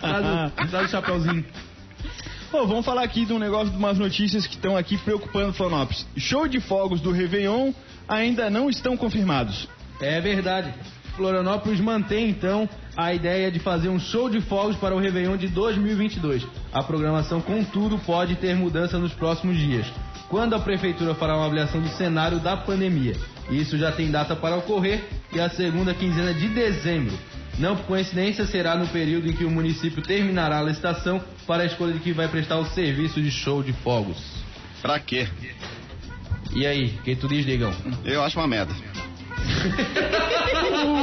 Traz 0.00 0.24
o- 0.24 0.68
Traz 0.70 0.86
o 0.86 0.88
chapeuzinho. 0.88 1.44
Bom, 2.52 2.66
vamos 2.66 2.84
falar 2.84 3.04
aqui 3.04 3.24
de 3.24 3.32
um 3.32 3.38
negócio 3.38 3.70
de 3.70 3.76
umas 3.76 3.96
notícias 3.96 4.44
que 4.44 4.56
estão 4.56 4.76
aqui 4.76 4.98
preocupando 4.98 5.52
Florianópolis. 5.52 6.04
Show 6.16 6.48
de 6.48 6.58
fogos 6.58 7.00
do 7.00 7.12
Réveillon 7.12 7.72
ainda 8.08 8.50
não 8.50 8.68
estão 8.68 8.96
confirmados. 8.96 9.68
É 10.00 10.20
verdade. 10.20 10.74
Florianópolis 11.14 11.78
mantém 11.78 12.28
então 12.28 12.68
a 12.96 13.14
ideia 13.14 13.52
de 13.52 13.60
fazer 13.60 13.88
um 13.88 14.00
show 14.00 14.28
de 14.28 14.40
fogos 14.40 14.74
para 14.76 14.96
o 14.96 14.98
Réveillon 14.98 15.36
de 15.36 15.46
2022. 15.46 16.44
A 16.72 16.82
programação, 16.82 17.40
contudo, 17.40 17.98
pode 17.98 18.34
ter 18.34 18.56
mudança 18.56 18.98
nos 18.98 19.12
próximos 19.12 19.56
dias, 19.56 19.86
quando 20.28 20.56
a 20.56 20.58
prefeitura 20.58 21.14
fará 21.14 21.36
uma 21.36 21.46
avaliação 21.46 21.80
do 21.80 21.88
cenário 21.90 22.40
da 22.40 22.56
pandemia. 22.56 23.14
Isso 23.48 23.78
já 23.78 23.92
tem 23.92 24.10
data 24.10 24.34
para 24.34 24.56
ocorrer 24.56 25.04
e 25.32 25.38
a 25.38 25.48
segunda 25.48 25.94
quinzena 25.94 26.34
de 26.34 26.48
dezembro. 26.48 27.16
Não 27.58 27.76
por 27.76 27.84
coincidência, 27.86 28.46
será 28.46 28.74
no 28.74 28.86
período 28.88 29.28
em 29.28 29.32
que 29.32 29.44
o 29.44 29.50
município 29.50 30.02
terminará 30.02 30.60
a 30.60 30.62
licitação 30.62 31.22
para 31.46 31.62
a 31.62 31.66
escolha 31.66 31.92
de 31.92 32.00
quem 32.00 32.12
vai 32.12 32.28
prestar 32.28 32.58
o 32.58 32.64
serviço 32.66 33.20
de 33.20 33.30
show 33.30 33.62
de 33.62 33.72
fogos. 33.72 34.18
Pra 34.80 34.98
quê? 34.98 35.28
E 36.54 36.66
aí, 36.66 36.96
o 36.98 37.02
que 37.02 37.14
tu 37.14 37.28
diz, 37.28 37.44
Diegão? 37.44 37.72
Eu 38.04 38.22
acho 38.22 38.38
uma 38.38 38.48
merda. 38.48 38.74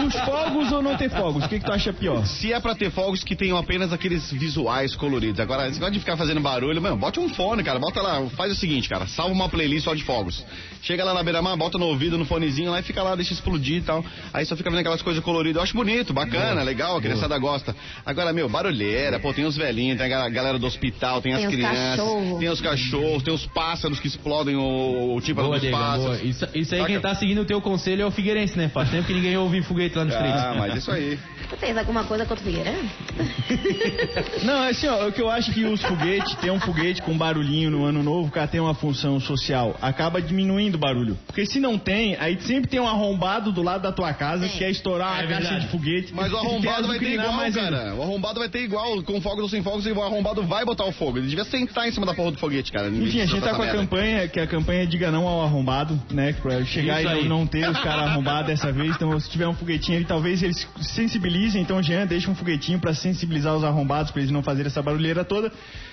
Os 0.07 0.15
fogos 0.25 0.71
ou 0.71 0.81
não 0.81 0.95
ter 0.95 1.09
fogos? 1.09 1.43
O 1.45 1.49
que, 1.49 1.59
que 1.59 1.65
tu 1.65 1.71
acha 1.71 1.91
pior? 1.91 2.25
Se 2.25 2.53
é 2.53 2.59
pra 2.59 2.73
ter 2.75 2.89
fogos 2.91 3.23
que 3.23 3.35
tenham 3.35 3.57
apenas 3.57 3.91
aqueles 3.91 4.31
visuais 4.31 4.95
coloridos. 4.95 5.39
Agora, 5.39 5.63
esse 5.67 5.73
negócio 5.75 5.93
de 5.93 5.99
ficar 5.99 6.15
fazendo 6.17 6.39
barulho, 6.39 6.81
mano, 6.81 6.95
bote 6.97 7.19
um 7.19 7.29
fone, 7.29 7.63
cara. 7.63 7.77
Bota 7.79 8.01
lá, 8.01 8.21
faz 8.35 8.51
o 8.51 8.55
seguinte, 8.55 8.87
cara. 8.87 9.05
Salva 9.07 9.33
uma 9.33 9.49
playlist 9.49 9.83
só 9.85 9.93
de 9.93 10.03
fogos. 10.03 10.43
Chega 10.81 11.03
lá 11.03 11.13
na 11.13 11.23
beira-mar, 11.23 11.55
bota 11.57 11.77
no 11.77 11.85
ouvido, 11.85 12.17
no 12.17 12.25
fonezinho 12.25 12.71
lá 12.71 12.79
e 12.79 12.83
fica 12.83 13.03
lá, 13.03 13.15
deixa 13.15 13.33
explodir 13.33 13.77
e 13.77 13.81
tal. 13.81 14.03
Aí 14.33 14.45
só 14.45 14.55
fica 14.55 14.69
vendo 14.69 14.79
aquelas 14.79 15.01
coisas 15.01 15.21
coloridas. 15.23 15.57
Eu 15.57 15.63
acho 15.63 15.73
bonito, 15.73 16.13
bacana, 16.13 16.61
legal, 16.63 16.97
a 16.97 17.01
criançada 17.01 17.37
gosta. 17.37 17.75
Agora, 18.05 18.31
meu, 18.31 18.47
barulheira, 18.47 19.19
pô, 19.19 19.33
tem 19.33 19.45
os 19.45 19.57
velhinhos, 19.57 19.97
tem 19.97 20.05
a 20.05 20.09
gal- 20.09 20.31
galera 20.31 20.57
do 20.59 20.65
hospital, 20.65 21.21
tem, 21.21 21.33
Tem 21.35 21.45
as 21.45 21.51
crianças, 21.51 21.89
cachorros. 21.97 22.39
tem 22.39 22.49
os 22.49 22.61
cachorros, 22.61 23.23
tem 23.23 23.33
os 23.33 23.45
pássaros 23.47 23.99
que 23.99 24.07
explodem 24.07 24.55
o, 24.55 25.15
o 25.15 25.21
tímpano 25.21 25.47
Boa, 25.49 25.59
dos 25.59 25.69
pássaros. 25.69 26.17
boa. 26.19 26.23
Isso, 26.23 26.47
isso 26.53 26.73
aí 26.73 26.81
Saca? 26.81 26.85
quem 26.93 26.99
tá 27.01 27.15
seguindo 27.15 27.41
o 27.41 27.45
teu 27.45 27.59
conselho 27.61 28.03
é 28.03 28.05
o 28.05 28.11
Figueirense, 28.11 28.57
né? 28.57 28.69
Faz 28.69 28.89
tempo 28.89 29.05
que 29.07 29.13
ninguém 29.13 29.35
ouve 29.37 29.61
foguete 29.63 29.96
Ah, 30.01 30.53
mas 30.57 30.75
isso 30.77 30.91
aí. 30.91 31.19
Tu 31.49 31.55
tens 31.57 31.77
alguma 31.77 32.03
coisa 32.03 32.25
contra 32.25 32.43
o 32.43 32.45
Figueira? 32.45 32.73
Não, 34.43 34.63
é 34.63 34.69
assim, 34.71 34.87
ó, 34.87 35.07
o 35.07 35.11
que 35.11 35.21
eu 35.21 35.29
acho 35.29 35.51
que 35.53 35.63
os 35.65 35.81
foguetes, 35.81 36.35
ter 36.35 36.51
um 36.51 36.59
foguete 36.59 37.01
com 37.01 37.17
barulhinho 37.17 37.71
no 37.71 37.85
ano 37.85 38.03
novo, 38.03 38.29
cara, 38.31 38.47
tem 38.47 38.59
uma 38.59 38.73
função 38.73 39.19
social, 39.19 39.75
acaba 39.81 40.21
diminuindo 40.21 40.75
o 40.75 40.77
barulho. 40.77 41.17
Porque 41.25 41.45
se 41.45 41.59
não 41.59 41.77
tem, 41.77 42.15
aí 42.19 42.39
sempre 42.41 42.69
tem 42.69 42.79
um 42.79 42.87
arrombado 42.87 43.51
do 43.51 43.61
lado 43.63 43.81
da 43.83 43.91
tua 43.91 44.13
casa 44.13 44.47
que 44.47 44.57
quer 44.57 44.69
estourar 44.71 45.13
uma 45.13 45.23
É 45.23 45.27
caixa 45.27 45.41
verdade. 45.41 45.65
de 45.65 45.71
foguete. 45.71 46.13
Mas 46.13 46.31
o 46.33 46.37
arrombado 46.37 46.87
vai 46.87 46.99
ter 46.99 47.13
igual, 47.13 47.31
mais 47.33 47.57
ainda. 47.57 47.77
cara. 47.77 47.95
O 47.95 48.03
arrombado 48.03 48.39
vai 48.39 48.49
ter 48.49 48.61
igual, 48.63 49.01
com 49.03 49.21
fogos 49.21 49.43
ou 49.43 49.49
sem 49.49 49.63
fogos, 49.63 49.85
e 49.85 49.91
o 49.91 50.01
arrombado 50.03 50.43
vai 50.43 50.65
botar 50.65 50.85
o 50.85 50.91
fogo. 50.91 51.17
Ele 51.17 51.27
devia 51.27 51.45
sentar 51.45 51.87
em 51.87 51.91
cima 51.91 52.05
da 52.05 52.13
porra 52.13 52.31
do 52.31 52.37
foguete, 52.39 52.71
cara. 52.71 52.89
Enfim, 52.89 53.21
a 53.21 53.25
gente 53.25 53.41
tá 53.41 53.51
com 53.53 53.61
a 53.61 53.65
merda. 53.65 53.79
campanha, 53.79 54.27
que 54.27 54.39
a 54.39 54.47
campanha 54.47 54.83
é 54.83 54.85
Diga 54.85 55.11
Não 55.11 55.27
ao 55.27 55.41
Arrombado, 55.43 55.99
né? 56.11 56.33
Pra 56.41 56.63
chegar 56.65 57.01
Isso 57.01 57.09
e 57.09 57.13
não, 57.13 57.19
aí. 57.21 57.27
não 57.29 57.47
ter 57.47 57.69
os 57.69 57.79
caras 57.79 58.07
arrombados 58.07 58.47
dessa 58.47 58.71
vez. 58.71 58.95
Então, 58.95 59.17
se 59.19 59.29
tiver 59.29 59.47
um 59.47 59.53
foguetinho 59.53 59.97
ali, 59.97 60.05
talvez 60.05 60.43
eles 60.43 60.67
se 60.81 61.03
sensibilizem. 61.37 61.61
Então, 61.61 61.81
Jean, 61.81 62.05
deixa 62.05 62.29
um 62.29 62.35
foguetinho 62.35 62.79
pra 62.79 62.93
sensibilizar 62.93 63.55
os 63.55 63.63
arrombados, 63.63 64.11
pra 64.11 64.21
eles 64.21 64.31
não 64.31 64.41
fazerem 64.41 64.67
essa 64.67 64.81
barulheira 64.81 65.23
toda. 65.23 65.51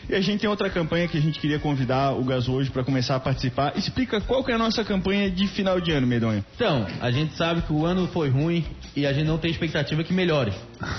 E 0.09 0.15
a 0.15 0.21
gente 0.21 0.41
tem 0.41 0.49
outra 0.49 0.71
campanha 0.71 1.07
que 1.07 1.17
a 1.17 1.21
gente 1.21 1.39
queria 1.39 1.59
convidar 1.59 2.13
o 2.13 2.25
Gaso 2.25 2.53
hoje 2.53 2.71
pra 2.71 2.83
começar 2.83 3.17
a 3.17 3.21
participar. 3.21 3.77
Explica 3.77 4.21
qual 4.21 4.43
que 4.43 4.51
é 4.51 4.55
a 4.55 4.59
nossa 4.59 4.85
campanha 4.85 5.31
de 5.31 5.47
final 5.49 5.81
de 5.81 5.93
ano, 5.93 6.07
Medonha. 6.07 6.45
Então, 6.55 6.87
a 7.01 7.11
gente 7.11 7.35
sabe 7.35 7.63
que 7.63 7.73
o 7.73 7.85
ano 7.85 8.07
foi 8.09 8.29
ruim 8.29 8.65
e 8.97 9.07
a 9.07 9.13
gente 9.13 9.27
não 9.27 9.39
tem 9.39 9.51
expectativa 9.51 10.03
que 10.03 10.13
melhore. 10.13 10.53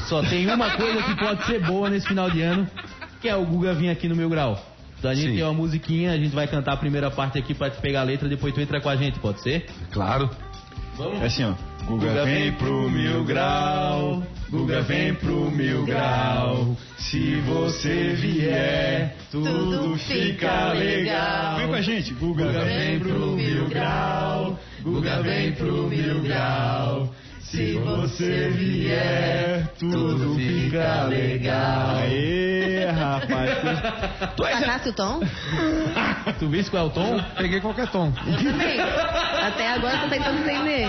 Só 0.08 0.22
tem 0.24 0.48
uma 0.48 0.72
coisa 0.72 1.04
que 1.04 1.16
pode 1.16 1.46
ser 1.46 1.62
boa 1.62 1.90
nesse 1.90 2.08
final 2.08 2.30
de 2.30 2.42
ano, 2.42 2.68
que 3.22 3.28
é 3.28 3.36
o 3.36 3.46
Guga 3.46 3.74
vir 3.74 3.90
aqui 3.90 4.08
no 4.08 4.16
Meu 4.16 4.30
Grau. 4.30 4.60
Então 4.98 5.12
a 5.12 5.14
gente 5.14 5.30
Sim. 5.30 5.36
tem 5.36 5.44
uma 5.44 5.54
musiquinha, 5.54 6.12
a 6.14 6.18
gente 6.18 6.34
vai 6.34 6.48
cantar 6.48 6.74
a 6.74 6.78
primeira 6.78 7.12
parte 7.12 7.38
aqui 7.38 7.54
pra 7.54 7.70
te 7.70 7.80
pegar 7.80 8.02
a 8.02 8.04
letra, 8.04 8.28
depois 8.28 8.54
tu 8.54 8.62
entra 8.62 8.82
com 8.82 8.90
a 8.90 8.96
gente, 8.96 9.20
pode 9.20 9.42
ser? 9.42 9.68
Claro. 9.92 10.30
É 11.22 11.26
assim, 11.26 11.44
ó. 11.44 11.54
Guga 11.88 12.26
vem 12.26 12.52
pro 12.54 12.90
mil 12.90 13.24
grau, 13.24 14.24
Guga 14.50 14.82
vem 14.82 15.14
pro 15.14 15.52
mil 15.52 15.86
grau. 15.86 16.76
Se 16.98 17.36
você 17.42 18.14
vier, 18.16 19.16
tudo 19.30 19.96
fica 19.96 20.74
legal. 20.74 21.58
Vem 21.58 21.68
com 21.68 21.74
a 21.76 21.82
gente. 21.82 22.12
Guga 22.16 22.52
vem 22.64 23.00
pro 23.00 23.36
mil 23.36 23.70
grau, 23.70 24.60
Guga 24.82 25.22
vem 25.22 25.52
pro 25.52 25.88
mil 25.88 26.22
grau. 26.24 27.14
Se 27.42 27.74
você 27.74 28.50
vier, 28.50 29.72
tudo 29.78 30.36
fica 30.36 31.04
legal. 31.04 31.98
Aê, 31.98 32.65
rapaz. 33.18 34.36
Tu 34.36 34.46
és 34.46 34.60
Sacasse 34.60 34.90
o 34.90 34.94
tom? 34.94 35.20
Tu 36.40 36.48
viste 36.50 36.72
qual 36.72 36.84
é 36.84 36.88
o 36.88 36.90
tom? 36.90 37.22
Peguei 37.38 37.62
qualquer 37.62 37.88
tom. 37.88 38.12
Eu 38.26 38.38
também. 38.44 38.80
Até 38.80 39.74
agora 39.74 40.00
tô 40.00 40.10
tentando 40.10 40.40
entender. 40.40 40.88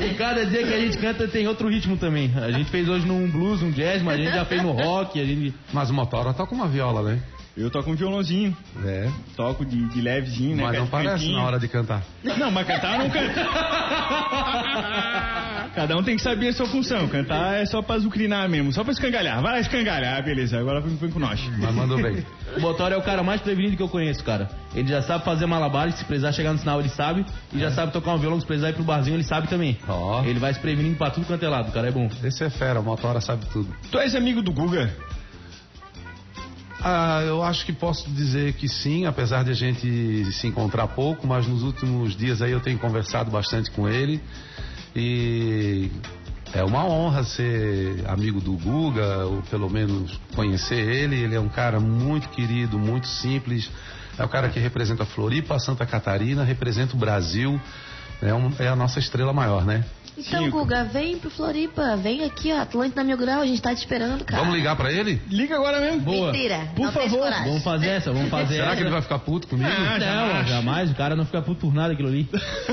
E 0.00 0.14
cada 0.14 0.44
dia 0.44 0.66
que 0.66 0.74
a 0.74 0.80
gente 0.80 0.98
canta 0.98 1.28
tem 1.28 1.46
outro 1.46 1.68
ritmo 1.68 1.96
também. 1.96 2.32
A 2.36 2.50
gente 2.50 2.70
fez 2.70 2.88
hoje 2.88 3.06
num 3.06 3.30
blues, 3.30 3.62
um 3.62 3.70
jazz, 3.70 4.02
mas 4.02 4.14
a 4.14 4.22
gente 4.22 4.34
já 4.34 4.44
fez 4.44 4.62
no 4.62 4.72
rock, 4.72 5.20
a 5.20 5.24
gente... 5.24 5.54
Mas 5.72 5.90
o 5.90 5.94
Motora 5.94 6.34
tá 6.34 6.46
com 6.46 6.54
uma 6.54 6.66
viola, 6.66 7.02
né? 7.02 7.20
Eu 7.58 7.70
toco 7.70 7.90
um 7.90 7.96
violãozinho. 7.96 8.56
É. 8.84 9.10
Toco 9.36 9.64
de, 9.64 9.84
de 9.88 10.00
levezinho, 10.00 10.56
né? 10.56 10.62
Mas 10.62 10.78
não 10.78 10.86
parece 10.86 11.10
cantinho. 11.10 11.36
na 11.36 11.44
hora 11.44 11.58
de 11.58 11.66
cantar. 11.66 12.02
Não, 12.22 12.50
mas 12.52 12.66
cantar 12.66 12.98
não 12.98 13.10
canta. 13.10 13.48
Cada 15.74 15.96
um 15.96 16.02
tem 16.02 16.16
que 16.16 16.22
saber 16.22 16.48
a 16.48 16.52
sua 16.52 16.66
função. 16.66 17.06
Cantar 17.08 17.56
é 17.56 17.66
só 17.66 17.82
pra 17.82 17.96
azucrinar 17.96 18.48
mesmo, 18.48 18.72
só 18.72 18.82
pra 18.82 18.92
escangalhar. 18.92 19.40
Vai 19.42 19.52
lá 19.52 19.60
escangalhar, 19.60 20.22
beleza. 20.24 20.58
Agora 20.58 20.80
vem, 20.80 21.10
com 21.10 21.18
nós. 21.18 21.40
Mas 21.58 21.74
mandou 21.74 22.00
bem. 22.00 22.24
O 22.56 22.60
Motora 22.60 22.94
é 22.94 22.98
o 22.98 23.02
cara 23.02 23.22
mais 23.22 23.40
prevenido 23.40 23.76
que 23.76 23.82
eu 23.82 23.88
conheço, 23.88 24.24
cara. 24.24 24.48
Ele 24.74 24.88
já 24.88 25.02
sabe 25.02 25.24
fazer 25.24 25.46
malabares, 25.46 25.96
se 25.96 26.04
precisar 26.04 26.32
chegar 26.32 26.52
no 26.52 26.58
sinal 26.58 26.80
ele 26.80 26.88
sabe. 26.88 27.24
E 27.52 27.58
já 27.58 27.70
sabe 27.70 27.92
tocar 27.92 28.14
um 28.14 28.18
violão, 28.18 28.40
se 28.40 28.46
precisar 28.46 28.70
ir 28.70 28.74
pro 28.74 28.84
barzinho 28.84 29.16
ele 29.16 29.24
sabe 29.24 29.48
também. 29.48 29.78
Ó. 29.86 30.24
Ele 30.24 30.38
vai 30.38 30.52
se 30.54 30.60
prevenindo 30.60 30.96
pra 30.96 31.10
tudo 31.10 31.26
quanto 31.26 31.44
é 31.44 31.48
lado, 31.48 31.70
cara 31.72 31.88
é 31.88 31.92
bom. 31.92 32.08
Esse 32.24 32.44
é 32.44 32.50
fera, 32.50 32.80
o 32.80 32.82
Motora 32.82 33.20
sabe 33.20 33.44
tudo. 33.46 33.68
Tu 33.90 33.98
és 33.98 34.14
amigo 34.14 34.42
do 34.42 34.52
Guga? 34.52 34.90
Ah, 36.80 37.22
eu 37.26 37.42
acho 37.42 37.66
que 37.66 37.72
posso 37.72 38.08
dizer 38.10 38.52
que 38.54 38.68
sim, 38.68 39.04
apesar 39.04 39.42
de 39.44 39.50
a 39.50 39.54
gente 39.54 40.24
se 40.32 40.46
encontrar 40.46 40.86
pouco, 40.88 41.26
mas 41.26 41.46
nos 41.46 41.62
últimos 41.62 42.16
dias 42.16 42.40
aí 42.40 42.52
eu 42.52 42.60
tenho 42.60 42.78
conversado 42.78 43.30
bastante 43.30 43.70
com 43.70 43.88
ele 43.88 44.20
e 44.94 45.90
é 46.54 46.62
uma 46.62 46.84
honra 46.86 47.24
ser 47.24 48.04
amigo 48.08 48.40
do 48.40 48.52
Guga, 48.52 49.26
ou 49.26 49.42
pelo 49.42 49.68
menos 49.68 50.18
conhecer 50.34 50.78
ele. 50.78 51.16
Ele 51.16 51.34
é 51.34 51.40
um 51.40 51.48
cara 51.48 51.80
muito 51.80 52.28
querido, 52.30 52.78
muito 52.78 53.06
simples. 53.06 53.68
É 54.16 54.24
o 54.24 54.28
cara 54.28 54.48
que 54.48 54.58
representa 54.58 55.04
Floripa, 55.04 55.58
Santa 55.58 55.84
Catarina, 55.84 56.44
representa 56.44 56.94
o 56.94 56.98
Brasil. 56.98 57.60
É, 58.22 58.32
um- 58.32 58.52
é 58.58 58.66
a 58.68 58.74
nossa 58.74 58.98
estrela 58.98 59.32
maior, 59.32 59.64
né? 59.64 59.84
Então, 60.18 60.44
Sim, 60.44 60.50
Guga, 60.50 60.84
vem 60.84 61.16
pro 61.18 61.30
Floripa. 61.30 61.96
Vem 61.96 62.24
aqui, 62.24 62.52
ó. 62.52 62.60
Atlântida 62.60 63.04
Mil 63.04 63.16
Grau, 63.16 63.40
a 63.40 63.46
gente 63.46 63.62
tá 63.62 63.72
te 63.74 63.78
esperando, 63.78 64.24
cara. 64.24 64.42
Vamos 64.42 64.56
ligar 64.56 64.74
pra 64.76 64.92
ele? 64.92 65.20
Liga 65.30 65.54
agora 65.54 65.80
mesmo. 65.80 66.00
Boa. 66.00 66.32
Mentira. 66.32 66.68
Por 66.74 66.86
não 66.86 66.92
favor. 66.92 67.30
Vamos 67.30 67.62
fazer 67.62 67.88
essa, 67.88 68.12
vamos 68.12 68.28
fazer 68.28 68.54
Será 68.56 68.66
essa. 68.68 68.76
que 68.76 68.82
ele 68.82 68.90
vai 68.90 69.02
ficar 69.02 69.18
puto 69.20 69.46
comigo? 69.46 69.68
Ah, 69.70 69.92
Não, 69.92 70.00
jamais. 70.00 70.48
jamais. 70.48 70.90
O 70.90 70.94
cara 70.94 71.14
não 71.14 71.24
fica 71.24 71.40
puto 71.40 71.60
por 71.60 71.72
nada 71.74 71.92
aquilo 71.92 72.08
ali. 72.08 72.28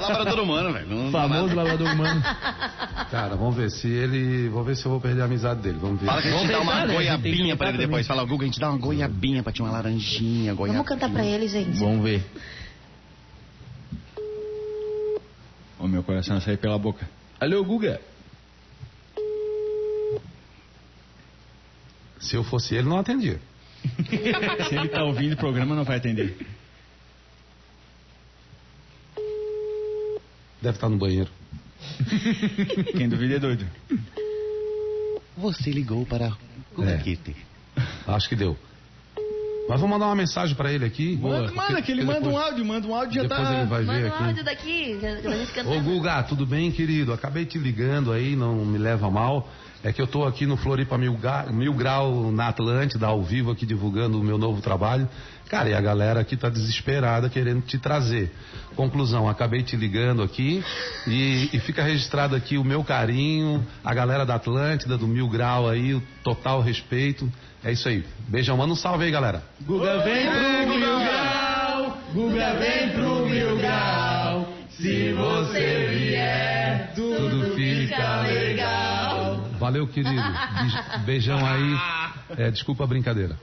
Labrador 0.00 0.40
humano, 0.40 0.72
velho. 0.72 1.10
Famoso 1.10 1.54
labrador 1.54 1.92
humano. 1.92 2.22
Cara, 3.10 3.34
vamos 3.36 3.56
ver 3.56 3.70
se 3.70 3.88
ele. 3.88 4.48
Vamos 4.48 4.66
ver 4.66 4.76
se 4.76 4.84
eu 4.84 4.90
vou 4.92 5.00
perder 5.00 5.22
a 5.22 5.24
amizade 5.24 5.60
dele. 5.60 5.78
Vamos 5.80 6.00
ver. 6.00 6.06
Fala 6.06 6.22
que 6.22 6.28
a 6.28 6.30
gente 6.32 6.40
Vamos 6.46 6.52
dá 6.52 6.60
uma 6.60 6.72
tentar? 6.72 6.82
A 6.98 7.02
gente 7.02 7.08
tem 7.08 7.16
que 7.22 7.22
goiabinha 7.38 7.56
pra 7.56 7.68
ele 7.68 7.78
depois. 7.78 8.06
também. 8.06 8.16
Fala, 8.18 8.28
Guga, 8.28 8.42
a 8.44 8.46
gente 8.46 8.60
dá 8.60 8.68
uma 8.68 8.78
goiabinha 8.78 9.42
pra 9.42 9.52
ti, 9.52 9.62
uma 9.62 9.70
laranjinha, 9.70 10.54
goiabinha. 10.54 10.82
Vamos 10.82 10.88
cantar 10.88 11.10
pra 11.10 11.24
ele, 11.24 11.48
gente. 11.48 11.78
Vamos 11.78 12.02
ver. 12.02 12.22
O 15.82 15.88
meu 15.88 16.04
coração 16.04 16.40
sai 16.40 16.56
pela 16.56 16.78
boca. 16.78 17.10
Alô, 17.40 17.64
Guga. 17.64 18.00
Se 22.20 22.36
eu 22.36 22.44
fosse 22.44 22.76
ele, 22.76 22.88
não 22.88 22.98
atendia. 22.98 23.40
Se 24.68 24.76
ele 24.76 24.88
tá 24.88 25.02
ouvindo 25.02 25.32
o 25.32 25.36
programa, 25.36 25.74
não 25.74 25.82
vai 25.82 25.96
atender. 25.96 26.36
Deve 30.62 30.76
estar 30.76 30.88
no 30.88 30.96
banheiro. 30.96 31.28
Quem 32.96 33.08
duvida 33.08 33.34
é 33.34 33.38
doido. 33.40 33.66
Você 35.36 35.72
ligou 35.72 36.06
para 36.06 36.38
Guga 36.76 36.92
É. 36.92 37.34
Acho 38.06 38.28
que 38.28 38.36
deu. 38.36 38.56
Mas 39.72 39.80
vou 39.80 39.88
mandar 39.88 40.04
uma 40.04 40.14
mensagem 40.14 40.54
pra 40.54 40.70
ele 40.70 40.84
aqui. 40.84 41.16
Manda, 41.16 41.50
manda, 41.50 41.80
que 41.80 41.90
ele 41.92 42.04
manda 42.04 42.20
um 42.20 42.22
depois- 42.24 42.44
áudio, 42.44 42.64
manda 42.66 42.86
um 42.86 42.94
áudio 42.94 43.14
já 43.14 43.22
Depois 43.22 43.48
tá. 43.48 43.54
ele 43.54 43.64
vai 43.66 43.80
ver 43.80 43.86
Manda 43.86 44.04
um 44.04 44.08
aqui. 44.08 44.24
áudio 44.24 44.44
daqui. 44.44 44.98
Ô 45.66 45.80
Guga, 45.80 46.22
tudo 46.24 46.44
bem, 46.44 46.70
querido? 46.70 47.10
Acabei 47.10 47.46
te 47.46 47.58
ligando 47.58 48.12
aí, 48.12 48.36
não 48.36 48.54
me 48.66 48.76
leva 48.76 49.10
mal. 49.10 49.48
É 49.84 49.92
que 49.92 50.00
eu 50.00 50.06
tô 50.06 50.24
aqui 50.24 50.46
no 50.46 50.56
Floripa 50.56 50.96
Mil, 50.96 51.14
Ga- 51.16 51.46
Mil 51.50 51.74
Grau, 51.74 52.30
na 52.30 52.48
Atlântida, 52.48 53.06
ao 53.08 53.20
vivo 53.22 53.50
aqui 53.50 53.66
divulgando 53.66 54.20
o 54.20 54.22
meu 54.22 54.38
novo 54.38 54.62
trabalho. 54.62 55.08
Cara, 55.48 55.68
e 55.70 55.74
a 55.74 55.80
galera 55.80 56.20
aqui 56.20 56.36
tá 56.36 56.48
desesperada 56.48 57.28
querendo 57.28 57.62
te 57.62 57.78
trazer. 57.78 58.30
Conclusão, 58.76 59.28
acabei 59.28 59.62
te 59.62 59.76
ligando 59.76 60.22
aqui 60.22 60.62
e, 61.06 61.50
e 61.52 61.58
fica 61.58 61.82
registrado 61.82 62.36
aqui 62.36 62.56
o 62.56 62.64
meu 62.64 62.84
carinho, 62.84 63.66
a 63.84 63.92
galera 63.92 64.24
da 64.24 64.36
Atlântida, 64.36 64.96
do 64.96 65.06
Mil 65.08 65.28
Grau 65.28 65.68
aí, 65.68 65.94
o 65.94 66.02
total 66.22 66.60
respeito. 66.62 67.30
É 67.64 67.72
isso 67.72 67.88
aí. 67.88 68.04
Beijão, 68.28 68.56
manda 68.56 68.72
um 68.72 68.76
salve 68.76 69.04
aí, 69.04 69.10
galera. 69.10 69.42
Guga 69.62 69.98
vem 70.04 70.26
pro 70.30 70.78
mil 70.78 70.98
grau, 70.98 71.98
Guga 72.14 72.54
vem 72.54 72.90
pro 72.90 73.26
mil 73.26 73.56
grau. 73.58 74.48
Se 74.70 75.12
você 75.12 75.88
vier, 75.92 76.92
tudo 76.94 77.54
fica 77.54 78.20
legal. 78.22 78.91
Valeu, 79.62 79.86
querido. 79.86 80.20
Be- 80.20 80.98
Beijão 81.06 81.38
aí. 81.46 81.76
É, 82.36 82.50
desculpa 82.50 82.82
a 82.82 82.86
brincadeira. 82.88 83.38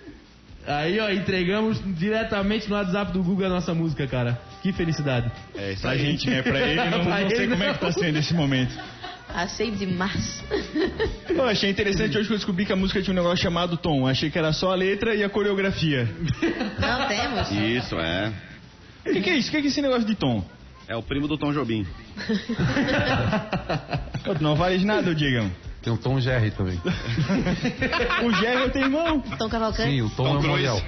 Aí, 0.68 1.00
ó, 1.00 1.10
entregamos 1.10 1.82
diretamente 1.98 2.68
no 2.70 2.76
WhatsApp 2.76 3.14
do 3.14 3.24
Guga 3.24 3.46
a 3.46 3.50
nossa 3.50 3.74
música, 3.74 4.06
cara. 4.06 4.38
Que 4.62 4.74
felicidade. 4.74 5.32
É, 5.56 5.76
pra 5.80 5.96
gente, 5.96 6.30
né? 6.30 6.42
Pra 6.42 6.60
ele, 6.60 6.76
não, 6.76 7.06
Pra 7.06 7.22
não 7.22 7.30
sei 7.30 7.40
ele, 7.44 7.52
como 7.52 7.64
é 7.64 7.72
que 7.74 7.80
tá 7.80 7.92
sendo 7.94 8.18
esse 8.20 8.34
momento. 8.34 8.78
Achei 9.34 9.72
demais. 9.72 10.44
Eu 11.30 11.46
achei 11.48 11.70
interessante 11.70 12.18
hoje 12.18 12.28
que 12.28 12.34
eu 12.34 12.38
descobri 12.38 12.66
que 12.66 12.74
a 12.74 12.76
música 12.76 13.02
tinha 13.02 13.14
um 13.14 13.16
negócio 13.16 13.38
chamado 13.42 13.78
tom. 13.78 14.06
Achei 14.06 14.30
que 14.30 14.38
era 14.38 14.52
só 14.52 14.74
a 14.74 14.76
letra 14.76 15.16
e 15.16 15.24
a 15.24 15.30
coreografia. 15.30 16.06
Não 16.80 17.08
temos. 17.08 17.50
Isso, 17.52 17.96
é. 17.98 18.34
O 19.06 19.14
que, 19.14 19.22
que 19.22 19.30
é 19.30 19.38
isso? 19.38 19.48
O 19.48 19.52
que, 19.52 19.62
que 19.62 19.68
é 19.68 19.70
esse 19.70 19.82
negócio 19.82 20.06
de 20.06 20.16
tom? 20.16 20.44
É 20.88 20.96
o 20.98 21.02
primo 21.04 21.28
do 21.30 21.38
Tom 21.38 21.54
Jobim. 21.54 21.86
Não 24.42 24.56
vale 24.56 24.78
de 24.80 24.86
nada, 24.86 25.14
Digam. 25.16 25.50
Tem 25.82 25.94
o 25.94 25.98
Tom 25.98 26.20
Jerry 26.20 26.52
também. 26.52 26.80
O 28.24 28.32
Jerry 28.34 28.64
é 28.64 28.66
o 28.66 28.70
teu 28.70 28.82
irmão. 28.82 29.22
Tom 29.38 29.50
Cavalcante. 29.50 29.90
Sim, 29.90 30.02
o 30.02 30.10
Tom, 30.10 30.24
Tom 30.24 30.36
é 30.36 30.40
o. 30.40 30.48
Moriel. 30.48 30.82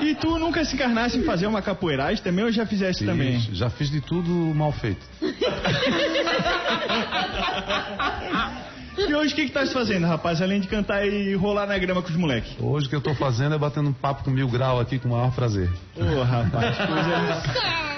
E 0.00 0.14
tu 0.16 0.38
nunca 0.38 0.64
se 0.64 0.74
encarnasse 0.74 1.18
em 1.18 1.24
fazer 1.24 1.46
uma 1.46 1.62
capoeiragem 1.62 2.22
também 2.22 2.44
ou 2.44 2.50
já 2.50 2.66
fizeste 2.66 3.04
também? 3.04 3.40
Fiz, 3.40 3.56
já 3.56 3.70
fiz 3.70 3.90
de 3.90 4.00
tudo 4.00 4.30
mal 4.30 4.72
feito. 4.72 5.04
E 8.96 9.14
hoje 9.14 9.32
o 9.32 9.36
que 9.36 9.46
que 9.46 9.52
tá 9.52 9.64
se 9.64 9.72
fazendo, 9.72 10.06
rapaz? 10.06 10.42
Além 10.42 10.60
de 10.60 10.68
cantar 10.68 11.06
e 11.06 11.34
rolar 11.34 11.66
na 11.66 11.78
grama 11.78 12.02
com 12.02 12.08
os 12.10 12.16
moleques. 12.16 12.52
Hoje 12.60 12.86
o 12.86 12.90
que 12.90 12.96
eu 12.96 13.00
tô 13.00 13.14
fazendo 13.14 13.54
é 13.54 13.58
batendo 13.58 13.88
um 13.88 13.92
papo 13.92 14.22
com 14.22 14.30
mil 14.30 14.48
grau 14.48 14.78
aqui 14.78 14.98
com 14.98 15.08
o 15.08 15.12
maior 15.12 15.32
prazer. 15.32 15.70
Ô, 15.96 16.22
rapaz, 16.22 16.76
que 16.76 16.86
coisa 16.86 17.18
linda. 17.18 17.42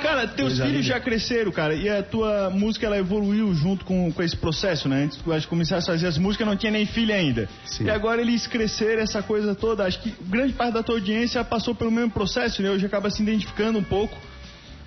Cara, 0.03 0.28
teus 0.28 0.51
Coisa 0.51 0.66
filhos 0.66 0.84
linda. 0.84 0.95
já 0.95 1.01
cresceram, 1.01 1.51
cara, 1.51 1.74
e 1.74 1.88
a 1.88 2.03
tua 2.03 2.51
música 2.51 2.86
ela 2.86 2.97
evoluiu 2.99 3.53
junto 3.55 3.84
com, 3.84 4.12
com 4.12 4.22
esse 4.22 4.36
processo, 4.36 4.88
né? 4.88 5.05
Antes 5.05 5.18
de 5.42 5.47
começar 5.49 5.78
a 5.78 5.82
fazer 5.82 6.07
as 6.07 6.18
músicas, 6.18 6.47
não 6.47 6.57
tinha 6.57 6.70
nem 6.70 6.86
filho 6.86 7.12
ainda. 7.14 7.49
Sim. 7.64 7.84
E 7.84 7.90
agora 7.90 8.20
eles 8.20 8.47
cresceram, 8.47 9.03
essa 9.03 9.22
coisa 9.22 9.55
toda. 9.55 9.84
Acho 9.84 10.01
que 10.01 10.14
grande 10.28 10.53
parte 10.53 10.74
da 10.74 10.82
tua 10.82 10.97
audiência 10.97 11.42
passou 11.42 11.74
pelo 11.74 11.90
mesmo 11.90 12.11
processo, 12.11 12.62
né? 12.62 12.70
Hoje 12.70 12.86
acaba 12.86 13.11
se 13.11 13.22
identificando 13.22 13.78
um 13.78 13.84
pouco 13.84 14.16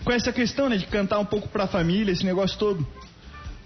com 0.04 0.12
essa 0.12 0.32
questão, 0.32 0.70
né? 0.70 0.78
De 0.78 0.86
cantar 0.86 1.20
um 1.20 1.26
pouco 1.26 1.50
pra 1.50 1.68
família, 1.68 2.12
esse 2.12 2.26
negócio 2.26 2.58
todo. 2.58 2.88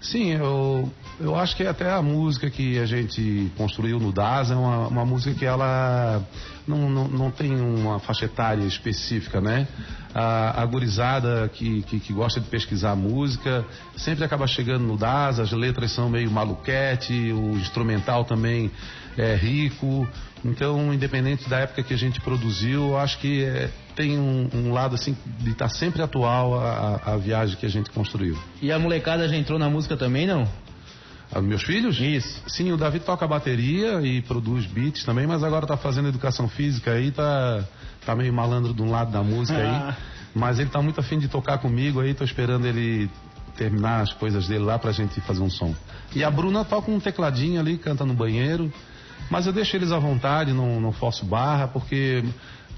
Sim, 0.02 0.32
eu, 0.32 0.92
eu 1.20 1.36
acho 1.36 1.54
que 1.56 1.64
até 1.64 1.88
a 1.88 2.02
música 2.02 2.50
que 2.50 2.76
a 2.80 2.86
gente 2.86 3.52
construiu 3.56 4.00
no 4.00 4.10
DAS 4.12 4.50
é 4.50 4.54
uma, 4.56 4.88
uma 4.88 5.04
música 5.04 5.32
que 5.38 5.44
ela 5.44 6.20
não, 6.66 6.90
não, 6.90 7.08
não 7.08 7.30
tem 7.30 7.54
uma 7.54 8.00
faixa 8.00 8.24
etária 8.24 8.64
específica, 8.64 9.40
né? 9.40 9.68
A, 10.12 10.60
a 10.60 10.66
gurizada 10.66 11.48
que, 11.54 11.82
que, 11.82 12.00
que 12.00 12.12
gosta 12.12 12.40
de 12.40 12.48
pesquisar 12.48 12.96
música 12.96 13.64
sempre 13.96 14.24
acaba 14.24 14.44
chegando 14.48 14.84
no 14.84 14.96
DAS, 14.96 15.38
as 15.38 15.52
letras 15.52 15.92
são 15.92 16.10
meio 16.10 16.30
maluquete, 16.32 17.32
o 17.32 17.52
instrumental 17.52 18.24
também 18.24 18.72
é 19.16 19.36
rico. 19.36 20.08
Então, 20.44 20.92
independente 20.92 21.48
da 21.48 21.58
época 21.60 21.82
que 21.84 21.94
a 21.94 21.96
gente 21.96 22.20
produziu, 22.20 22.96
acho 22.98 23.18
que 23.18 23.44
é, 23.44 23.70
tem 23.94 24.18
um, 24.18 24.48
um 24.52 24.72
lado 24.72 24.94
assim 24.96 25.16
de 25.38 25.50
estar 25.50 25.68
sempre 25.68 26.02
atual 26.02 26.54
a, 26.60 27.00
a- 27.04 27.16
viagem 27.16 27.56
que 27.56 27.64
a 27.64 27.68
gente 27.68 27.90
construiu. 27.90 28.36
E 28.60 28.72
a 28.72 28.78
molecada 28.78 29.28
já 29.28 29.36
entrou 29.36 29.58
na 29.58 29.70
música 29.70 29.96
também, 29.96 30.26
não? 30.26 30.48
Ah, 31.32 31.40
meus 31.40 31.62
filhos? 31.62 32.00
Isso. 32.00 32.42
Sim, 32.48 32.72
o 32.72 32.76
Davi 32.76 32.98
toca 32.98 33.26
bateria 33.26 34.00
e 34.02 34.20
produz 34.22 34.66
beats 34.66 35.04
também, 35.04 35.26
mas 35.26 35.44
agora 35.44 35.64
tá 35.66 35.76
fazendo 35.76 36.08
educação 36.08 36.48
física 36.48 36.90
aí, 36.92 37.10
tá, 37.12 37.64
tá 38.04 38.14
meio 38.16 38.32
malandro 38.32 38.74
de 38.74 38.82
um 38.82 38.90
lado 38.90 39.12
da 39.12 39.22
música 39.22 39.58
aí. 39.58 39.94
Mas 40.34 40.58
ele 40.58 40.70
tá 40.70 40.80
muito 40.80 40.98
afim 40.98 41.18
de 41.18 41.28
tocar 41.28 41.58
comigo 41.58 42.00
aí, 42.00 42.14
tô 42.14 42.24
esperando 42.24 42.66
ele 42.66 43.10
terminar 43.54 44.00
as 44.00 44.14
coisas 44.14 44.48
dele 44.48 44.64
lá 44.64 44.78
pra 44.78 44.90
gente 44.90 45.20
fazer 45.20 45.42
um 45.42 45.50
som. 45.50 45.74
E 46.14 46.24
a 46.24 46.30
Bruna 46.30 46.64
toca 46.64 46.90
um 46.90 46.98
tecladinho 46.98 47.60
ali, 47.60 47.76
canta 47.76 48.02
no 48.06 48.14
banheiro. 48.14 48.72
Mas 49.30 49.46
eu 49.46 49.52
deixo 49.52 49.76
eles 49.76 49.92
à 49.92 49.98
vontade, 49.98 50.52
não, 50.52 50.80
não 50.80 50.92
forço 50.92 51.24
barra, 51.24 51.68
porque 51.68 52.22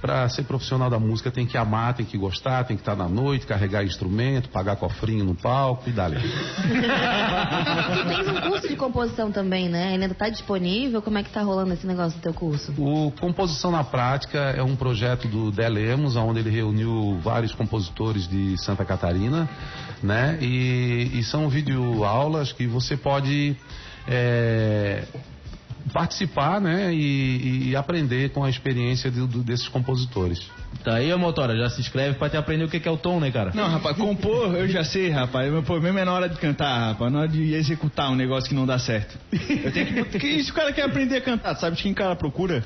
para 0.04 0.28
ser 0.28 0.42
profissional 0.42 0.90
da 0.90 0.98
música 0.98 1.30
tem 1.30 1.46
que 1.46 1.56
amar, 1.56 1.94
tem 1.94 2.04
que 2.04 2.18
gostar, 2.18 2.62
tem 2.64 2.76
que 2.76 2.82
estar 2.82 2.94
na 2.94 3.08
noite, 3.08 3.46
carregar 3.46 3.82
instrumento, 3.82 4.50
pagar 4.50 4.76
cofrinho 4.76 5.24
no 5.24 5.34
palco 5.34 5.88
e 5.88 5.92
dali. 5.92 6.18
Tu 6.20 8.08
tens 8.08 8.28
um 8.28 8.50
curso 8.50 8.68
de 8.68 8.76
composição 8.76 9.32
também, 9.32 9.70
né? 9.70 9.94
Ele 9.94 10.02
ainda 10.02 10.14
tá 10.14 10.28
disponível? 10.28 11.00
Como 11.00 11.16
é 11.16 11.22
que 11.22 11.30
tá 11.30 11.40
rolando 11.40 11.72
esse 11.72 11.86
negócio 11.86 12.18
do 12.18 12.22
teu 12.22 12.34
curso? 12.34 12.74
O 12.76 13.12
Composição 13.12 13.70
na 13.70 13.82
Prática 13.82 14.38
é 14.38 14.62
um 14.62 14.76
projeto 14.76 15.26
do 15.26 15.50
Delemos, 15.50 16.16
onde 16.16 16.40
ele 16.40 16.50
reuniu 16.50 17.18
vários 17.22 17.54
compositores 17.54 18.28
de 18.28 18.58
Santa 18.58 18.84
Catarina, 18.84 19.48
né? 20.02 20.36
E, 20.38 21.12
e 21.14 21.22
são 21.22 21.48
videoaulas 21.48 22.52
que 22.52 22.66
você 22.66 22.94
pode 22.94 23.56
é, 24.06 25.04
participar, 25.94 26.60
né? 26.60 26.92
E, 26.92 27.70
e 27.70 27.76
aprender 27.76 28.30
com 28.30 28.42
a 28.44 28.50
experiência 28.50 29.10
do- 29.10 29.26
desses 29.42 29.68
compositores. 29.68 30.40
Tá 30.82 30.96
aí, 30.96 31.10
ô 31.12 31.16
Motora, 31.18 31.56
já 31.56 31.70
se 31.70 31.80
inscreve 31.80 32.18
pra 32.18 32.28
te 32.28 32.36
aprender 32.36 32.64
o 32.64 32.68
que 32.68 32.80
que 32.80 32.88
é 32.88 32.90
o 32.90 32.96
tom, 32.96 33.20
né, 33.20 33.30
cara? 33.30 33.52
Não, 33.54 33.68
rapaz, 33.68 33.96
compor 33.96 34.54
eu 34.56 34.68
já 34.68 34.82
sei, 34.84 35.08
rapaz. 35.08 35.50
O 35.54 35.62
problema 35.62 36.00
é 36.00 36.04
na 36.04 36.12
hora 36.12 36.28
de 36.28 36.36
cantar, 36.36 36.90
rapaz. 36.90 37.12
Na 37.12 37.20
hora 37.20 37.28
de 37.28 37.54
executar 37.54 38.10
um 38.10 38.16
negócio 38.16 38.48
que 38.48 38.54
não 38.56 38.66
dá 38.66 38.78
certo. 38.78 39.16
Eu 39.32 39.72
tenho 39.72 40.04
que. 40.04 40.26
E 40.26 40.42
se 40.44 40.50
o 40.50 40.54
cara 40.54 40.72
quer 40.72 40.82
aprender 40.82 41.16
a 41.16 41.20
cantar, 41.20 41.54
sabe 41.54 41.76
de 41.76 41.82
quem 41.84 41.92
o 41.92 41.94
cara 41.94 42.16
procura? 42.16 42.64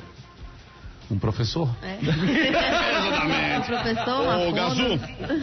Um 1.10 1.18
professor? 1.18 1.68
É. 1.82 1.98
O 3.58 3.62
professor, 3.68 4.22
uma 4.22 4.38
Ô, 4.48 4.52
Gazu, 4.52 5.00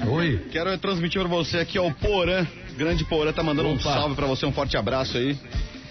Oi. 0.10 0.48
quero 0.52 0.76
transmitir 0.78 1.20
pra 1.22 1.30
você 1.30 1.58
aqui, 1.60 1.78
ó, 1.78 1.88
o 1.88 1.94
Porã. 1.94 2.46
Grande 2.78 3.04
Porã 3.06 3.32
tá 3.32 3.44
mandando 3.44 3.70
um 3.70 3.74
Opa. 3.74 3.84
salve 3.84 4.16
pra 4.16 4.26
você, 4.26 4.46
um 4.46 4.52
forte 4.52 4.76
abraço 4.78 5.18
aí. 5.18 5.38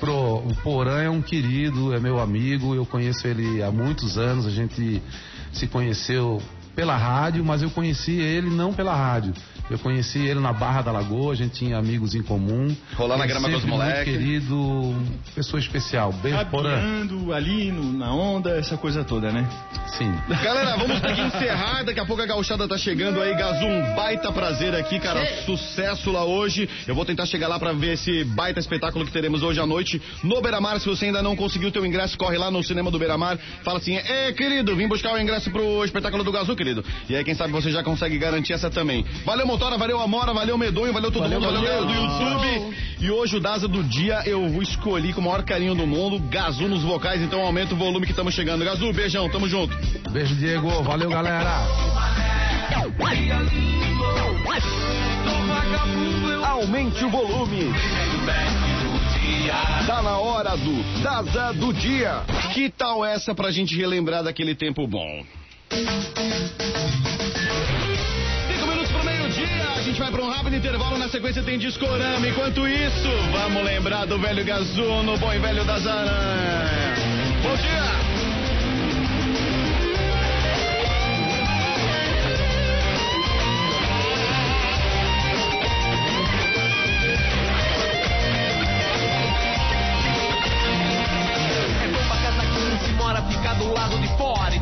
Pro, 0.05 0.37
o 0.37 0.55
Porã 0.63 1.03
é 1.03 1.09
um 1.09 1.23
querido, 1.23 1.95
é 1.95 1.99
meu 1.99 2.21
amigo, 2.21 2.75
eu 2.75 2.85
conheço 2.85 3.27
ele 3.27 3.63
há 3.63 3.71
muitos 3.71 4.19
anos, 4.19 4.45
a 4.45 4.51
gente 4.51 5.03
se 5.51 5.67
conheceu 5.67 6.43
pela 6.77 6.95
rádio, 6.95 7.43
mas 7.43 7.63
eu 7.63 7.71
conheci 7.71 8.13
ele 8.13 8.51
não 8.51 8.75
pela 8.75 8.95
rádio. 8.95 9.33
Eu 9.71 9.79
conheci 9.79 10.19
ele 10.19 10.41
na 10.41 10.53
Barra 10.53 10.83
da 10.83 10.93
Lagoa, 10.93 11.33
a 11.33 11.35
gente 11.37 11.55
tinha 11.55 11.79
amigos 11.79 12.15
em 12.15 12.23
comum. 12.23 12.75
Rolar 12.97 13.17
na 13.17 13.27
grama 13.27 13.49
com 13.49 13.57
os 13.57 13.63
sempre 13.63 13.77
muito 13.77 13.87
moleques. 13.91 14.13
querido, 14.13 14.95
pessoa 15.35 15.59
especial. 15.59 16.13
Rabiando 16.23 17.33
ali 17.33 17.73
no- 17.73 17.93
na 17.93 18.13
onda, 18.13 18.51
essa 18.59 18.77
coisa 18.77 19.03
toda, 19.05 19.33
né? 19.33 19.49
Sim. 19.97 20.13
Galera, 20.43 20.77
vamos 20.77 21.01
ter 21.01 21.15
que 21.15 21.21
encerrar. 21.23 21.83
Daqui 21.83 21.99
a 22.01 22.05
pouco 22.05 22.23
a 22.23 22.27
gauchada 22.27 22.69
tá 22.69 22.77
chegando 22.77 23.21
aí. 23.23 23.35
Gazu, 23.35 23.65
um 23.65 23.95
baita 23.95 24.31
prazer 24.33 24.75
aqui, 24.75 24.99
cara. 25.01 25.25
Sucesso 25.45 26.11
lá 26.11 26.25
hoje. 26.25 26.69
Eu 26.87 26.95
vou 26.95 27.05
tentar 27.05 27.25
chegar 27.27 27.49
lá 27.49 27.59
pra 27.59 27.73
ver 27.73 27.95
esse 27.95 28.23
baita 28.25 28.61
espetáculo 28.61 29.05
que 29.07 29.13
teremos 29.13 29.43
hoje 29.43 29.61
à 29.61 29.67
noite 29.67 30.01
no 30.23 30.41
Beira-Mar. 30.43 30.79
Se 30.81 30.87
você 30.87 31.07
ainda 31.07 31.23
não 31.23 31.35
conseguiu 31.37 31.69
o 31.69 31.73
teu 31.73 31.87
ingresso, 31.87 32.19
corre 32.19 32.37
lá 32.37 32.51
no 32.51 32.63
cinema 32.63 32.91
do 32.91 32.99
Beira-Mar. 32.99 33.39
Fala 33.63 33.79
assim, 33.79 33.97
é, 33.97 34.31
querido, 34.33 34.75
vim 34.77 34.87
buscar 34.89 35.15
o 35.15 35.19
ingresso 35.21 35.51
pro 35.51 35.85
espetáculo 35.85 36.23
do 36.23 36.31
Gazu, 36.33 36.55
querido. 36.55 36.85
E 37.09 37.17
aí, 37.17 37.25
quem 37.25 37.35
sabe 37.35 37.53
você 37.53 37.71
já 37.71 37.83
consegue 37.83 38.19
garantir 38.19 38.53
essa 38.53 38.69
também. 38.71 39.05
Valeu, 39.25 39.47
Motora, 39.55 39.79
valeu, 39.79 40.01
Amora, 40.01 40.35
valeu, 40.35 40.59
Medonho, 40.59 40.93
valeu 40.93 41.13
todo 41.13 41.31
mundo, 41.31 41.41
valeu, 41.41 41.63
galera 41.63 41.85
do 41.85 41.93
YouTube. 41.93 42.77
E 42.99 43.09
hoje 43.09 43.37
o 43.37 43.41
Daza 43.41 43.69
do 43.69 43.85
dia 43.85 44.21
eu 44.27 44.61
escolhi 44.61 45.13
com 45.13 45.21
o 45.21 45.25
maior 45.25 45.45
carinho 45.45 45.77
do 45.77 45.87
mundo, 45.87 46.19
Gazu 46.29 46.67
nos 46.67 46.83
vocais, 46.83 47.23
então 47.23 47.41
aumenta 47.41 47.73
o 47.73 47.77
volume 47.77 48.05
que 48.05 48.11
estamos 48.11 48.35
chegando. 48.35 48.65
Gazu, 48.65 48.93
beijão, 48.93 49.31
tamo 49.31 49.49
junto. 49.49 49.73
Beijo, 50.11 50.35
Diego. 50.35 50.83
Valeu, 50.83 51.09
galera. 51.09 51.69
Aumente 56.49 57.05
o 57.05 57.11
volume. 57.11 57.73
Tá 59.87 60.03
na 60.03 60.19
hora 60.19 60.57
do 60.57 61.01
Daza 61.01 61.53
do 61.53 61.73
Dia. 61.73 62.25
Que 62.53 62.69
tal 62.71 63.05
essa 63.05 63.33
pra 63.37 63.53
gente 63.53 63.77
relembrar 63.77 64.25
daquele 64.25 64.57
tempo 64.57 64.85
bom? 64.89 65.25
Meio-dia, 70.15 70.21
a 70.21 70.21
gente 70.21 70.21
vai 70.21 70.21
pra 70.21 70.23
um 70.23 70.29
rápido 70.29 70.57
intervalo, 70.57 70.99
na 70.99 71.09
sequência 71.09 71.43
tem 71.43 71.59
Discorama. 71.59 72.27
Enquanto 72.27 72.67
isso, 72.69 73.09
vamos 73.33 73.65
lembrar 73.65 74.07
do 74.07 74.19
velho 74.19 74.45
Gazu 74.45 75.03
no 75.03 75.19
bom 75.19 75.33
e 75.33 75.39
velho 75.39 75.65
das 75.65 75.87
aranhas. 75.87 76.99
Bom 77.43 77.57
dia! 77.57 77.85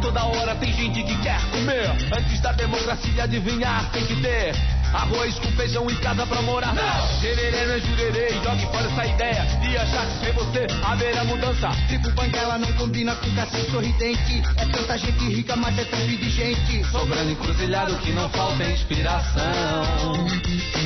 Toda 0.03 0.25
hora 0.25 0.55
tem 0.57 0.71
gente 0.73 1.03
que 1.05 1.17
quer 1.23 1.41
comer. 1.51 1.89
Antes 2.13 2.41
da 2.41 2.53
democracia 2.53 3.23
adivinhar, 3.23 3.91
tem 3.93 4.05
que 4.05 4.21
ter 4.21 4.53
arroz 4.93 5.39
com 5.39 5.51
feijão 5.53 5.91
em 5.91 5.97
casa 5.97 6.27
pra 6.27 6.43
morar. 6.43 6.75
Não! 6.75 7.21
Tererê 7.21 7.67
não 7.67 7.75
é 7.75 7.81
jurerê, 7.81 8.29
jogue 8.45 8.67
fora 8.67 8.87
essa 8.87 9.07
ideia 9.07 9.43
de 9.61 9.77
achar 9.77 10.07
que 10.07 10.25
sem 10.25 10.33
você 10.33 10.67
haverá 10.85 11.25
mudança. 11.25 11.71
Tipo 11.89 12.11
banguela 12.11 12.59
não 12.59 12.73
combina 12.75 13.15
com 13.17 13.35
cacique 13.35 13.71
sorridente. 13.71 14.43
É 14.57 14.67
tanta 14.67 14.99
gente 14.99 15.25
rica, 15.25 15.57
mas 15.57 15.79
é 15.79 15.85
tanto 15.85 16.07
de 16.07 16.31
gente. 16.31 16.85
Sobrando 16.91 17.31
encruzilhado 17.31 17.97
que 17.99 18.13
não 18.13 18.29
falta 18.31 18.65
inspiração. 18.65 20.27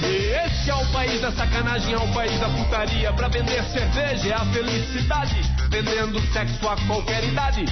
E 0.02 0.46
esse 0.46 0.70
é 0.70 0.74
o 0.74 0.86
país 0.86 1.20
da 1.20 1.32
sacanagem, 1.32 1.94
é 1.94 1.98
o 1.98 2.08
país 2.12 2.38
da 2.38 2.48
putaria. 2.48 3.12
Pra 3.12 3.28
vender 3.28 3.64
cerveja 3.64 4.28
é 4.28 4.34
a 4.34 4.44
felicidade. 4.46 5.40
Vendendo 5.70 6.20
sexo 6.32 6.68
a 6.68 6.76
qualquer 6.86 7.24
idade. 7.24 7.64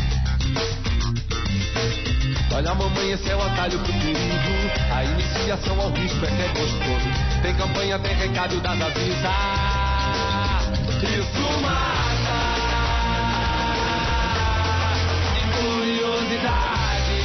Olha 2.53 2.70
a 2.70 2.74
mamãe, 2.74 3.12
esse 3.12 3.28
é 3.28 3.37
o 3.37 3.43
atalho 3.43 3.78
pro 3.80 3.93
perigo. 3.93 4.34
Iniciação 5.12 5.80
ao 5.80 5.90
risco 5.90 6.24
é 6.24 6.28
que 6.28 6.42
é 6.42 6.48
gostoso. 6.48 7.09
Tem 7.42 7.55
campanha, 7.55 7.98
tem 7.98 8.14
recado 8.14 8.61
das 8.61 8.80
avisas. 8.80 9.14
Isso 11.05 11.61
mata 11.61 12.40
de 15.34 15.42
curiosidade. 15.59 17.20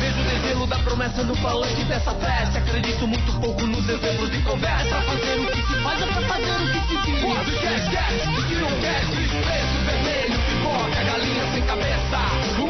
Vejo 0.00 0.20
o 0.20 0.24
desvelo 0.24 0.66
da 0.66 0.78
promessa 0.80 1.22
no 1.22 1.34
falante 1.36 1.84
dessa 1.84 2.12
festa. 2.14 2.58
Acredito 2.58 3.06
muito 3.06 3.32
pouco 3.40 3.66
nos 3.66 3.88
exemplos 3.88 4.30
de 4.30 4.42
conversa. 4.42 5.00
Fazer 5.02 5.40
o 5.40 5.46
que 5.46 5.62
se 5.62 5.82
faz 5.82 6.02
é 6.02 6.06
pra 6.06 6.22
fazer 6.22 6.50
o 6.50 6.72
que 6.72 6.80
se 6.88 6.96
diz. 7.02 7.22
O 7.22 7.44
que 7.44 7.52
quer, 7.58 7.90
quer, 7.90 8.12
o 8.28 8.42
que 8.46 8.54
não 8.56 8.80
quer, 8.80 9.00
desprezo 9.06 9.78
vermelho, 9.86 10.38
pipoca, 10.46 11.04
galinha 11.04 11.52
sem 11.54 11.62
cabeça 11.62 12.61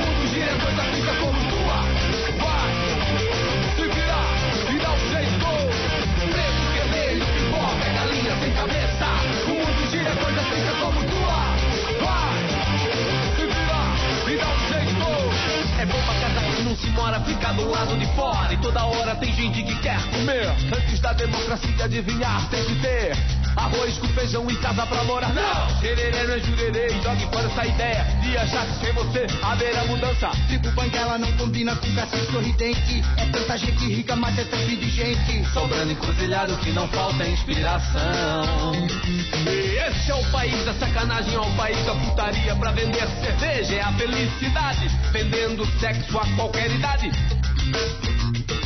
esquerda 0.43 0.69
ainda 0.69 0.83
fica 0.85 1.15
como 1.15 1.39
tua. 1.51 1.79
Vai, 2.43 2.73
se 3.77 3.83
virar 3.83 4.29
e 4.71 4.79
dá 4.79 4.91
um 4.91 4.99
jeito. 5.11 5.47
Preto, 6.33 6.63
vermelho, 6.73 7.27
pipoca, 7.27 7.89
galinha 7.95 8.37
sem 8.41 8.53
cabeça. 8.53 9.07
O 9.47 9.49
mundo 9.51 9.91
gira, 9.91 10.17
coisa 10.17 10.43
fica 10.43 10.73
como 10.81 11.01
tua. 11.05 11.41
Vai, 12.03 12.39
se 13.37 13.47
virar 13.47 13.95
e 14.29 14.37
dá 14.37 14.49
um 14.49 14.59
jeito. 14.69 15.09
É 15.81 15.87
bom 15.87 16.01
pra 16.03 16.15
casa, 16.21 16.57
que 16.57 16.63
não 16.63 16.77
se 16.77 16.91
mora, 16.91 17.21
fica 17.21 17.53
do 17.53 17.71
lado 17.71 17.97
de 17.99 18.07
fora. 18.15 18.53
E 18.53 18.57
toda 18.59 18.85
hora 18.85 19.15
tem 19.17 19.33
gente 19.33 19.63
que 19.63 19.75
quer 19.81 20.01
comer. 20.11 20.49
Antes 20.77 21.01
da 21.01 21.13
democracia 21.13 21.85
adivinhar, 21.85 22.49
tem 22.51 22.65
que 22.65 22.75
ter 22.77 23.17
Arroz 23.57 23.99
com 23.99 24.09
feijão 24.09 24.51
em 24.51 24.57
casa 24.57 24.87
pra 24.87 25.05
morar, 25.05 25.33
não! 25.35 25.81
Tererê 25.81 26.27
não 26.27 26.35
é 26.35 26.41
jurerê, 26.41 26.89
jogue 27.03 27.27
fora 27.33 27.47
essa 27.49 27.67
ideia 27.67 28.05
de 28.23 28.37
achar 28.37 28.67
que 28.67 28.85
sem 28.85 28.93
você 28.93 29.27
haverá 29.43 29.85
mudança. 29.85 30.31
Tipo 30.49 30.71
banguela 30.73 31.19
não 31.19 31.31
combina 31.37 31.77
com 31.77 31.95
cacique 31.95 32.33
sorridente. 32.33 33.03
É 33.17 33.27
tanta 33.27 33.59
gente 33.59 33.85
rica, 33.87 34.17
mas 34.17 34.39
é 34.39 34.45
tanto 34.45 34.67
de 34.67 34.91
gente. 34.91 35.45
Sobrando 35.53 35.93
encruzilhado 35.93 36.57
que 36.59 36.73
não 36.73 36.89
falta 36.89 37.29
inspiração. 37.29 38.73
E 39.47 39.77
esse 39.77 40.11
é 40.11 40.15
o 40.15 40.25
país 40.31 40.65
da 40.65 40.75
sacanagem, 40.75 41.35
é 41.35 41.41
o 41.41 41.57
país 41.57 41.85
da 41.85 41.95
putaria. 41.95 42.57
Pra 42.57 42.73
vender 42.73 43.07
cerveja 43.21 43.75
é 43.75 43.83
a 43.83 43.93
felicidade. 43.93 44.89
Vendendo 45.13 45.67
sexo 45.79 46.19
a 46.19 46.27
qualquer 46.37 46.71
idade. 46.71 47.11